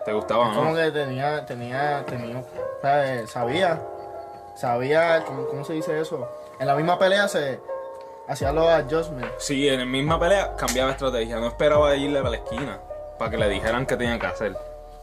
¿Te 0.04 0.12
gustaba 0.12 0.50
o 0.50 0.54
como 0.54 0.72
no? 0.72 0.76
que 0.76 0.91
tenía, 0.91 1.46
tenía, 1.46 2.04
tenía, 2.06 2.44
¿sabes? 2.82 3.30
Sabía, 3.30 3.82
sabía, 4.56 5.24
¿cómo, 5.26 5.48
cómo 5.48 5.64
se 5.64 5.74
dice 5.74 5.98
eso? 6.00 6.28
En 6.60 6.68
la 6.68 6.76
misma 6.76 7.00
pelea 7.00 7.28
se 7.28 7.62
hacía 8.28 8.51
los 8.51 8.67
adjustments. 8.67 9.34
Sí, 9.38 9.67
en 9.67 9.80
la 9.80 9.86
misma 9.86 10.19
pelea 10.19 10.55
cambiaba 10.55 10.91
estrategia. 10.91 11.39
No 11.39 11.47
esperaba 11.47 11.95
irle 11.95 12.19
a 12.19 12.24
la 12.24 12.38
esquina 12.38 12.80
para 13.17 13.32
que 13.32 13.38
le 13.38 13.49
dijeran 13.49 13.86
qué 13.86 13.95
tenían 13.95 14.19
que 14.19 14.28
hacer. 14.28 14.57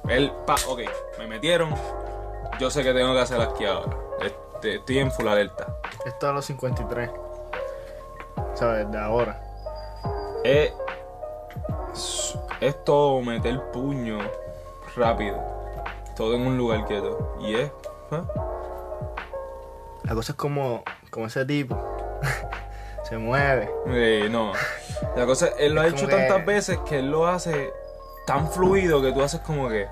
Él, 0.08 0.32
pa, 0.46 0.56
ok, 0.68 0.80
me 1.18 1.26
metieron. 1.26 1.74
Yo 2.58 2.70
sé 2.70 2.82
que 2.82 2.92
tengo 2.92 3.12
que 3.14 3.20
hacer 3.20 3.40
aquí 3.40 3.64
ahora. 3.64 3.96
Este, 4.20 4.76
estoy 4.76 4.98
en 4.98 5.12
full 5.12 5.28
alerta. 5.28 5.76
Esto 6.04 6.28
a 6.28 6.32
los 6.32 6.44
53. 6.46 7.10
¿Sabes? 8.54 8.90
De 8.90 8.98
ahora. 8.98 9.40
Es, 10.44 10.72
es 12.60 12.84
todo 12.84 13.20
meter 13.20 13.60
puño 13.72 14.18
rápido. 14.96 15.38
Todo 16.16 16.34
en 16.34 16.46
un 16.46 16.56
lugar 16.58 16.86
quieto. 16.86 17.36
Y 17.40 17.54
es. 17.54 17.70
¿ah? 18.10 18.24
La 20.04 20.14
cosa 20.14 20.32
es 20.32 20.36
como, 20.36 20.82
como 21.10 21.26
ese 21.26 21.44
tipo. 21.44 21.78
Se 23.10 23.18
mueve. 23.18 23.70
Eh, 23.88 24.28
no. 24.30 24.52
La 25.16 25.26
cosa 25.26 25.48
es, 25.48 25.54
él 25.58 25.74
lo 25.74 25.82
ha 25.82 25.88
hecho 25.88 26.06
que- 26.06 26.14
tantas 26.14 26.46
veces 26.46 26.78
que 26.88 27.00
él 27.00 27.10
lo 27.10 27.26
hace 27.26 27.72
tan 28.26 28.48
fluido 28.50 29.02
que 29.02 29.12
tú 29.12 29.20
haces 29.22 29.40
como 29.40 29.68
que. 29.68 29.88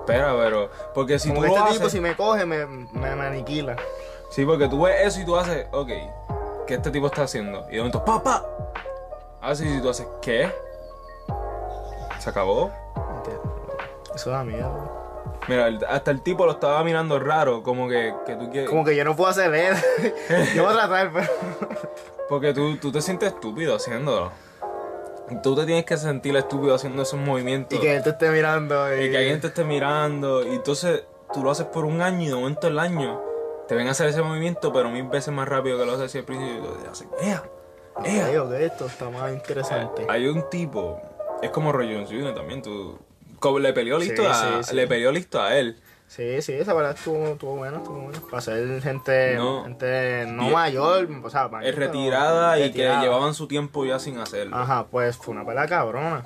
Espera, 0.00 0.34
pero. 0.36 0.70
Porque 0.94 1.18
si 1.18 1.28
como 1.30 1.40
tú 1.40 1.46
lo 1.48 1.52
este 1.54 1.60
haces. 1.64 1.76
tipo 1.78 1.90
si 1.90 2.00
me 2.00 2.14
coge 2.14 2.46
me, 2.46 2.64
me, 2.66 3.16
me 3.16 3.26
aniquila. 3.26 3.74
Sí, 4.30 4.44
porque 4.44 4.68
tú 4.68 4.82
ves 4.82 4.96
eso 5.06 5.20
y 5.20 5.24
tú 5.24 5.36
haces, 5.36 5.66
ok, 5.72 5.88
¿qué 6.66 6.74
este 6.74 6.90
tipo 6.90 7.06
está 7.06 7.22
haciendo? 7.22 7.66
Y 7.68 7.72
de 7.72 7.78
momento, 7.78 8.04
¡papá! 8.04 8.44
Así 9.40 9.66
si 9.66 9.80
tú 9.80 9.88
haces, 9.88 10.06
¿qué? 10.20 10.52
Se 12.18 12.28
acabó. 12.30 12.70
Eso 14.14 14.30
da 14.30 14.44
miedo. 14.44 14.98
Mira, 15.46 15.68
hasta 15.88 16.10
el 16.10 16.20
tipo 16.22 16.44
lo 16.44 16.52
estaba 16.52 16.82
mirando 16.84 17.18
raro, 17.18 17.62
como 17.62 17.88
que, 17.88 18.12
que 18.26 18.36
tú 18.36 18.50
quieres. 18.50 18.68
Como 18.68 18.84
que 18.84 18.94
yo 18.96 19.04
no 19.04 19.16
puedo 19.16 19.30
hacer 19.30 19.54
eso. 19.54 19.82
yo 20.54 20.64
voy 20.64 20.72
a 20.72 20.76
tratar, 20.76 21.10
pero. 21.12 21.28
Porque 22.28 22.52
tú, 22.52 22.76
tú 22.76 22.92
te 22.92 23.00
sientes 23.00 23.32
estúpido 23.32 23.76
haciéndolo. 23.76 24.30
Tú 25.42 25.54
te 25.54 25.66
tienes 25.66 25.84
que 25.84 25.96
sentir 25.96 26.34
estúpido 26.36 26.74
haciendo 26.74 27.02
esos 27.02 27.20
movimientos. 27.20 27.78
y 27.78 27.80
que 27.82 27.96
él 27.96 28.02
te 28.02 28.10
esté 28.10 28.30
mirando. 28.30 28.94
Y, 28.96 29.04
y 29.06 29.10
que 29.10 29.16
alguien 29.18 29.40
te 29.40 29.48
esté 29.48 29.64
mirando. 29.64 30.42
Y 30.46 30.54
entonces 30.54 31.04
tú 31.34 31.42
lo 31.42 31.50
haces 31.50 31.66
por 31.66 31.84
un 31.84 32.00
año 32.00 32.22
y 32.22 32.28
de 32.28 32.34
momento 32.34 32.66
el 32.68 32.78
año 32.78 33.20
te 33.66 33.74
ven 33.74 33.88
a 33.88 33.90
hacer 33.90 34.08
ese 34.08 34.22
movimiento, 34.22 34.72
pero 34.72 34.88
mil 34.90 35.04
veces 35.04 35.32
más 35.34 35.46
rápido 35.46 35.78
que 35.78 35.84
lo 35.84 35.92
haces 35.92 36.06
así 36.06 36.18
al 36.18 36.24
principio. 36.24 36.56
Y 36.56 36.62
tú 36.84 36.90
haces, 36.90 37.06
¡ea! 37.20 37.42
¡ea! 38.04 38.28
Digo 38.28 38.48
que 38.48 38.64
esto 38.64 38.86
está 38.86 39.10
más 39.10 39.30
interesante. 39.32 40.06
Hay 40.08 40.26
un 40.26 40.48
tipo, 40.48 40.98
es 41.42 41.50
como 41.50 41.72
Roy 41.72 41.92
Jones 41.92 42.08
Jr. 42.08 42.34
también, 42.34 42.62
tú. 42.62 42.98
como 43.38 43.58
le 43.58 43.74
peleó 43.74 43.98
listo 43.98 44.22
Sí, 44.22 44.28
a, 44.28 44.34
sí, 44.34 44.70
sí. 44.70 44.76
le 44.76 44.86
peleó 44.86 45.12
listo 45.12 45.42
a 45.42 45.54
él. 45.58 45.78
Sí, 46.08 46.40
sí, 46.42 46.54
esa 46.54 46.72
verdad 46.74 46.94
estuvo, 46.96 47.26
estuvo 47.28 47.56
buena, 47.56 47.76
estuvo 47.76 48.00
buena. 48.00 48.18
Para 48.30 48.40
ser 48.40 48.80
gente 48.82 49.34
No. 49.36 49.64
gente 49.64 50.24
no 50.26 50.48
mayor, 50.50 51.06
o 51.22 51.30
sea, 51.30 51.48
mayor, 51.48 51.74
pero 51.74 51.86
retirada 51.86 52.58
y 52.58 52.62
retirada. 52.64 52.98
que 53.00 53.04
llevaban 53.06 53.34
su 53.34 53.46
tiempo 53.46 53.84
ya 53.84 53.98
sin 53.98 54.18
hacerlo. 54.18 54.56
Ajá, 54.56 54.86
pues 54.90 55.16
fue 55.18 55.34
una 55.34 55.44
pelea 55.44 55.66
cabrona. 55.66 56.24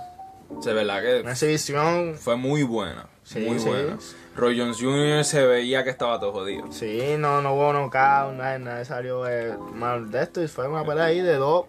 Se 0.61 0.73
verdad 0.73 0.99
Una 1.21 1.23
que 1.25 1.31
exhibición, 1.31 2.15
fue 2.17 2.37
muy 2.37 2.63
buena. 2.63 3.07
Sí, 3.25 3.41
muy 3.41 3.59
sí. 3.59 3.69
buena. 3.69 3.99
Roy 4.37 4.59
Jones 4.59 4.79
Jr. 4.81 5.25
se 5.25 5.45
veía 5.47 5.83
que 5.85 5.91
estaba 5.91 6.19
todo 6.21 6.33
jodido. 6.33 6.71
sí, 6.71 7.17
no, 7.19 7.43
no 7.43 7.55
hubo 7.55 7.73
knockout, 7.73 8.35
nada, 8.35 8.59
nadie 8.59 8.85
salió 8.85 9.27
eh, 9.29 9.57
mal 9.75 10.11
de 10.11 10.23
esto. 10.23 10.43
Y 10.43 10.49
fue 10.49 10.69
una 10.69 10.85
pelea 10.85 11.05
ahí 11.07 11.21
de 11.21 11.35
dos. 11.35 11.67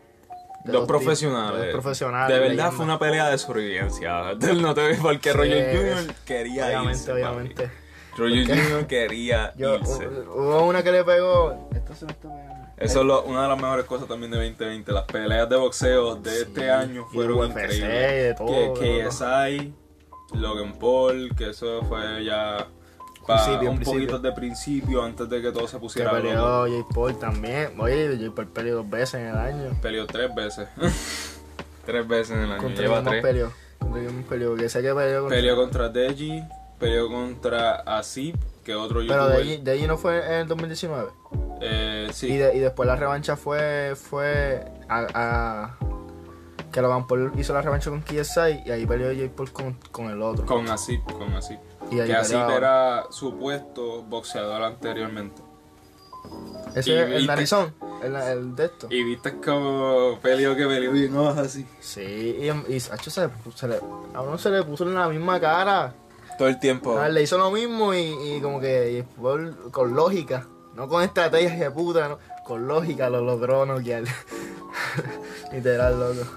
Dos 0.65 0.87
profesionales. 0.87 1.59
de 1.59 1.65
dos 1.71 1.81
profesionales. 1.81 2.33
De 2.37 2.47
verdad 2.47 2.71
fue 2.71 2.85
una 2.85 2.97
pelea 2.99 3.29
de 3.29 3.37
sobrevivencia. 3.37 4.33
No 4.55 4.73
te 4.73 4.95
porque 5.01 5.33
Roy 5.33 5.49
Sí, 5.51 5.59
Jones 5.73 5.95
Jr. 6.05 6.15
quería 6.25 6.65
Obviamente, 6.67 6.97
irse, 6.99 7.11
obviamente. 7.11 7.82
Roy 8.17 8.45
Jr. 8.45 8.85
quería 8.87 9.53
Yo, 9.55 9.75
irse. 9.75 10.07
hu- 10.07 10.27
hubo 10.35 10.65
una 10.67 10.83
que 10.83 10.91
le 10.91 11.03
pegó. 11.03 11.69
Esto 11.73 11.95
se. 11.95 12.05
Eso 12.77 12.99
es 13.01 13.05
lo- 13.05 13.23
una 13.23 13.43
de 13.43 13.47
las 13.49 13.57
mejores 13.61 13.85
cosas 13.85 14.07
también 14.07 14.31
de 14.31 14.37
2020. 14.37 14.91
Las 14.91 15.03
peleas 15.05 15.47
de 15.49 15.55
boxeo 15.55 16.15
de 16.15 16.41
este 16.41 16.69
año 16.71 17.05
fueron 17.11 17.37
UFC, 17.37 17.75
increíbles. 17.77 18.35
todo, 18.35 18.73
que. 18.75 19.05
KSI, 19.07 19.73
Logan 20.33 20.73
Paul, 20.79 21.35
que 21.35 21.49
eso 21.51 21.81
fue 21.83 22.23
ya 22.25 22.67
pa- 23.27 23.35
Principio, 23.45 23.69
un 23.69 23.75
principio. 23.77 23.99
poquito 24.01 24.19
de 24.19 24.31
principio 24.33 25.03
antes 25.03 25.29
de 25.29 25.41
que 25.41 25.51
todo 25.51 25.67
se 25.67 25.77
Que 25.77 25.79
pusiera 25.81 26.11
loco. 26.11 26.23
peleó 26.23 26.67
Jake 26.67 26.93
Paul 26.93 27.19
también. 27.19 27.79
Oye, 27.79 28.17
Jake 28.17 28.31
Paul 28.35 28.47
peleó 28.49 28.75
dos 28.77 28.89
veces 28.89 29.15
en 29.21 29.27
el 29.27 29.37
año. 29.37 29.71
Peleó 29.81 30.05
tres 30.07 30.33
veces. 30.35 30.67
tres 31.85 32.07
veces 32.07 32.35
en 32.35 32.43
el 32.43 32.51
año. 32.53 32.61
Contra 32.61 32.81
Lleva 32.83 33.03
tres. 33.03 33.21
peleó. 33.21 33.51
Contra 33.79 34.29
peleó. 34.29 34.55
Que 34.55 34.67
sé 34.69 34.81
que 34.81 34.93
peleó 34.93 35.21
contra... 35.21 35.35
Peleó 35.37 35.55
contra 35.55 35.89
Deji, 35.89 36.43
peleó 36.83 37.09
contra 37.09 37.75
Asip, 37.97 38.35
que 38.63 38.75
otro 38.75 38.99
Pero 38.99 39.13
youtuber. 39.29 39.35
de 39.35 39.41
allí, 39.41 39.57
de 39.63 39.71
allí 39.71 39.87
no 39.87 39.97
fue 39.97 40.25
en 40.25 40.33
el 40.41 40.47
2019. 40.47 41.11
Eh, 41.61 42.09
sí. 42.13 42.27
Y, 42.27 42.37
de- 42.37 42.55
y 42.55 42.59
después 42.59 42.85
la 42.87 42.95
revancha 42.95 43.35
fue 43.37 43.93
fue 43.95 44.65
a, 44.89 45.07
a- 45.13 45.77
que 46.71 46.81
Logan 46.81 47.07
Paul 47.07 47.31
hizo 47.37 47.53
la 47.53 47.61
revancha 47.61 47.89
con 47.89 48.01
KSI 48.01 48.63
y 48.65 48.71
ahí 48.71 48.85
peleó 48.85 49.11
Jake 49.11 49.29
Paul 49.35 49.51
con, 49.51 49.73
con 49.91 50.05
el 50.09 50.21
otro. 50.21 50.45
Con 50.45 50.67
Asip, 50.69 51.03
con 51.11 51.33
Asip. 51.35 51.59
y 51.91 51.97
Que 51.97 52.13
Asip 52.15 52.49
era 52.49 53.05
supuesto 53.11 54.01
boxeador 54.03 54.61
anteriormente. 54.63 55.41
Ese 56.75 56.89
y 56.91 56.93
es 56.95 57.09
el 57.11 57.27
narizón, 57.27 57.73
el, 58.01 58.15
el 58.15 58.55
de 58.55 58.65
esto. 58.65 58.87
Y 58.89 59.03
viste 59.03 59.39
como 59.39 60.17
peleó 60.21 60.55
que 60.55 60.65
peleó 60.65 60.91
bien 60.91 61.13
no 61.13 61.27
así. 61.29 61.65
Sí, 61.79 62.01
y, 62.01 62.73
y 62.73 62.79
Sacho 62.79 63.11
se, 63.11 63.21
le 63.21 63.27
puso- 63.29 63.57
se 63.57 63.67
le, 63.67 63.77
a 64.13 64.21
uno 64.21 64.37
se 64.37 64.49
le 64.49 64.63
puso 64.63 64.83
en 64.85 64.95
la 64.95 65.07
misma 65.07 65.39
cara. 65.39 65.93
Todo 66.37 66.47
el 66.47 66.59
tiempo. 66.59 66.97
A 66.97 67.07
él 67.07 67.13
le 67.13 67.23
hizo 67.23 67.37
lo 67.37 67.51
mismo 67.51 67.93
y, 67.93 67.99
y 67.99 68.41
como 68.41 68.59
que 68.59 68.91
y 68.91 68.95
después, 68.95 69.53
con 69.71 69.95
lógica, 69.95 70.47
no 70.75 70.87
con 70.87 71.03
estrategias 71.03 71.59
de 71.59 71.69
puta, 71.69 72.09
no, 72.09 72.19
con 72.43 72.67
lógica 72.67 73.09
lo 73.09 73.21
logró 73.21 73.65
noquear. 73.65 74.03
Literal, 75.51 75.99
loco. 75.99 76.29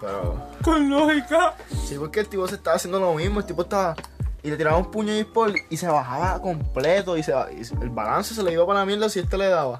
Pero. 0.00 0.42
Con 0.62 0.90
lógica. 0.90 1.54
Sí, 1.84 1.96
porque 1.98 2.20
el 2.20 2.28
tipo 2.28 2.46
se 2.48 2.56
estaba 2.56 2.76
haciendo 2.76 2.98
lo 2.98 3.14
mismo, 3.14 3.40
el 3.40 3.46
tipo 3.46 3.62
estaba. 3.62 3.94
Y 4.42 4.50
le 4.50 4.56
tiraba 4.56 4.76
un 4.76 4.90
puño 4.90 5.12
a 5.12 5.16
Jake 5.16 5.30
Paul 5.32 5.54
y 5.70 5.76
se 5.76 5.86
bajaba 5.86 6.42
completo 6.42 7.16
y, 7.16 7.22
se, 7.22 7.32
y 7.32 7.60
el 7.80 7.90
balance 7.90 8.34
se 8.34 8.42
le 8.42 8.52
iba 8.52 8.66
para 8.66 8.80
la 8.80 8.86
mierda 8.86 9.08
si 9.08 9.20
este 9.20 9.38
le 9.38 9.46
daba. 9.46 9.78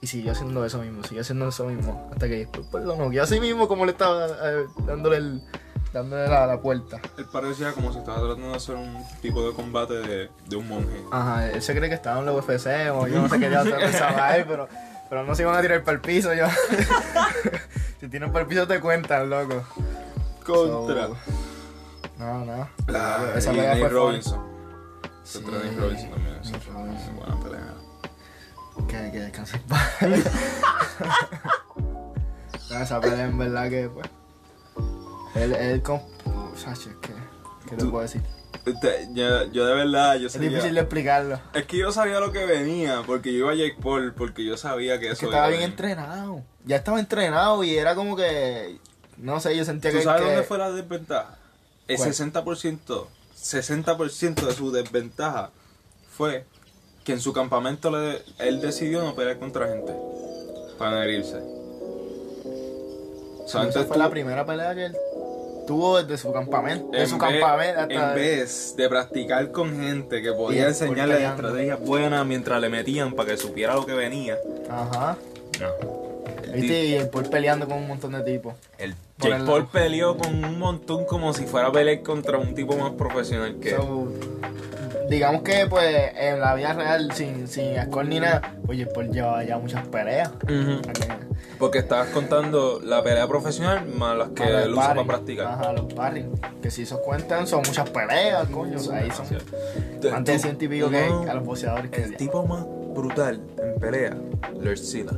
Y 0.00 0.06
siguió 0.06 0.30
haciendo 0.30 0.64
eso 0.64 0.78
mismo, 0.78 1.02
siguió 1.02 1.22
haciendo 1.22 1.48
eso 1.48 1.64
mismo. 1.64 2.08
Hasta 2.12 2.28
que 2.28 2.46
Paul 2.46 2.66
pues, 2.70 2.84
lo 2.84 2.96
noqueó 2.96 3.24
así 3.24 3.40
mismo 3.40 3.66
como 3.66 3.84
le 3.84 3.92
estaba 3.92 4.28
eh, 4.28 4.66
dándole, 4.86 5.16
el, 5.16 5.42
dándole 5.92 6.28
la, 6.28 6.46
la 6.46 6.60
puerta. 6.60 6.98
Él 7.16 7.26
parecía 7.32 7.72
como 7.72 7.92
si 7.92 7.98
estaba 7.98 8.18
tratando 8.20 8.50
de 8.50 8.56
hacer 8.56 8.74
un 8.76 9.02
tipo 9.22 9.46
de 9.46 9.54
combate 9.54 9.94
de, 9.94 10.30
de 10.46 10.56
un 10.56 10.68
monje. 10.68 11.02
Ajá, 11.10 11.48
él 11.50 11.62
se 11.62 11.74
cree 11.74 11.88
que 11.88 11.94
estaba 11.94 12.18
en 12.20 12.26
la 12.26 12.32
UFC 12.32 12.66
o 12.92 13.06
yo 13.06 13.22
no 13.22 13.28
sé 13.28 13.38
qué 13.38 13.50
ya 13.50 13.62
se 13.62 13.70
pensaba 13.78 14.36
él, 14.36 14.44
pero, 14.46 14.68
pero 15.08 15.24
no 15.24 15.34
se 15.34 15.42
iban 15.42 15.56
a 15.56 15.60
tirar 15.60 15.82
para 15.82 15.94
el 15.96 16.00
piso. 16.00 16.32
Yo. 16.34 16.46
si 18.00 18.08
tienen 18.08 18.30
para 18.32 18.42
el 18.42 18.48
piso 18.48 18.66
te 18.66 18.80
cuentan, 18.80 19.28
loco. 19.30 19.62
Contra. 20.44 21.06
So, 21.08 21.16
no, 22.18 22.44
no. 22.44 22.68
Ah, 22.94 23.32
Esa 23.36 23.50
pelea 23.50 23.76
fue. 23.76 23.88
Robinson. 23.88 24.40
Sí. 25.24 25.40
Contra 25.42 25.60
Robinson 25.78 26.10
también. 26.10 26.36
Esa 26.42 26.58
fue 26.58 26.72
Robinson. 26.74 27.16
buena 27.16 27.40
pelea. 27.40 27.74
Que, 28.88 29.10
que 29.12 29.20
descanse 29.20 29.56
en 29.56 29.62
paz. 29.62 29.92
No, 32.70 32.78
esa 32.82 33.00
pelea 33.00 33.24
en 33.24 33.38
verdad 33.38 33.70
que 33.70 33.88
pues. 33.88 34.06
Él, 35.38 35.54
él 35.54 35.82
con. 35.82 36.00
Sacho, 36.56 36.90
¿qué, 37.00 37.12
¿qué 37.68 37.76
te 37.76 37.84
puedo 37.84 38.02
decir? 38.02 38.20
Este, 38.66 39.08
Yo, 39.14 39.44
yo 39.52 39.64
de 39.66 39.74
verdad, 39.74 40.16
yo 40.16 40.26
Es 40.26 40.32
sabía. 40.34 40.48
difícil 40.50 40.74
de 40.74 40.80
explicarlo. 40.80 41.40
Es 41.54 41.64
que 41.66 41.78
yo 41.78 41.92
sabía 41.92 42.18
lo 42.20 42.32
que 42.32 42.44
venía, 42.44 43.02
porque 43.06 43.32
yo 43.32 43.38
iba 43.38 43.52
a 43.52 43.54
Jake 43.54 43.76
Paul, 43.80 44.12
porque 44.14 44.44
yo 44.44 44.56
sabía 44.56 44.98
que 44.98 45.06
Es 45.06 45.12
eso 45.12 45.20
que 45.20 45.26
estaba 45.26 45.48
bien 45.48 45.60
venir. 45.60 45.70
entrenado. 45.72 46.42
Ya 46.64 46.76
estaba 46.76 46.98
entrenado 47.00 47.62
y 47.64 47.76
era 47.76 47.94
como 47.94 48.16
que. 48.16 48.78
No 49.16 49.40
sé, 49.40 49.56
yo 49.56 49.64
sentía 49.64 49.90
¿Tú 49.90 49.98
que. 49.98 50.02
sabes 50.04 50.22
que- 50.22 50.28
dónde 50.28 50.42
fue 50.42 50.58
la 50.58 50.70
desventaja? 50.70 51.38
El 51.86 51.96
¿Cuál? 51.96 52.08
60%, 52.10 53.08
60% 53.40 54.46
de 54.46 54.52
su 54.54 54.70
desventaja 54.72 55.50
fue 56.16 56.44
que 57.04 57.12
en 57.12 57.20
su 57.20 57.32
campamento 57.32 57.90
le- 57.90 58.22
él 58.38 58.60
decidió 58.60 59.02
no 59.02 59.14
pelear 59.14 59.38
contra 59.38 59.68
gente 59.68 59.94
para 60.78 60.90
no 60.92 61.02
herirse. 61.02 61.38
O 63.44 63.48
sea, 63.48 63.62
fue 63.72 63.84
tú- 63.84 63.98
la 63.98 64.10
primera 64.10 64.44
pelea 64.44 64.74
que 64.74 64.86
él 64.86 64.96
tuvo 65.68 66.02
desde 66.02 66.18
su 66.18 66.32
campamento. 66.32 66.90
De 66.90 67.02
en 67.02 67.06
su 67.08 67.18
vez- 67.18 67.40
campamento 67.40 67.80
hasta. 67.80 68.10
En 68.10 68.14
vez 68.16 68.74
de 68.76 68.88
practicar 68.88 69.52
con 69.52 69.78
gente 69.78 70.20
que 70.22 70.32
podía 70.32 70.66
enseñarle 70.68 71.24
estrategias 71.24 71.78
buenas 71.78 72.26
mientras 72.26 72.60
le 72.60 72.68
metían 72.70 73.12
para 73.12 73.30
que 73.30 73.36
supiera 73.36 73.74
lo 73.74 73.86
que 73.86 73.92
venía. 73.92 74.36
Ajá. 74.68 75.16
No. 75.60 76.08
¿Viste? 76.54 76.84
Y 76.86 76.94
el 76.94 77.08
Paul 77.10 77.28
peleando 77.28 77.68
con 77.68 77.78
un 77.78 77.86
montón 77.86 78.12
de 78.12 78.22
tipos. 78.22 78.54
El 78.78 78.94
Por 79.18 79.28
Jake 79.30 79.40
el 79.42 79.46
Paul 79.46 79.66
peleó 79.70 80.16
con 80.16 80.44
un 80.44 80.58
montón 80.58 81.04
como 81.04 81.32
si 81.34 81.44
fuera 81.44 81.68
a 81.68 81.72
pelear 81.72 82.02
contra 82.02 82.38
un 82.38 82.54
tipo 82.54 82.76
más 82.76 82.92
profesional 82.92 83.56
que 83.60 83.70
él. 83.72 83.76
Digamos 85.08 85.42
que 85.42 85.66
pues 85.68 86.12
en 86.16 86.40
la 86.40 86.54
vida 86.54 86.74
real, 86.74 87.10
sin, 87.12 87.48
sin 87.48 87.74
ni 88.08 88.20
nada, 88.20 88.56
pues 88.66 88.78
Jake 88.78 88.92
Paul 88.92 89.10
llevaba 89.10 89.42
ya 89.44 89.58
muchas 89.58 89.86
peleas. 89.88 90.30
Porque 91.58 91.78
estabas 91.78 92.08
contando 92.08 92.80
la 92.84 93.02
pelea 93.02 93.26
profesional 93.26 93.86
más 93.86 94.16
las 94.16 94.28
que 94.30 94.44
él 94.44 94.72
usa 94.72 94.88
para 94.88 95.04
practicar. 95.04 95.46
Ajá, 95.46 95.72
los 95.72 95.90
sparring. 95.90 96.30
Que 96.62 96.70
si 96.70 96.82
esos 96.82 97.00
cuentan, 97.00 97.46
son 97.46 97.62
muchas 97.66 97.88
peleas, 97.90 98.48
coño. 98.48 98.76
O 98.76 98.80
sea, 98.80 98.98
ahí 98.98 99.10
son 99.10 99.26
antes 100.14 100.42
de 100.42 100.68
pico 100.68 100.90
que 100.90 101.04
a 101.28 101.34
los 101.34 101.44
boxeadores 101.44 101.90
que 101.90 102.02
El 102.02 102.16
tipo 102.16 102.46
más 102.46 102.64
brutal 102.94 103.40
en 103.58 103.80
pelea, 103.80 104.16
Lord 104.60 104.78
Silla. 104.78 105.12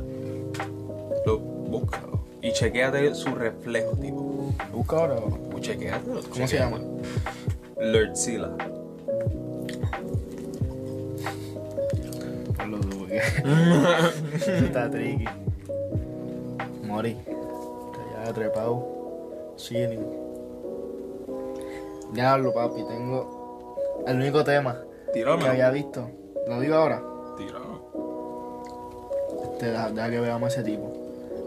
Lo 1.25 1.37
búscalo. 1.37 2.21
Y 2.41 2.53
chequéate 2.53 3.13
su 3.13 3.35
reflejo, 3.35 3.91
tipo. 3.97 4.53
Busca 4.71 4.95
ahora. 4.97 5.15
Uh, 5.15 5.59
Chequéatelo. 5.59 6.21
¿Cómo 6.31 6.47
se 6.47 6.57
llama? 6.57 6.79
Lord 7.79 8.15
lo 12.67 12.77
dudo 12.77 13.07
está 14.33 14.89
tricky. 14.89 15.25
Mori. 16.83 17.11
Está 17.11 18.25
ya 18.25 18.33
trepado. 18.33 19.53
Chilling. 19.55 20.05
Diablo, 22.13 22.53
papi, 22.53 22.83
tengo 22.83 23.75
el 24.07 24.17
único 24.17 24.43
tema 24.43 24.81
que 25.13 25.23
había 25.23 25.69
visto. 25.71 26.09
Lo 26.47 26.59
digo 26.59 26.75
ahora. 26.75 27.01
Tírame. 27.37 27.65
Te 29.59 29.67
deja, 29.67 29.91
deja 29.91 30.09
que 30.09 30.19
veamos 30.19 30.53
ese 30.53 30.63
tipo. 30.63 30.91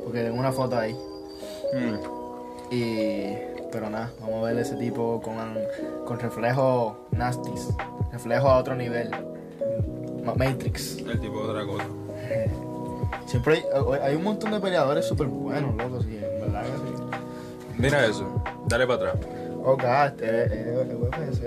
Porque 0.05 0.23
tengo 0.23 0.39
una 0.39 0.53
foto 0.53 0.79
ahí. 0.79 0.95
Mm. 1.73 2.75
Y. 2.75 3.37
Pero 3.73 3.91
nada, 3.91 4.13
vamos 4.21 4.45
a 4.45 4.53
ver 4.53 4.59
ese 4.59 4.77
tipo 4.77 5.21
con, 5.21 5.35
con 6.07 6.21
reflejo 6.21 6.97
nasties. 7.11 7.71
Reflejo 8.13 8.49
a 8.49 8.59
otro 8.59 8.77
nivel. 8.77 9.11
Ma- 10.25 10.35
Matrix. 10.35 10.99
El 10.99 11.21
tipo 11.21 11.43
de 11.43 11.49
otra 11.51 11.65
cosa. 11.67 11.85
Siempre 13.27 13.55
hay, 13.73 13.99
hay 14.03 14.17
un 14.17 14.23
montón 14.25 14.51
de 14.53 14.61
peleadores 14.61 15.07
súper 15.07 15.27
buenos, 15.27 15.75
loco, 15.77 16.03
sí, 16.03 16.17
en 16.17 16.41
verdad 16.41 16.63
que 16.63 16.69
sí. 16.69 17.03
Mira 17.79 18.07
eso. 18.07 18.43
Dale 18.67 18.87
para 18.87 19.11
atrás. 19.11 19.27
Oh, 19.67 19.77
God, 19.77 20.07
este 20.07 20.45
es 20.45 20.53
es 20.53 20.95
UFC. 20.95 21.43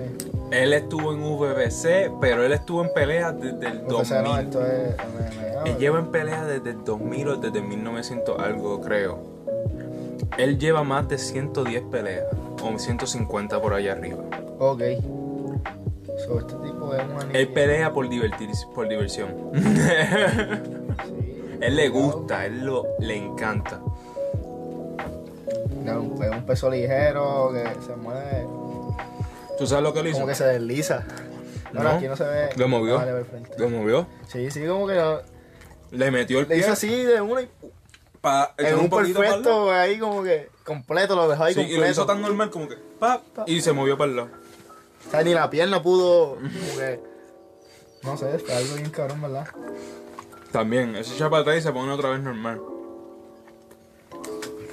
Él 0.52 0.74
estuvo 0.74 1.14
en 1.14 1.22
VBC, 1.22 2.12
pero 2.20 2.44
él 2.44 2.52
estuvo 2.52 2.84
en 2.84 2.92
peleas 2.94 3.40
desde 3.40 3.68
el 3.68 3.78
UFC 3.86 4.12
no, 4.24 4.34
2000. 4.34 4.40
esto 4.40 4.66
es 4.66 4.96
MMA. 4.96 5.64
Él 5.70 5.78
lleva 5.78 6.00
en 6.00 6.08
pelea 6.08 6.46
desde 6.46 6.72
el 6.72 6.84
2000 6.84 7.28
o 7.28 7.36
desde 7.38 7.62
1900 7.62 8.40
algo, 8.40 8.82
creo. 8.82 9.20
Él 10.38 10.58
lleva 10.58 10.84
más 10.84 11.08
de 11.10 11.18
110 11.18 11.84
peleas, 11.92 12.26
o 12.64 12.78
150 12.80 13.62
por 13.62 13.74
allá 13.74 13.92
arriba. 13.94 14.24
Ok. 14.60 14.82
So, 16.26 16.40
este 16.40 16.56
tipo 16.56 16.96
es 16.96 17.04
un. 17.04 17.36
Él 17.36 17.48
pelea 17.50 17.92
por, 17.94 18.10
divertir, 18.10 18.50
por 18.74 18.88
diversión. 18.88 19.52
Sí. 19.54 19.62
él 21.62 21.76
le 21.76 21.90
gusta, 21.90 22.46
él 22.46 22.66
lo, 22.66 22.86
le 23.00 23.16
encanta. 23.18 23.80
No, 25.84 26.02
un, 26.02 26.24
es 26.24 26.32
un 26.32 26.46
peso 26.46 26.70
ligero 26.70 27.52
que 27.54 27.64
se 27.86 27.96
mueve, 27.96 28.46
¿Tú 29.58 29.66
sabes 29.66 29.84
lo 29.84 29.94
que 29.94 30.02
él 30.02 30.08
hizo? 30.08 30.16
como 30.18 30.28
que 30.28 30.36
se 30.36 30.46
desliza. 30.46 31.04
No, 31.72 31.88
aquí 31.88 32.08
no 32.08 32.16
se 32.16 32.24
ve. 32.24 32.50
Lo 32.56 32.68
movió. 32.68 32.98
Vale. 32.98 33.26
¿Lo 33.58 33.70
movió? 33.70 34.08
Sí, 34.28 34.52
sí, 34.52 34.66
como 34.66 34.88
que 34.88 34.96
lo- 34.96 35.22
Le 35.92 36.12
metió 36.12 36.40
el 36.40 36.48
le 36.48 36.56
pie 36.56 36.64
hizo 36.64 36.74
así 36.74 36.90
de 37.04 37.22
una 37.22 37.42
y 37.42 37.50
en 38.58 38.76
un 38.76 38.90
lado. 38.90 38.92
perfecto 38.98 39.72
ahí 39.72 40.00
como 40.00 40.22
que 40.24 40.50
completo, 40.66 41.16
lo 41.16 41.30
dejó 41.30 41.44
ahí 41.46 41.54
Sí, 41.54 41.62
y 41.62 41.64
completo. 41.64 41.86
lo 41.86 41.92
hizo 41.92 42.06
tan 42.06 42.22
normal 42.22 42.50
como 42.50 42.68
que 42.68 42.76
¡pap! 43.00 43.22
y 43.46 43.62
se 43.62 43.72
movió 43.72 43.98
para 43.98 44.12
el 44.12 44.18
lado. 44.18 44.30
O 45.06 45.10
sea, 45.12 45.24
ni 45.24 45.34
la 45.34 45.50
pierna 45.50 45.82
pudo, 45.82 46.36
como 46.36 46.78
que, 46.78 47.00
no 48.04 48.18
sé, 48.18 48.40
fue 48.40 48.54
algo 48.56 48.76
bien 48.76 48.90
cabrón, 48.90 49.22
¿verdad? 49.22 49.48
También, 50.52 50.96
ese 50.96 51.14
echa 51.16 51.30
para 51.30 51.42
atrás 51.44 51.58
y 51.58 51.62
se 51.62 51.72
pone 51.72 51.92
otra 51.92 52.10
vez 52.10 52.22
normal. 52.22 52.62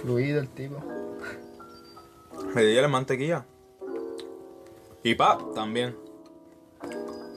Fluido 0.03 0.41
el 0.41 0.49
tipo. 0.49 0.77
Le 2.55 2.63
di 2.63 2.81
la 2.81 2.89
mantequilla. 2.89 3.45
Y 5.03 5.15
pa, 5.15 5.39
también. 5.55 5.97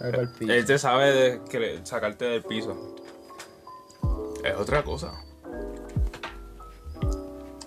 Ahí 0.01 0.11
el 0.13 0.29
piso. 0.33 0.51
Él 0.53 0.65
te 0.65 0.77
sabe 0.79 1.11
de 1.11 1.41
que 1.49 1.59
le- 1.59 1.85
sacarte 1.85 2.25
del 2.25 2.43
piso. 2.43 2.95
Es 4.43 4.55
otra 4.55 4.83
cosa. 4.83 5.11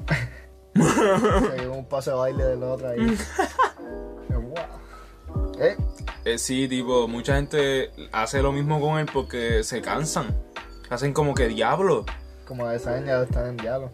Se 0.75 1.61
dio 1.61 1.73
un 1.73 1.87
paso 1.87 2.11
de 2.13 2.17
baile 2.17 2.45
del 2.45 2.63
otro 2.63 2.89
ahí. 2.89 3.19
Wow. 4.31 4.55
Eh, 5.61 5.77
Eh, 6.25 6.39
sí, 6.39 6.67
tipo, 6.69 7.07
mucha 7.09 7.37
gente 7.37 7.91
hace 8.13 8.43
lo 8.43 8.53
mismo 8.53 8.81
con 8.81 8.99
él 8.99 9.07
porque 9.13 9.63
se 9.63 9.81
cansan. 9.81 10.35
Hacen 10.91 11.13
como 11.13 11.35
que 11.35 11.49
diablo. 11.49 12.05
como 12.47 12.67
de 12.69 12.77
esa 12.77 12.99
ya 13.05 13.23
están 13.23 13.47
en 13.49 13.57
diálogo. 13.57 13.93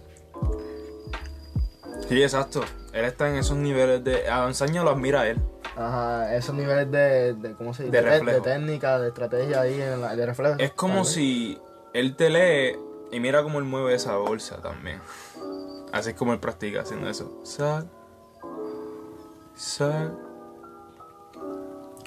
Sí, 2.08 2.22
exacto. 2.22 2.62
Él 2.92 3.04
está 3.04 3.28
en 3.28 3.36
esos 3.36 3.56
niveles 3.56 4.02
de. 4.04 4.28
A 4.30 4.40
Danzaña 4.40 4.82
lo 4.82 4.90
admira 4.90 5.22
a 5.22 5.28
él. 5.28 5.38
Ajá, 5.76 6.34
esos 6.34 6.54
niveles 6.54 6.90
de, 6.90 7.34
de 7.34 7.52
¿cómo 7.54 7.74
se 7.74 7.84
dice? 7.84 7.96
De 7.96 8.02
De, 8.02 8.10
reflejo. 8.10 8.42
técnica, 8.42 8.98
de 8.98 9.08
estrategia 9.08 9.60
ahí, 9.60 9.78
en 9.80 10.00
la, 10.00 10.16
de 10.16 10.24
reflejo. 10.24 10.54
Es 10.58 10.70
como 10.72 11.04
si 11.04 11.58
él 11.92 12.16
te 12.16 12.30
lee 12.30 12.78
y 13.12 13.20
mira 13.20 13.42
cómo 13.42 13.58
él 13.58 13.64
mueve 13.66 13.94
esa 13.94 14.16
bolsa 14.16 14.62
también. 14.62 15.00
Así 15.92 16.10
es 16.10 16.16
como 16.16 16.32
él 16.32 16.40
practica 16.40 16.80
haciendo 16.80 17.10
eso. 17.10 17.40
Sac. 17.44 17.84
Sac. 19.54 20.12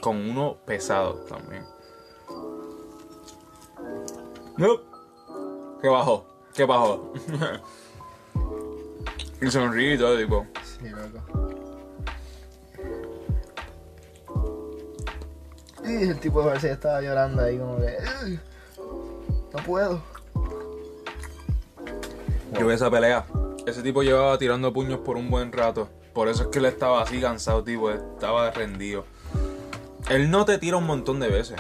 Con 0.01 0.17
uno 0.29 0.57
pesado 0.65 1.13
también. 1.27 1.65
¿Qué 5.81 5.87
bajó? 5.87 6.25
¿Qué 6.53 6.65
bajó? 6.65 7.13
y 9.41 9.49
sonríe 9.49 9.93
y 9.93 9.97
todo, 9.97 10.17
tipo. 10.17 10.45
Sí, 10.63 10.89
loco. 10.89 11.19
Y 15.85 16.09
el 16.09 16.19
tipo 16.19 16.43
parece 16.43 16.67
que 16.67 16.73
estaba 16.73 17.01
llorando 17.01 17.41
ahí 17.43 17.57
como 17.57 17.77
que... 17.77 17.97
"Ugh, 18.25 18.39
No 19.53 19.63
puedo. 19.63 20.01
Yo 22.59 22.67
vi 22.67 22.73
esa 22.73 22.91
pelea. 22.91 23.25
Ese 23.65 23.81
tipo 23.81 24.03
llevaba 24.03 24.37
tirando 24.37 24.71
puños 24.73 24.99
por 24.99 25.15
un 25.15 25.29
buen 25.31 25.51
rato. 25.51 25.87
Por 26.13 26.27
eso 26.27 26.43
es 26.43 26.49
que 26.49 26.59
él 26.59 26.65
estaba 26.65 27.01
así 27.01 27.21
cansado, 27.21 27.63
tipo. 27.63 27.89
Estaba 27.89 28.51
rendido. 28.51 29.05
Él 30.09 30.31
no 30.31 30.43
te 30.43 30.57
tira 30.57 30.77
un 30.77 30.85
montón 30.85 31.19
de 31.19 31.29
veces. 31.29 31.59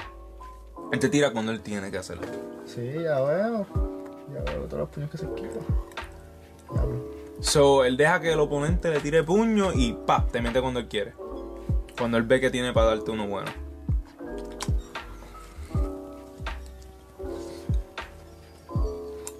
Él 0.91 0.99
te 0.99 1.07
tira 1.07 1.31
cuando 1.31 1.51
él 1.51 1.61
tiene 1.61 1.91
que 1.91 1.99
hacerlo. 1.99 2.25
Sí, 2.65 2.93
ya 2.93 3.21
veo. 3.21 3.67
Ya 4.33 4.41
veo 4.51 4.63
todos 4.65 4.79
los 4.79 4.89
puños 4.89 5.11
que 5.11 5.17
se 5.19 5.27
quitan. 5.35 5.61
Ya 6.73 6.83
veo. 6.83 7.19
So, 7.41 7.85
él 7.85 7.95
deja 7.95 8.19
que 8.19 8.33
el 8.33 8.39
oponente 8.39 8.89
le 8.89 8.99
tire 8.99 9.23
puño 9.23 9.71
y 9.73 9.93
pa, 9.93 10.25
te 10.31 10.41
mete 10.41 10.61
cuando 10.61 10.79
él 10.79 10.87
quiere. 10.87 11.13
Cuando 11.97 12.17
él 12.17 12.23
ve 12.23 12.41
que 12.41 12.49
tiene 12.49 12.73
para 12.73 12.87
darte 12.87 13.11
uno 13.11 13.27
bueno. 13.27 13.51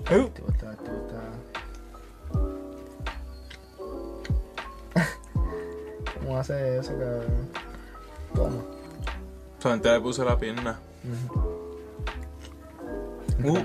Tipo 0.10 0.51
está, 0.51 0.72
el 0.72 0.78
tipo 0.78 0.91
está... 1.07 1.22
¿Cómo 6.20 6.38
hace 6.38 6.78
eso, 6.78 6.91
cabrón? 6.91 7.49
Toma. 8.34 8.78
Solamente 9.60 9.91
le 9.91 9.99
puse 9.99 10.24
la 10.24 10.38
pierna. 10.38 10.80
Uh. 13.43 13.57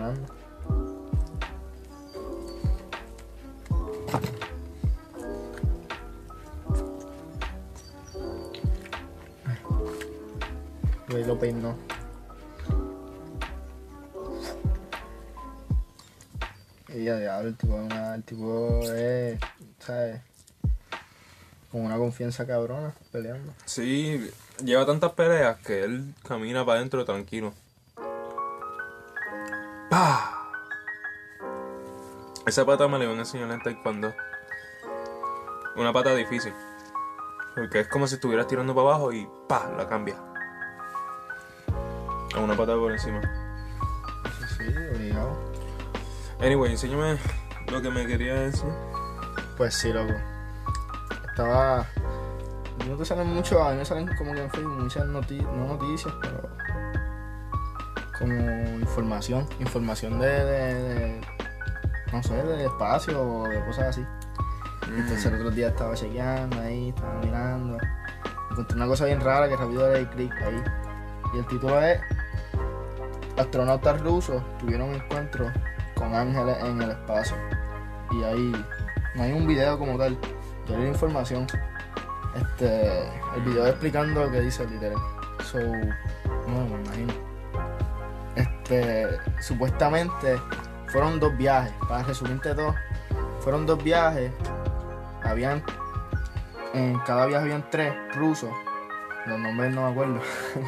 Y 11.09 11.17
ahí 11.17 11.25
lo 11.25 11.39
peinó. 11.39 11.77
Y 16.89 17.05
ya 17.05 17.17
diablo, 17.19 17.49
el 17.49 17.57
tipo 17.57 17.75
una, 17.75 18.15
el 18.17 18.25
tipo 18.25 18.81
es, 18.93 19.39
¿sabes? 19.79 20.21
Con 21.75 21.87
una 21.87 21.97
confianza 21.97 22.47
cabrona, 22.47 22.95
peleando. 23.11 23.53
Sí, 23.65 24.31
lleva 24.63 24.87
tantas 24.87 25.11
peleas 25.11 25.59
que 25.59 25.83
él 25.83 26.15
camina 26.23 26.65
para 26.65 26.79
adentro 26.79 27.05
tranquilo. 27.05 27.53
¡Pah! 29.91 30.53
Esa 32.47 32.65
pata 32.65 32.87
me 32.87 32.97
la 32.99 33.07
iban 33.07 33.17
a 33.17 33.23
enseñar 33.23 33.51
en 33.51 33.61
taekwondo. 33.61 34.15
Una 35.75 35.93
pata 35.93 36.15
difícil. 36.15 36.53
Porque 37.57 37.81
es 37.81 37.89
como 37.89 38.07
si 38.07 38.15
estuvieras 38.15 38.47
tirando 38.47 38.73
para 38.73 38.91
abajo 38.91 39.13
y 39.13 39.29
¡pah! 39.49 39.69
la 39.77 39.89
cambia. 39.89 40.15
A 42.37 42.39
una 42.39 42.57
pata 42.57 42.77
por 42.77 42.93
encima. 42.93 43.21
Sí, 44.39 44.63
sí, 44.63 44.77
obligado. 44.95 45.37
Anyway, 46.39 46.71
enséñame 46.71 47.19
lo 47.67 47.83
que 47.83 47.91
me 47.91 48.07
quería 48.07 48.35
decir. 48.35 48.71
Pues 49.57 49.75
sí, 49.75 49.93
loco. 49.93 50.15
Estaba. 51.35 51.85
No 52.89 52.97
te 52.97 53.05
salen 53.05 53.27
mucho, 53.27 53.61
a 53.65 53.73
mí 53.73 53.79
me 53.79 53.85
salen 53.85 54.07
como 54.17 54.33
que 54.33 54.43
en 54.45 54.51
Facebook 54.51 54.83
muchas 54.83 55.07
noticias, 55.07 55.49
no 55.53 55.67
noticias, 55.67 56.15
pero. 56.23 56.49
Como 58.19 58.79
información. 58.79 59.47
Información 59.59 60.21
de. 60.21 60.29
de, 60.29 60.75
de- 60.75 61.21
no 62.13 62.23
sé, 62.23 62.35
de 62.35 62.67
espacio 62.67 63.21
o 63.21 63.49
de 63.49 63.65
cosas 63.65 63.89
así. 63.89 64.07
Entonces 64.87 65.27
el 65.27 65.35
otro 65.35 65.51
día 65.51 65.69
estaba 65.69 65.95
chequeando 65.95 66.61
ahí, 66.61 66.91
estaba 66.91 67.15
mirando. 67.15 67.79
Encontré 68.53 68.77
una 68.77 68.87
cosa 68.87 69.07
bien 69.07 69.21
rara 69.21 69.49
que 69.49 69.57
rápido 69.57 69.93
le 69.93 70.09
clic 70.11 70.33
ahí. 70.43 70.63
Y 71.35 71.39
el 71.39 71.47
título 71.49 71.81
es 71.83 72.01
Astronautas 73.37 74.01
rusos 74.03 74.41
tuvieron 74.61 74.95
encuentro 74.95 75.51
con 75.97 76.15
ángeles 76.15 76.57
en 76.63 76.81
el 76.83 76.91
espacio. 76.93 77.35
Y 78.13 78.23
ahí 78.23 78.65
no 79.17 79.23
hay 79.25 79.33
un 79.33 79.49
video 79.49 79.77
como 79.77 79.99
tal. 79.99 80.17
Yo 80.69 80.87
información. 80.87 81.47
Este. 82.35 83.09
El 83.37 83.43
video 83.45 83.67
explicando 83.67 84.25
lo 84.25 84.31
que 84.31 84.41
dice 84.41 84.67
literal. 84.67 84.99
So. 85.45 85.59
No 85.59 86.67
me 86.67 86.81
imagino. 86.83 87.13
Este. 88.37 89.19
Supuestamente 89.41 90.41
fueron 90.89 91.21
dos 91.21 91.37
viajes. 91.37 91.73
Para 91.89 92.03
resumirte 92.03 92.55
todo. 92.55 92.75
Fueron 93.41 93.67
dos 93.67 93.83
viajes. 93.83 94.33
Habían. 95.23 95.63
En 96.73 96.99
cada 97.01 97.27
viaje 97.27 97.45
habían 97.45 97.71
tres 97.71 97.95
rusos. 98.15 98.51
Los 99.27 99.39
nombres 99.39 99.73
no 99.75 99.87
me 99.87 99.93
acuerdo. 99.93 100.21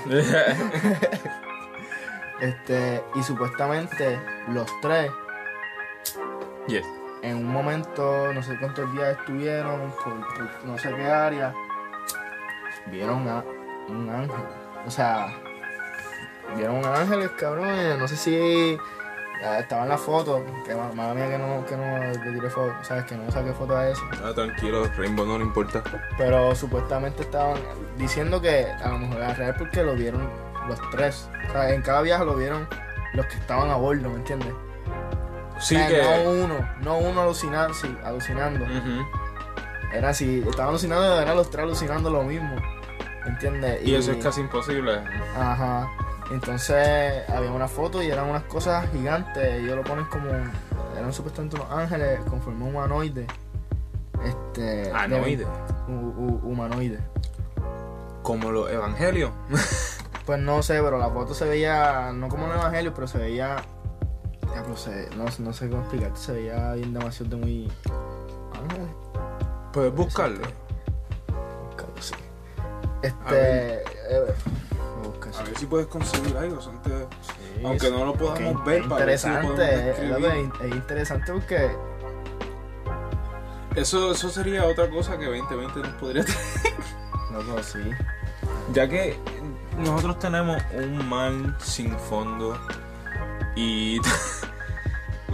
Este. 2.40 3.02
Y 3.14 3.22
supuestamente 3.22 4.20
los 4.48 4.66
tres 4.82 5.10
yes. 6.68 6.84
En 7.28 7.36
un 7.38 7.52
momento, 7.52 8.32
no 8.32 8.42
sé 8.42 8.56
cuántos 8.58 8.92
días 8.92 9.16
estuvieron, 9.18 9.92
por, 10.02 10.14
por 10.34 10.64
no 10.64 10.78
sé 10.78 10.94
qué 10.94 11.06
área, 11.06 11.52
vieron 12.86 13.28
a 13.28 13.42
un 13.88 14.08
ángel. 14.10 14.44
O 14.86 14.90
sea, 14.90 15.34
vieron 16.56 16.76
un 16.76 16.84
ángel, 16.86 17.30
cabrón. 17.36 17.68
y 17.68 17.98
No 17.98 18.06
sé 18.08 18.16
si 18.16 18.78
estaba 19.58 19.82
en 19.82 19.88
la 19.90 19.98
foto, 19.98 20.44
que 20.64 20.74
ma- 20.74 20.92
mala 20.94 21.14
mía 21.14 21.28
que 21.28 21.38
no, 21.38 21.64
que 21.66 21.76
no 21.76 21.98
le 21.98 22.18
tiré 22.32 22.48
foto, 22.50 22.72
sabes 22.82 23.04
que 23.04 23.16
no 23.16 23.30
saqué 23.30 23.52
foto 23.52 23.76
a 23.76 23.88
eso. 23.88 24.02
Ah, 24.24 24.32
tranquilo, 24.34 24.84
Rainbow 24.96 25.26
no 25.26 25.38
le 25.38 25.44
importa. 25.44 25.82
Pero 26.16 26.54
supuestamente 26.54 27.22
estaban 27.22 27.56
diciendo 27.98 28.40
que 28.40 28.66
a 28.66 28.88
lo 28.88 28.98
mejor 28.98 29.16
era 29.18 29.34
real 29.34 29.54
porque 29.58 29.82
lo 29.82 29.94
vieron 29.94 30.28
los 30.68 30.78
tres. 30.90 31.28
O 31.48 31.52
sea, 31.52 31.70
en 31.72 31.82
cada 31.82 32.02
viaje 32.02 32.24
lo 32.24 32.34
vieron 32.34 32.68
los 33.14 33.26
que 33.26 33.34
estaban 33.34 33.70
a 33.70 33.76
bordo, 33.76 34.08
¿me 34.10 34.16
entiendes? 34.16 34.52
Sí 35.60 35.74
O 35.76 35.78
sea, 35.78 35.88
que. 35.88 36.02
No 36.24 36.30
uno, 36.44 36.54
no 36.82 36.98
uno 36.98 37.22
alucinando, 37.22 37.74
sí, 37.74 37.96
alucinando. 38.04 38.64
Era 39.92 40.10
así, 40.10 40.44
estaban 40.46 40.70
alucinando, 40.70 41.20
eran 41.20 41.36
los 41.36 41.50
tres 41.50 41.64
alucinando 41.64 42.10
lo 42.10 42.22
mismo. 42.22 42.54
¿Entiendes? 43.24 43.82
Y 43.84 43.94
eso 43.94 44.12
es 44.12 44.22
casi 44.22 44.40
imposible. 44.40 45.00
Ajá. 45.36 45.88
Entonces 46.30 47.28
había 47.28 47.50
una 47.52 47.68
foto 47.68 48.02
y 48.02 48.10
eran 48.10 48.28
unas 48.28 48.42
cosas 48.44 48.88
gigantes. 48.92 49.42
Ellos 49.62 49.76
lo 49.76 49.84
ponen 49.84 50.04
como. 50.06 50.28
Eran 50.96 51.12
supuestamente 51.12 51.56
unos 51.56 51.70
ángeles 51.70 52.20
con 52.28 52.40
forma 52.42 52.66
humanoide. 52.66 53.26
Este. 54.24 54.90
Anoide. 54.92 55.36
de- 55.38 55.46
hu- 55.46 56.14
hu- 56.16 56.40
humanoide. 56.42 56.98
Como 58.22 58.50
los 58.50 58.70
evangelios. 58.70 59.30
Pues 60.24 60.40
no 60.40 60.60
sé, 60.62 60.80
pero 60.82 60.98
la 60.98 61.08
foto 61.08 61.34
se 61.34 61.44
veía. 61.44 62.10
No 62.12 62.28
como 62.28 62.46
un 62.46 62.52
evangelio, 62.52 62.92
pero 62.94 63.06
se 63.06 63.18
veía. 63.18 63.56
Diablo, 64.56 64.76
se- 64.76 65.08
no, 65.16 65.24
no 65.38 65.52
sé 65.52 65.68
cómo 65.68 65.82
explicarte. 65.82 66.18
Se 66.18 66.32
veía 66.32 66.72
bien 66.72 66.92
demasiado 66.92 67.30
de 67.30 67.36
muy. 67.36 67.72
Ángeles. 68.54 68.88
Puedes 69.72 69.94
buscarlo. 69.94 70.46
Buscarlo, 71.68 72.00
sí. 72.02 72.14
A 73.02 73.06
Este. 73.06 73.34
ver. 73.34 73.84
eh, 74.10 74.34
a 75.38 75.42
ver 75.42 75.58
si 75.58 75.66
puedes 75.66 75.86
conseguir 75.88 76.36
algo. 76.36 76.60
Sí, 76.60 76.70
Aunque 77.64 77.86
sí. 77.86 77.92
no 77.92 78.04
lo 78.06 78.14
podamos 78.14 78.64
ver, 78.64 78.88
para 78.88 79.04
ver 79.04 79.18
si 79.18 79.28
lo 79.28 79.42
interesante, 79.42 79.90
es, 80.02 80.08
lo 80.08 80.18
describir. 80.20 80.52
que 80.52 80.66
es 80.68 80.74
interesante 80.74 81.32
porque 81.32 81.70
Eso, 83.74 84.12
eso 84.12 84.30
sería 84.30 84.64
otra 84.64 84.88
cosa 84.88 85.18
que 85.18 85.26
2020 85.26 85.80
nos 85.80 85.88
podría 86.00 86.24
traer. 86.24 86.40
loco, 87.32 87.62
sí. 87.62 87.80
Ya 88.72 88.88
que 88.88 89.18
nosotros 89.78 90.18
tenemos 90.18 90.62
un 90.74 91.06
mal 91.08 91.54
sin 91.60 91.98
fondo 91.98 92.58
y, 93.54 94.00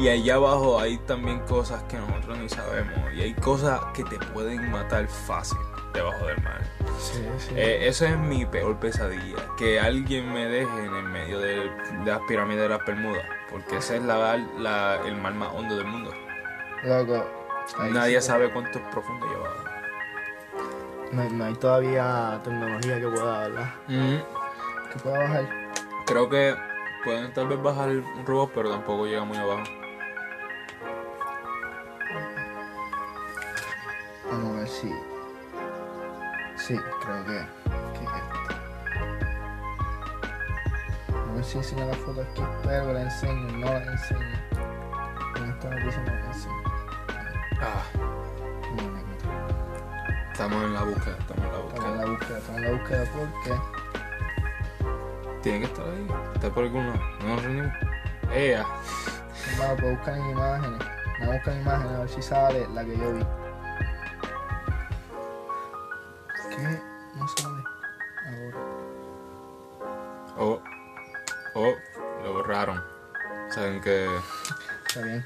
y 0.02 0.08
allá 0.08 0.34
abajo 0.34 0.80
hay 0.80 0.98
también 0.98 1.40
cosas 1.40 1.82
que 1.84 1.96
nosotros 1.96 2.38
ni 2.38 2.48
sabemos 2.48 3.12
y 3.14 3.22
hay 3.22 3.34
cosas 3.34 3.80
que 3.94 4.02
te 4.04 4.18
pueden 4.18 4.70
matar 4.70 5.06
fácil 5.06 5.58
debajo 5.94 6.26
del 6.26 6.42
mar. 6.42 6.60
Sí, 6.98 7.24
sí. 7.38 7.54
Eh, 7.56 7.86
eso 7.88 8.06
es 8.06 8.16
mi 8.18 8.44
peor 8.46 8.76
pesadilla, 8.78 9.36
que 9.56 9.78
alguien 9.78 10.32
me 10.32 10.46
deje 10.46 10.84
en 10.86 10.94
el 10.94 11.04
medio 11.04 11.38
de, 11.38 11.70
las 12.04 12.20
pirámides 12.28 12.62
de 12.62 12.68
las 12.70 12.84
Bermudas, 12.86 13.24
porque 13.50 13.76
ese 13.76 13.96
es 13.98 14.02
la, 14.02 14.36
la- 14.58 15.00
el 15.06 15.16
mar 15.16 15.34
más 15.34 15.50
hondo 15.54 15.76
del 15.76 15.86
mundo. 15.86 16.10
Loco. 16.82 17.24
Nadie 17.90 18.20
sí- 18.20 18.26
sabe 18.26 18.50
cuánto 18.50 18.78
es 18.78 18.84
profundo 18.88 19.26
lleva. 19.26 19.50
No, 21.12 21.22
hay- 21.22 21.30
no 21.30 21.44
hay 21.44 21.54
todavía 21.54 22.40
tecnología 22.42 23.00
que 23.00 23.06
pueda, 23.08 23.38
¿verdad? 23.48 23.74
Que 24.92 24.98
pueda 25.00 25.18
bajar. 25.18 25.48
Creo 26.06 26.28
que 26.28 26.54
pueden 27.04 27.32
tal 27.34 27.48
vez 27.48 27.62
bajar 27.62 27.88
un 27.90 28.26
robot, 28.26 28.50
pero 28.54 28.70
tampoco 28.70 29.06
llega 29.06 29.24
muy 29.24 29.36
abajo. 29.36 29.62
Vamos 34.72 34.78
a 34.78 34.80
si. 34.80 34.88
Sí, 36.56 36.76
creo 37.02 37.24
que. 37.24 37.32
que 37.32 38.04
es 38.04 38.10
esto. 38.16 38.38
A 41.18 41.32
ver 41.34 41.44
si 41.44 41.58
enseña 41.58 41.84
la 41.86 41.94
foto 41.94 42.22
aquí. 42.22 42.42
Pero 42.62 42.92
la 42.92 43.02
enseño, 43.02 43.58
no 43.58 43.66
la 43.66 43.92
enseño. 43.92 44.20
En 45.36 45.50
esta 45.50 45.68
noticia 45.70 46.02
no 46.02 46.12
la 46.14 46.26
enseño. 46.26 46.62
Ah, 47.60 47.82
No 48.76 48.82
encuentro. 48.82 49.30
estamos 50.32 50.62
en 50.64 50.72
la 50.74 50.82
búsqueda, 50.82 51.16
estamos 51.18 51.44
en 51.44 51.52
la 51.52 51.58
Estamos 51.58 51.74
en 51.74 51.80
búsqueda. 51.82 51.96
la 51.96 52.06
búsqueda, 52.06 52.38
estamos 52.38 52.58
en 52.60 52.64
la 52.64 52.70
búsqueda 52.72 53.04
porque. 53.14 53.52
Tiene 55.42 55.58
que 55.60 55.64
estar 55.66 55.84
ahí. 55.86 56.06
Está 56.34 56.50
por 56.50 56.64
algún 56.64 56.86
lado. 56.86 57.00
No 57.20 57.26
nos 57.28 57.42
rendimos. 57.42 57.72
Ea. 58.32 58.64
Hermano, 59.52 59.76
puedo 59.76 59.92
buscar 59.96 60.14
en 60.16 60.30
imágenes. 60.30 60.78
Voy 61.18 61.28
a 61.28 61.32
buscar 61.32 61.54
en 61.54 61.60
imágenes 61.62 61.92
a 61.92 61.98
ver 61.98 62.08
si 62.08 62.22
sale 62.22 62.68
la 62.72 62.84
que 62.84 62.96
yo 62.96 63.12
vi. 63.12 63.22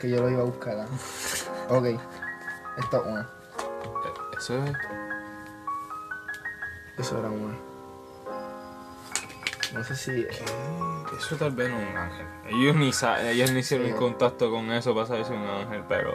Que 0.06 0.12
yo 0.12 0.20
lo 0.22 0.30
iba 0.30 0.40
a 0.42 0.44
buscar. 0.44 0.78
¿ah? 0.78 0.86
Ok. 1.68 1.84
Esta 2.78 2.96
es 2.98 3.02
una. 3.06 3.28
Eso 4.38 4.64
es. 4.64 4.72
Eso 6.98 7.18
era 7.18 7.28
una. 7.28 7.54
No 9.74 9.84
sé 9.84 9.94
si. 9.96 10.26
Eso 11.18 11.36
tal 11.36 11.50
vez 11.52 11.70
no 11.70 11.78
es 11.80 11.90
un 11.90 11.96
ángel. 11.96 12.26
Ellos 12.48 12.76
ni 12.76 12.92
sa- 12.92 13.28
ellos 13.30 13.50
ni 13.52 13.60
hicieron 13.60 13.88
Sí. 13.88 13.92
contacto 13.94 14.50
con 14.50 14.70
eso 14.72 14.94
para 14.94 15.06
saber 15.06 15.24
si 15.26 15.32
es 15.32 15.38
un 15.38 15.46
ángel, 15.46 15.82
pero 15.88 16.12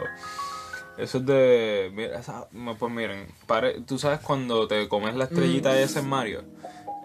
eso 0.96 1.18
es 1.18 1.26
de. 1.26 1.90
Mira, 1.94 2.18
esa- 2.18 2.48
pues 2.78 2.92
miren, 2.92 3.28
pare- 3.46 3.80
tú 3.82 3.98
sabes 3.98 4.20
cuando 4.20 4.66
te 4.66 4.88
comes 4.88 5.14
la 5.14 5.24
estrellita 5.24 5.78
esa 5.78 6.00
en 6.00 6.08
Mario. 6.08 6.42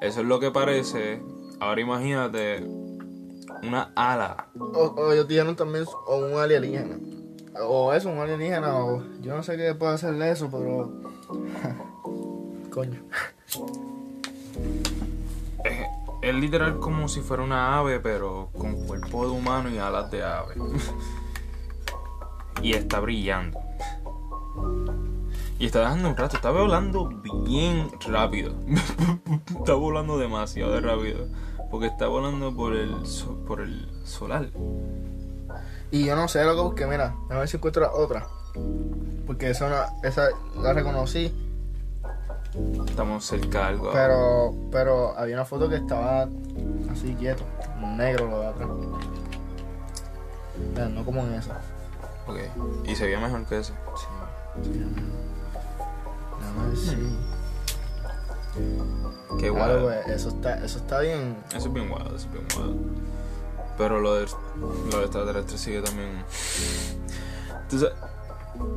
Eso 0.01 0.21
es 0.21 0.25
lo 0.25 0.39
que 0.39 0.51
parece. 0.51 1.21
Ahora 1.59 1.81
imagínate 1.81 2.63
una 3.64 3.91
ala. 3.95 4.47
O, 4.60 4.93
o 4.97 5.12
ellos 5.12 5.28
dijeron 5.28 5.55
también 5.55 5.86
o 6.08 6.18
un 6.18 6.39
alienígena. 6.39 6.97
O 7.62 7.93
eso, 7.93 8.10
un 8.10 8.20
alienígena. 8.20 8.78
O 8.78 9.03
yo 9.22 9.36
no 9.36 9.43
sé 9.43 9.58
qué 9.58 9.76
puede 9.76 9.93
hacerle 9.93 10.32
eso, 10.32 10.49
pero. 10.51 10.91
Coño. 12.72 13.01
Es, 15.64 15.86
es 16.22 16.36
literal 16.36 16.80
como 16.80 17.08
si 17.08 17.22
fuera 17.22 17.43
una 17.43 17.78
ave, 17.78 17.99
pero 17.99 18.49
con 18.58 18.86
cuerpo 18.86 19.26
de 19.26 19.32
humano 19.32 19.70
y 19.70 19.78
alas 19.78 20.12
de 20.12 20.24
ave. 20.24 20.55
y 22.62 22.74
está 22.74 22.99
brillando. 22.99 23.60
Y 25.60 25.66
está 25.66 25.80
dejando 25.80 26.10
un 26.10 26.18
rato, 26.18 26.36
está 26.36 26.51
volando 26.51 27.10
bien 27.45 27.89
rápido. 28.08 28.53
está 29.60 29.74
volando 29.74 30.18
demasiado 30.18 30.80
rápido. 30.80 31.28
Porque 31.70 31.88
está 31.88 32.07
volando 32.07 32.55
por 32.55 32.76
el, 32.76 32.95
por 33.47 33.61
el 33.61 33.88
solar. 34.05 34.49
Y 35.91 36.05
yo 36.05 36.15
no 36.15 36.28
sé, 36.28 36.43
loco, 36.43 36.63
porque 36.65 36.86
mira, 36.86 37.15
a 37.30 37.38
ver 37.39 37.47
si 37.47 37.57
encuentro 37.57 37.89
otra. 37.93 38.28
Porque 39.26 39.49
esa, 39.49 39.65
una- 39.68 39.88
esa 40.03 40.30
la 40.61 40.74
reconocí, 40.74 41.34
Estamos 42.88 43.26
cerca 43.26 43.59
de 43.59 43.65
algo. 43.65 43.91
pero 43.93 44.53
pero 44.72 45.15
había 45.18 45.36
una 45.36 45.45
foto 45.45 45.70
que 45.70 45.76
estaba 45.76 46.28
así 46.91 47.13
quieto, 47.20 47.43
negro 47.95 48.28
lo 48.30 48.39
de 48.41 48.47
atrás. 48.47 48.70
Pero 50.74 50.89
no 50.89 51.05
como 51.05 51.24
en 51.26 51.34
esa. 51.36 51.59
Ok. 52.26 52.38
Y 52.86 52.95
se 52.95 53.05
veía 53.05 53.20
mejor 53.20 53.45
que 53.45 53.59
ese. 53.59 53.74
Sí, 53.74 54.63
sí. 54.63 54.70
Déjame 56.39 56.68
ver 56.70 56.78
si. 56.78 56.95
Qué 59.39 59.51
Claro, 59.51 59.82
guay. 59.84 59.97
pues, 60.05 60.15
eso 60.15 60.30
está, 60.30 60.63
eso 60.63 60.78
está 60.80 60.99
bien. 61.01 61.36
Eso 61.49 61.67
es 61.67 61.73
bien 61.73 61.89
guado, 61.89 62.15
eso 62.15 62.28
es 62.28 62.32
bien 62.32 62.45
guado. 62.55 62.75
Pero 63.78 63.99
lo 63.99 64.15
de, 64.15 64.28
lo 64.91 64.97
de 64.97 65.03
extraterrestre 65.03 65.57
sigue 65.57 65.82
también. 65.82 66.23
Entonces, 67.63 67.91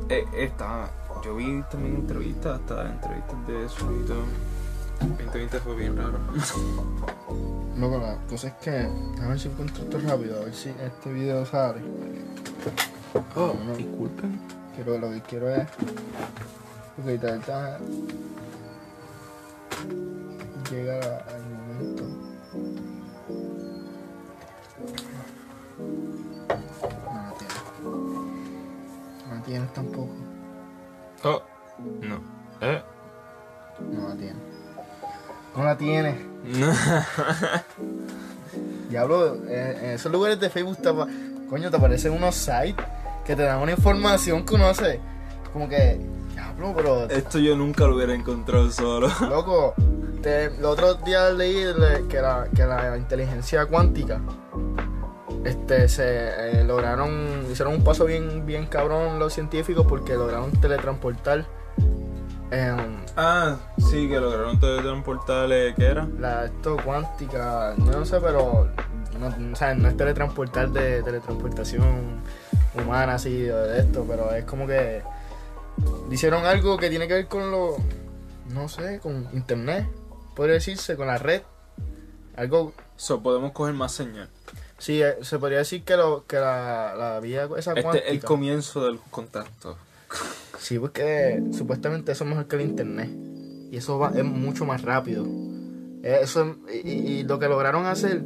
eh, 0.08 0.24
está. 0.34 0.90
Yo 1.24 1.36
vi 1.36 1.62
también 1.70 1.96
entrevistas, 1.96 2.60
hasta 2.60 2.90
entrevistas 2.90 3.46
de 3.46 3.64
eso 3.64 3.92
y 3.92 4.06
todo. 4.06 4.24
2020 5.00 5.58
fue 5.60 5.74
bien 5.76 5.96
raro. 5.96 6.18
Loco, 7.78 7.98
la 7.98 8.16
cosa 8.28 8.48
es 8.48 8.54
que. 8.54 8.70
A 9.22 9.28
ver 9.28 9.40
si 9.40 9.48
encuentro 9.48 9.82
esto 9.84 9.98
rápido, 10.00 10.40
a 10.40 10.44
ver 10.44 10.54
si 10.54 10.68
este 10.70 11.12
video 11.12 11.46
sale. 11.46 11.80
Oh, 13.34 13.54
no. 13.64 13.74
disculpen. 13.74 14.38
Quiero, 14.74 14.98
lo 14.98 15.10
que 15.10 15.22
quiero 15.22 15.48
es. 15.48 15.66
Porque 16.96 17.10
ahorita 17.12 17.36
está. 17.36 17.78
Llega 20.70 21.00
al 21.00 21.42
momento. 21.46 22.04
No 27.08 27.22
la 27.22 27.32
tienes. 27.38 27.56
No 29.26 29.34
la 29.34 29.42
tienes 29.42 29.74
tampoco. 29.74 30.14
Oh, 31.24 31.42
no. 32.00 32.20
¿Eh? 32.60 32.82
No 33.80 34.08
la 34.08 34.14
tienes. 34.14 34.36
No 35.56 35.64
la 35.64 35.76
tienes. 35.76 36.16
No. 36.40 36.72
Diablo, 38.88 39.36
eh, 39.46 39.78
en 39.82 39.90
esos 39.90 40.10
lugares 40.10 40.40
de 40.40 40.48
Facebook 40.48 40.78
te, 40.78 40.90
coño, 41.48 41.70
te 41.70 41.76
aparecen 41.76 42.12
unos 42.12 42.34
sites 42.34 42.84
que 43.26 43.36
te 43.36 43.42
dan 43.42 43.60
una 43.60 43.72
información 43.72 44.44
que 44.46 44.54
uno 44.54 44.66
hace. 44.66 45.00
Como 45.52 45.68
que, 45.68 46.00
diablo, 46.32 46.72
pero 46.74 47.04
Esto 47.10 47.38
yo 47.38 47.56
nunca 47.56 47.86
lo 47.86 47.96
hubiera 47.96 48.14
encontrado 48.14 48.70
solo. 48.70 49.08
Loco, 49.28 49.74
te, 50.22 50.44
el 50.46 50.64
otro 50.64 50.94
día 50.94 51.30
leí 51.30 51.64
le- 51.74 52.06
que 52.08 52.20
la, 52.20 52.46
que 52.54 52.64
la 52.64 52.96
inteligencia 52.96 53.66
cuántica 53.66 54.20
este 55.44 55.88
se 55.88 56.60
eh, 56.60 56.64
lograron 56.64 57.46
hicieron 57.50 57.74
un 57.74 57.84
paso 57.84 58.04
bien 58.04 58.44
bien 58.44 58.66
cabrón 58.66 59.18
los 59.18 59.32
científicos 59.32 59.86
porque 59.88 60.14
lograron 60.14 60.50
teletransportar 60.52 61.46
em, 62.50 63.00
Ah, 63.16 63.56
sí, 63.78 64.08
que 64.08 64.20
lograron 64.20 64.58
teletransportarle. 64.60 65.74
¿Qué 65.74 65.86
era? 65.86 66.06
la 66.18 66.44
esto 66.46 66.76
cuántica 66.84 67.74
yo 67.76 67.84
no 67.92 68.04
sé 68.04 68.20
pero 68.20 68.68
no, 69.18 69.52
o 69.52 69.56
sea, 69.56 69.74
no 69.74 69.88
es 69.88 69.96
teletransportar 69.96 70.70
de 70.70 71.02
teletransportación 71.02 72.20
humana 72.74 73.14
así 73.14 73.42
de 73.42 73.80
esto 73.80 74.04
pero 74.08 74.30
es 74.32 74.44
como 74.44 74.66
que 74.66 75.02
hicieron 76.10 76.44
algo 76.44 76.76
que 76.76 76.88
tiene 76.90 77.08
que 77.08 77.14
ver 77.14 77.26
con 77.28 77.50
lo 77.50 77.76
no 78.52 78.68
sé 78.68 78.98
con 79.00 79.26
internet 79.32 79.86
podría 80.40 80.54
decirse 80.54 80.96
con 80.96 81.06
la 81.06 81.18
red 81.18 81.42
algo 82.36 82.72
So, 82.96 83.22
podemos 83.22 83.52
coger 83.52 83.74
más 83.74 83.92
señal. 83.92 84.28
sí 84.78 85.02
eh, 85.02 85.16
se 85.22 85.38
podría 85.38 85.58
decir 85.58 85.84
que 85.84 85.96
lo 85.96 86.24
que 86.26 86.36
la, 86.36 86.94
la 86.96 87.20
vía 87.20 87.48
esa 87.58 87.72
Este 87.72 87.82
cuántica 87.82 88.06
es 88.08 88.12
el 88.14 88.24
comienzo 88.24 88.84
del 88.84 88.98
contacto. 89.10 89.76
sí 90.58 90.78
porque 90.78 91.42
supuestamente 91.52 92.12
eso 92.12 92.24
es 92.24 92.30
mejor 92.30 92.46
que 92.46 92.56
el 92.56 92.62
internet 92.62 93.10
y 93.70 93.76
eso 93.76 93.98
va 93.98 94.12
es 94.16 94.24
mucho 94.24 94.64
más 94.66 94.82
rápido 94.82 95.24
Eh, 96.02 96.20
eso 96.22 96.56
y, 96.72 96.88
y- 96.90 97.18
y 97.20 97.22
lo 97.24 97.38
que 97.38 97.48
lograron 97.48 97.84
hacer 97.86 98.22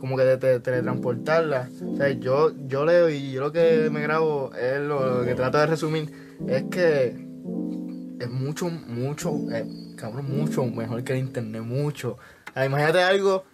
como 0.00 0.16
que 0.16 0.24
de, 0.24 0.36
de 0.36 0.60
teletransportarla 0.60 1.68
o 1.92 1.96
sea 1.96 2.08
yo 2.10 2.52
yo 2.66 2.84
leo 2.86 3.08
y 3.10 3.32
yo 3.32 3.40
lo 3.40 3.52
que 3.52 3.88
me 3.90 4.00
grabo 4.00 4.52
es 4.54 4.80
lo, 4.80 5.18
lo 5.20 5.24
que 5.26 5.34
trato 5.34 5.58
de 5.58 5.66
resumir 5.66 6.10
es 6.46 6.64
que 6.70 7.27
es 8.18 8.30
mucho 8.30 8.68
mucho 8.68 9.34
eh, 9.52 9.66
cabrón 9.96 10.26
mucho 10.28 10.64
mejor 10.64 11.04
que 11.04 11.12
el 11.12 11.18
internet 11.20 11.62
mucho 11.62 12.18
sea, 12.54 12.64
imagínate 12.66 13.02
algo 13.02 13.44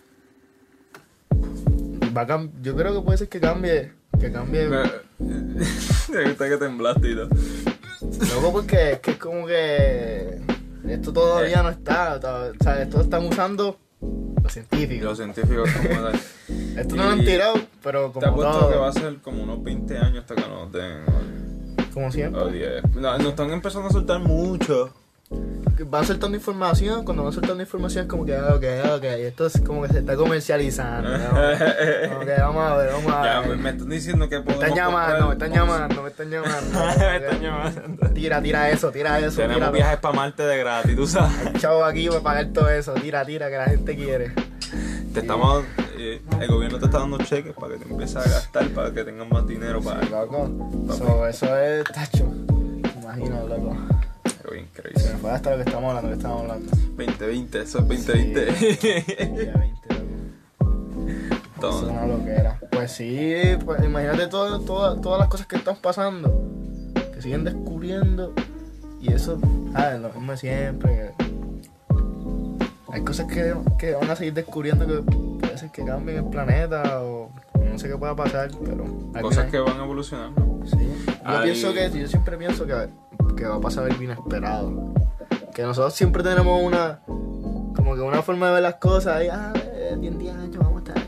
va 2.16 2.22
a 2.22 2.48
yo 2.62 2.74
creo 2.76 2.94
que 2.94 3.00
puede 3.04 3.18
ser 3.18 3.28
que 3.28 3.40
cambie 3.40 3.92
que 4.18 4.32
cambie 4.32 4.68
Me 4.68 4.84
gusta 6.24 6.48
que 6.48 6.56
temblaste 6.56 7.10
y 7.10 7.14
todo. 7.14 7.28
Luego 8.20 8.52
porque 8.52 8.92
es 8.92 9.00
que 9.00 9.10
es 9.12 9.16
como 9.18 9.46
que 9.46 10.40
esto 10.88 11.12
todavía 11.12 11.62
no 11.62 11.70
está, 11.70 12.16
o 12.16 12.62
sea, 12.62 12.82
esto 12.82 13.00
están 13.00 13.24
usando 13.26 13.78
Los 14.42 14.52
científicos. 14.52 15.04
Los 15.04 15.18
científicos 15.18 15.70
como 15.70 15.88
tal. 16.10 16.20
Esto 16.78 16.96
no 16.96 17.04
lo 17.04 17.10
han 17.10 17.24
tirado, 17.24 17.54
pero 17.82 18.08
Te 18.08 18.12
como 18.14 18.26
apuesto 18.26 18.58
todo. 18.60 18.70
que 18.70 18.76
va 18.76 18.88
a 18.88 18.92
ser 18.92 19.16
como 19.18 19.42
unos 19.42 19.62
20 19.62 19.98
años 19.98 20.18
hasta 20.18 20.34
que 20.34 20.48
nos 20.48 20.72
den. 20.72 21.43
Como 21.94 22.10
siempre. 22.12 22.42
O 22.42 22.48
10. 22.48 22.96
No, 22.96 23.16
nos 23.18 23.28
están 23.28 23.50
empezando 23.52 23.88
a 23.88 23.92
soltar 23.92 24.18
mucho. 24.20 24.90
Van 25.86 26.04
soltando 26.06 26.36
información, 26.36 27.04
cuando 27.04 27.24
van 27.24 27.32
soltando 27.32 27.60
información 27.62 28.04
es 28.04 28.08
como 28.10 28.24
que, 28.24 28.38
ok, 28.38 28.64
ok, 28.96 29.04
esto 29.04 29.46
es 29.46 29.60
como 29.62 29.82
que 29.82 29.88
se 29.88 29.98
está 30.00 30.14
comercializando. 30.14 31.08
¿no? 31.18 31.28
Como 31.28 32.20
que 32.20 32.34
vamos 32.38 32.70
a 32.70 32.76
ver, 32.76 32.92
vamos 32.92 33.12
a 33.12 33.24
Ya, 33.24 33.40
ver. 33.40 33.48
me, 33.50 33.56
me 33.56 33.70
están 33.70 33.88
diciendo 33.88 34.28
que 34.28 34.36
Me 34.38 34.42
podemos. 34.44 34.64
están 34.64 34.76
llamando, 34.76 35.26
me 35.26 35.32
están 35.32 35.52
llamando, 35.52 36.02
me 36.02 36.08
están 36.10 36.30
llamando. 36.30 36.78
me 36.98 37.16
están 37.16 37.40
llamando. 37.42 38.08
Tira, 38.14 38.42
tira 38.42 38.70
eso, 38.70 38.90
tira 38.92 39.18
eso, 39.18 39.36
Tenemos 39.36 39.56
tira. 39.56 39.70
viajes 39.70 39.98
para 39.98 40.14
Marte 40.14 40.42
de 40.44 40.58
gratis, 40.58 40.94
tú 40.94 41.06
sabes. 41.06 41.52
Chavo 41.60 41.84
aquí 41.84 42.08
para 42.08 42.20
pagar 42.20 42.46
todo 42.52 42.68
eso, 42.70 42.92
tira, 42.94 43.24
tira, 43.24 43.50
que 43.50 43.56
la 43.56 43.64
gente 43.64 43.96
quiere. 43.96 44.32
Te 45.12 45.20
estamos, 45.20 45.64
el 46.40 46.48
gobierno 46.48 46.78
te 46.78 46.86
está 46.86 46.98
dando 47.00 47.18
cheques 47.18 47.52
para 47.54 47.74
que 47.74 47.84
te 47.84 47.90
empieces 47.90 48.16
a 48.16 48.22
gastar, 48.28 48.68
para 48.70 48.92
que 48.92 49.04
tengas 49.04 49.28
más 49.30 49.46
dinero 49.46 49.80
para. 49.82 50.02
Loco, 50.04 50.48
so, 50.96 51.26
eso 51.26 51.56
es 51.58 51.84
tacho. 51.84 52.26
Imagino, 53.02 53.46
loco. 53.48 53.76
Pero 54.42 54.50
bien 54.52 54.68
Se 54.74 54.82
crazy. 54.82 55.08
me 55.08 55.18
fue 55.18 55.30
hasta 55.30 55.50
lo 55.50 55.56
que 55.56 55.62
estamos 55.62 55.88
hablando, 55.88 56.08
que 56.10 56.16
estamos 56.16 56.40
hablando. 56.42 56.70
2020, 56.96 57.60
eso 57.62 57.78
es 57.78 57.88
2020. 57.88 58.46
Ya 59.46 59.58
20, 59.58 59.94
loco. 59.94 60.04
Eso 61.58 61.86
es 61.86 61.90
una 61.92 62.06
loquera. 62.06 62.58
Pues 62.70 62.92
sí, 62.92 63.34
pues 63.64 63.82
imagínate 63.84 64.26
todo, 64.26 64.60
todo- 64.60 64.96
todas 65.00 65.18
las 65.20 65.28
cosas 65.28 65.46
que 65.46 65.56
están 65.56 65.76
pasando, 65.76 66.30
que 67.14 67.22
siguen 67.22 67.44
descubriendo. 67.44 68.32
Y 69.00 69.12
eso, 69.12 69.38
ah, 69.74 69.90
lo 70.00 70.08
mismo 70.10 70.36
siempre. 70.36 71.12
Hay 72.92 73.02
cosas 73.02 73.26
que, 73.26 73.54
que 73.78 73.92
van 73.94 74.10
a 74.10 74.16
seguir 74.16 74.34
descubriendo 74.34 74.86
que 74.86 75.02
ser 75.58 75.70
que 75.70 75.84
cambien 75.84 76.18
el 76.18 76.24
planeta 76.24 77.02
o 77.02 77.30
no 77.54 77.78
sé 77.78 77.88
qué 77.88 77.96
pueda 77.96 78.14
pasar, 78.14 78.50
pero. 78.64 78.84
Cosas 79.20 79.50
que 79.50 79.58
van 79.58 79.78
evolucionando. 79.78 80.60
Sí. 80.66 81.04
Yo 81.06 81.12
Ay. 81.24 81.44
pienso 81.44 81.72
que, 81.72 81.90
yo 81.90 82.08
siempre 82.08 82.36
pienso 82.36 82.66
que, 82.66 82.88
que 83.36 83.46
va 83.46 83.56
a 83.56 83.60
pasar 83.60 83.84
algo 83.84 84.02
inesperado. 84.02 84.94
Que 85.54 85.62
nosotros 85.62 85.94
siempre 85.94 86.22
tenemos 86.22 86.62
una, 86.62 87.00
como 87.06 87.94
que 87.94 88.00
una 88.00 88.22
forma 88.22 88.48
de 88.48 88.54
ver 88.54 88.62
las 88.62 88.76
cosas, 88.76 89.22
y, 89.24 89.28
ah, 89.28 89.52
eh, 89.74 89.96
10 90.00 90.34
años 90.36 90.56
vamos 90.58 90.82
a 90.82 90.88
estar. 90.90 91.04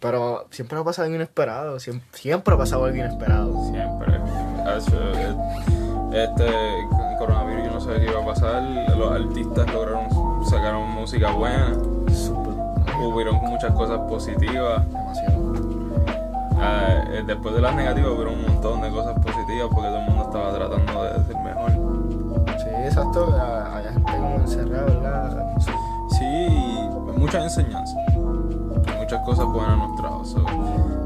Pero 0.00 0.46
siempre 0.50 0.76
va 0.76 0.82
a 0.82 0.84
pasar 0.84 1.04
algo 1.06 1.16
inesperado, 1.16 1.80
siempre, 1.80 2.06
siempre 2.12 2.54
ha 2.54 2.58
pasado 2.58 2.84
algo 2.84 2.96
inesperado. 2.96 3.64
Siempre. 3.70 4.14
Eh, 4.16 5.34
Este 6.12 6.46
el 6.46 7.18
coronavirus, 7.18 7.64
yo 7.64 7.70
no 7.72 7.80
sabía 7.80 7.98
qué 8.00 8.10
iba 8.10 8.22
a 8.22 8.26
pasar. 8.26 8.62
Los 8.96 9.12
artistas 9.12 9.72
lograron 9.72 10.08
sacaron 10.44 10.88
música 10.90 11.30
buena. 11.32 11.76
Hubieron 13.06 13.36
muchas 13.36 13.72
cosas 13.72 13.98
positivas. 14.08 14.86
Demasiado. 14.88 15.54
Ah, 16.60 17.04
eh, 17.10 17.22
después 17.26 17.54
de 17.54 17.60
las 17.60 17.74
negativas 17.74 18.12
hubieron 18.12 18.34
un 18.34 18.42
montón 18.42 18.80
de 18.80 18.90
cosas 18.90 19.14
positivas 19.18 19.68
porque 19.72 19.88
todo 19.88 19.98
el 19.98 20.06
mundo 20.06 20.24
estaba 20.24 20.54
tratando 20.54 21.04
de 21.04 21.24
ser 21.24 21.36
mejor. 21.42 21.70
Sí, 22.58 22.68
exacto, 22.84 23.34
ah, 23.38 23.76
hay 23.76 23.84
gente 23.92 24.12
como 24.12 24.36
encerrada, 24.36 24.84
¿verdad? 24.84 25.56
Sí. 25.58 25.74
Muchas 27.16 27.44
enseñanzas. 27.44 27.96
Muchas 28.98 29.22
cosas 29.24 29.46
buenas 29.46 29.78
nos 29.78 29.96
trajo. 29.96 30.24
So, 30.24 30.44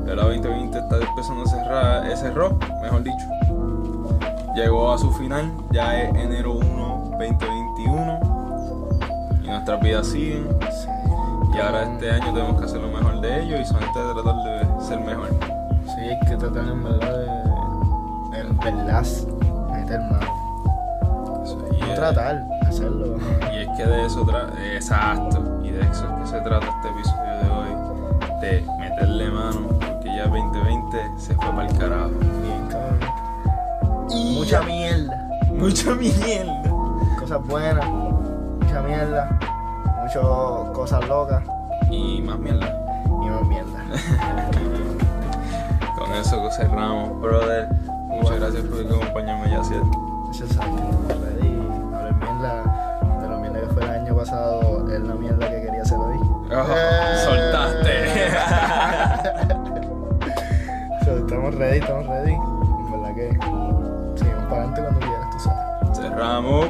el 0.07 0.17
2020 0.17 0.79
está 0.79 0.97
empezando 0.97 1.43
a 1.43 1.47
cerrar, 1.47 2.11
eh, 2.11 2.17
cerró, 2.17 2.59
mejor 2.83 3.03
dicho. 3.03 3.27
Llegó 4.55 4.93
a 4.93 4.99
su 4.99 5.13
final, 5.13 5.53
ya 5.71 6.01
es 6.03 6.15
enero 6.15 6.55
1, 6.55 7.11
2021. 7.19 8.21
Y 9.43 9.47
nuestras 9.47 9.81
vidas 9.81 10.07
siguen. 10.09 10.49
Sí. 10.71 10.98
Y 11.59 11.61
ahora 11.61 11.83
este 11.83 12.09
año 12.09 12.33
tenemos 12.33 12.61
que 12.61 12.67
hacer 12.67 12.81
lo 12.81 12.87
mejor 12.87 13.21
de 13.21 13.43
ellos 13.43 13.61
y 13.61 13.65
solamente 13.65 13.99
tratar 13.99 14.45
de 14.45 14.81
ser 14.81 15.01
mejor. 15.01 15.29
Sí, 15.87 16.01
hay 16.03 16.21
que 16.21 16.37
tratar 16.37 16.69
en 16.69 16.85
verdad 16.85 17.19
de. 17.19 18.39
En 18.39 18.57
verdad, 18.59 19.05
meter 19.73 20.01
mano. 20.03 21.45
No 21.81 21.95
tratar, 21.97 22.47
hacerlo. 22.65 23.17
Y 23.53 23.57
es 23.57 23.69
que 23.77 23.85
de 23.85 24.07
eso 24.07 24.25
trata, 24.25 24.53
exacto, 24.73 25.61
y 25.65 25.71
de 25.71 25.81
eso 25.81 26.05
es 26.05 26.21
que 26.21 26.27
se 26.29 26.41
trata 26.43 26.67
este 26.69 26.89
episodio 26.91 27.33
de 27.33 27.51
hoy, 27.51 28.41
de 28.41 28.67
meterle 28.79 29.29
mano, 29.29 29.67
porque 29.81 30.17
ya 30.17 30.29
2020 30.29 31.11
se 31.17 31.35
fue 31.35 31.51
para 31.51 31.67
el 31.67 31.77
carajo. 31.77 32.11
Bien, 32.41 32.69
cabrón. 32.69 32.99
Mucha 34.37 34.63
mierda. 34.63 35.29
Mucha 35.53 35.95
mierda. 35.97 36.63
Cosas 37.19 37.45
buenas. 37.45 37.85
Mucha 37.85 38.81
mierda. 38.83 39.48
Muchas 40.09 40.25
cosas 40.75 41.07
locas. 41.07 41.43
Y 41.91 42.23
más 42.23 42.39
mierda. 42.39 42.67
Y 43.07 43.11
más 43.29 43.45
mierda. 43.47 43.79
Con 45.99 46.11
eso 46.15 46.51
cerramos, 46.51 47.21
brother. 47.21 47.69
Muchas 48.09 48.41
gracias 48.41 48.65
por 48.65 48.81
acompañarme, 49.03 49.51
Yaciel. 49.51 49.83
Eso 50.31 50.47
es 50.47 50.59
algo. 50.59 50.79
Ready. 51.09 51.59
Hablar 51.95 52.15
mierda. 52.15 52.63
De 53.21 53.29
la 53.29 53.37
mierda 53.37 53.61
que 53.61 53.67
fue 53.67 53.83
el 53.85 53.91
año 53.91 54.17
pasado. 54.17 54.89
Es 54.91 55.01
la 55.03 55.15
mierda 55.15 55.47
que 55.51 55.61
quería 55.61 55.83
hacer 55.83 55.99
hoy. 55.99 56.19
Oh, 56.23 56.47
Eh. 56.75 57.25
soltaste. 57.25 57.99
So, 61.05 61.19
estamos 61.19 61.55
ready, 61.55 61.79
estamos 61.81 62.07
ready. 62.07 62.33
En 62.33 62.91
verdad 62.93 63.15
que. 63.15 63.29
Seguimos 64.19 64.45
para 64.45 64.63
adelante 64.63 64.81
cuando 64.83 65.01
quieras, 65.01 65.31
tú 65.33 65.39
sabes. 65.41 65.99
Cerramos. 65.99 66.67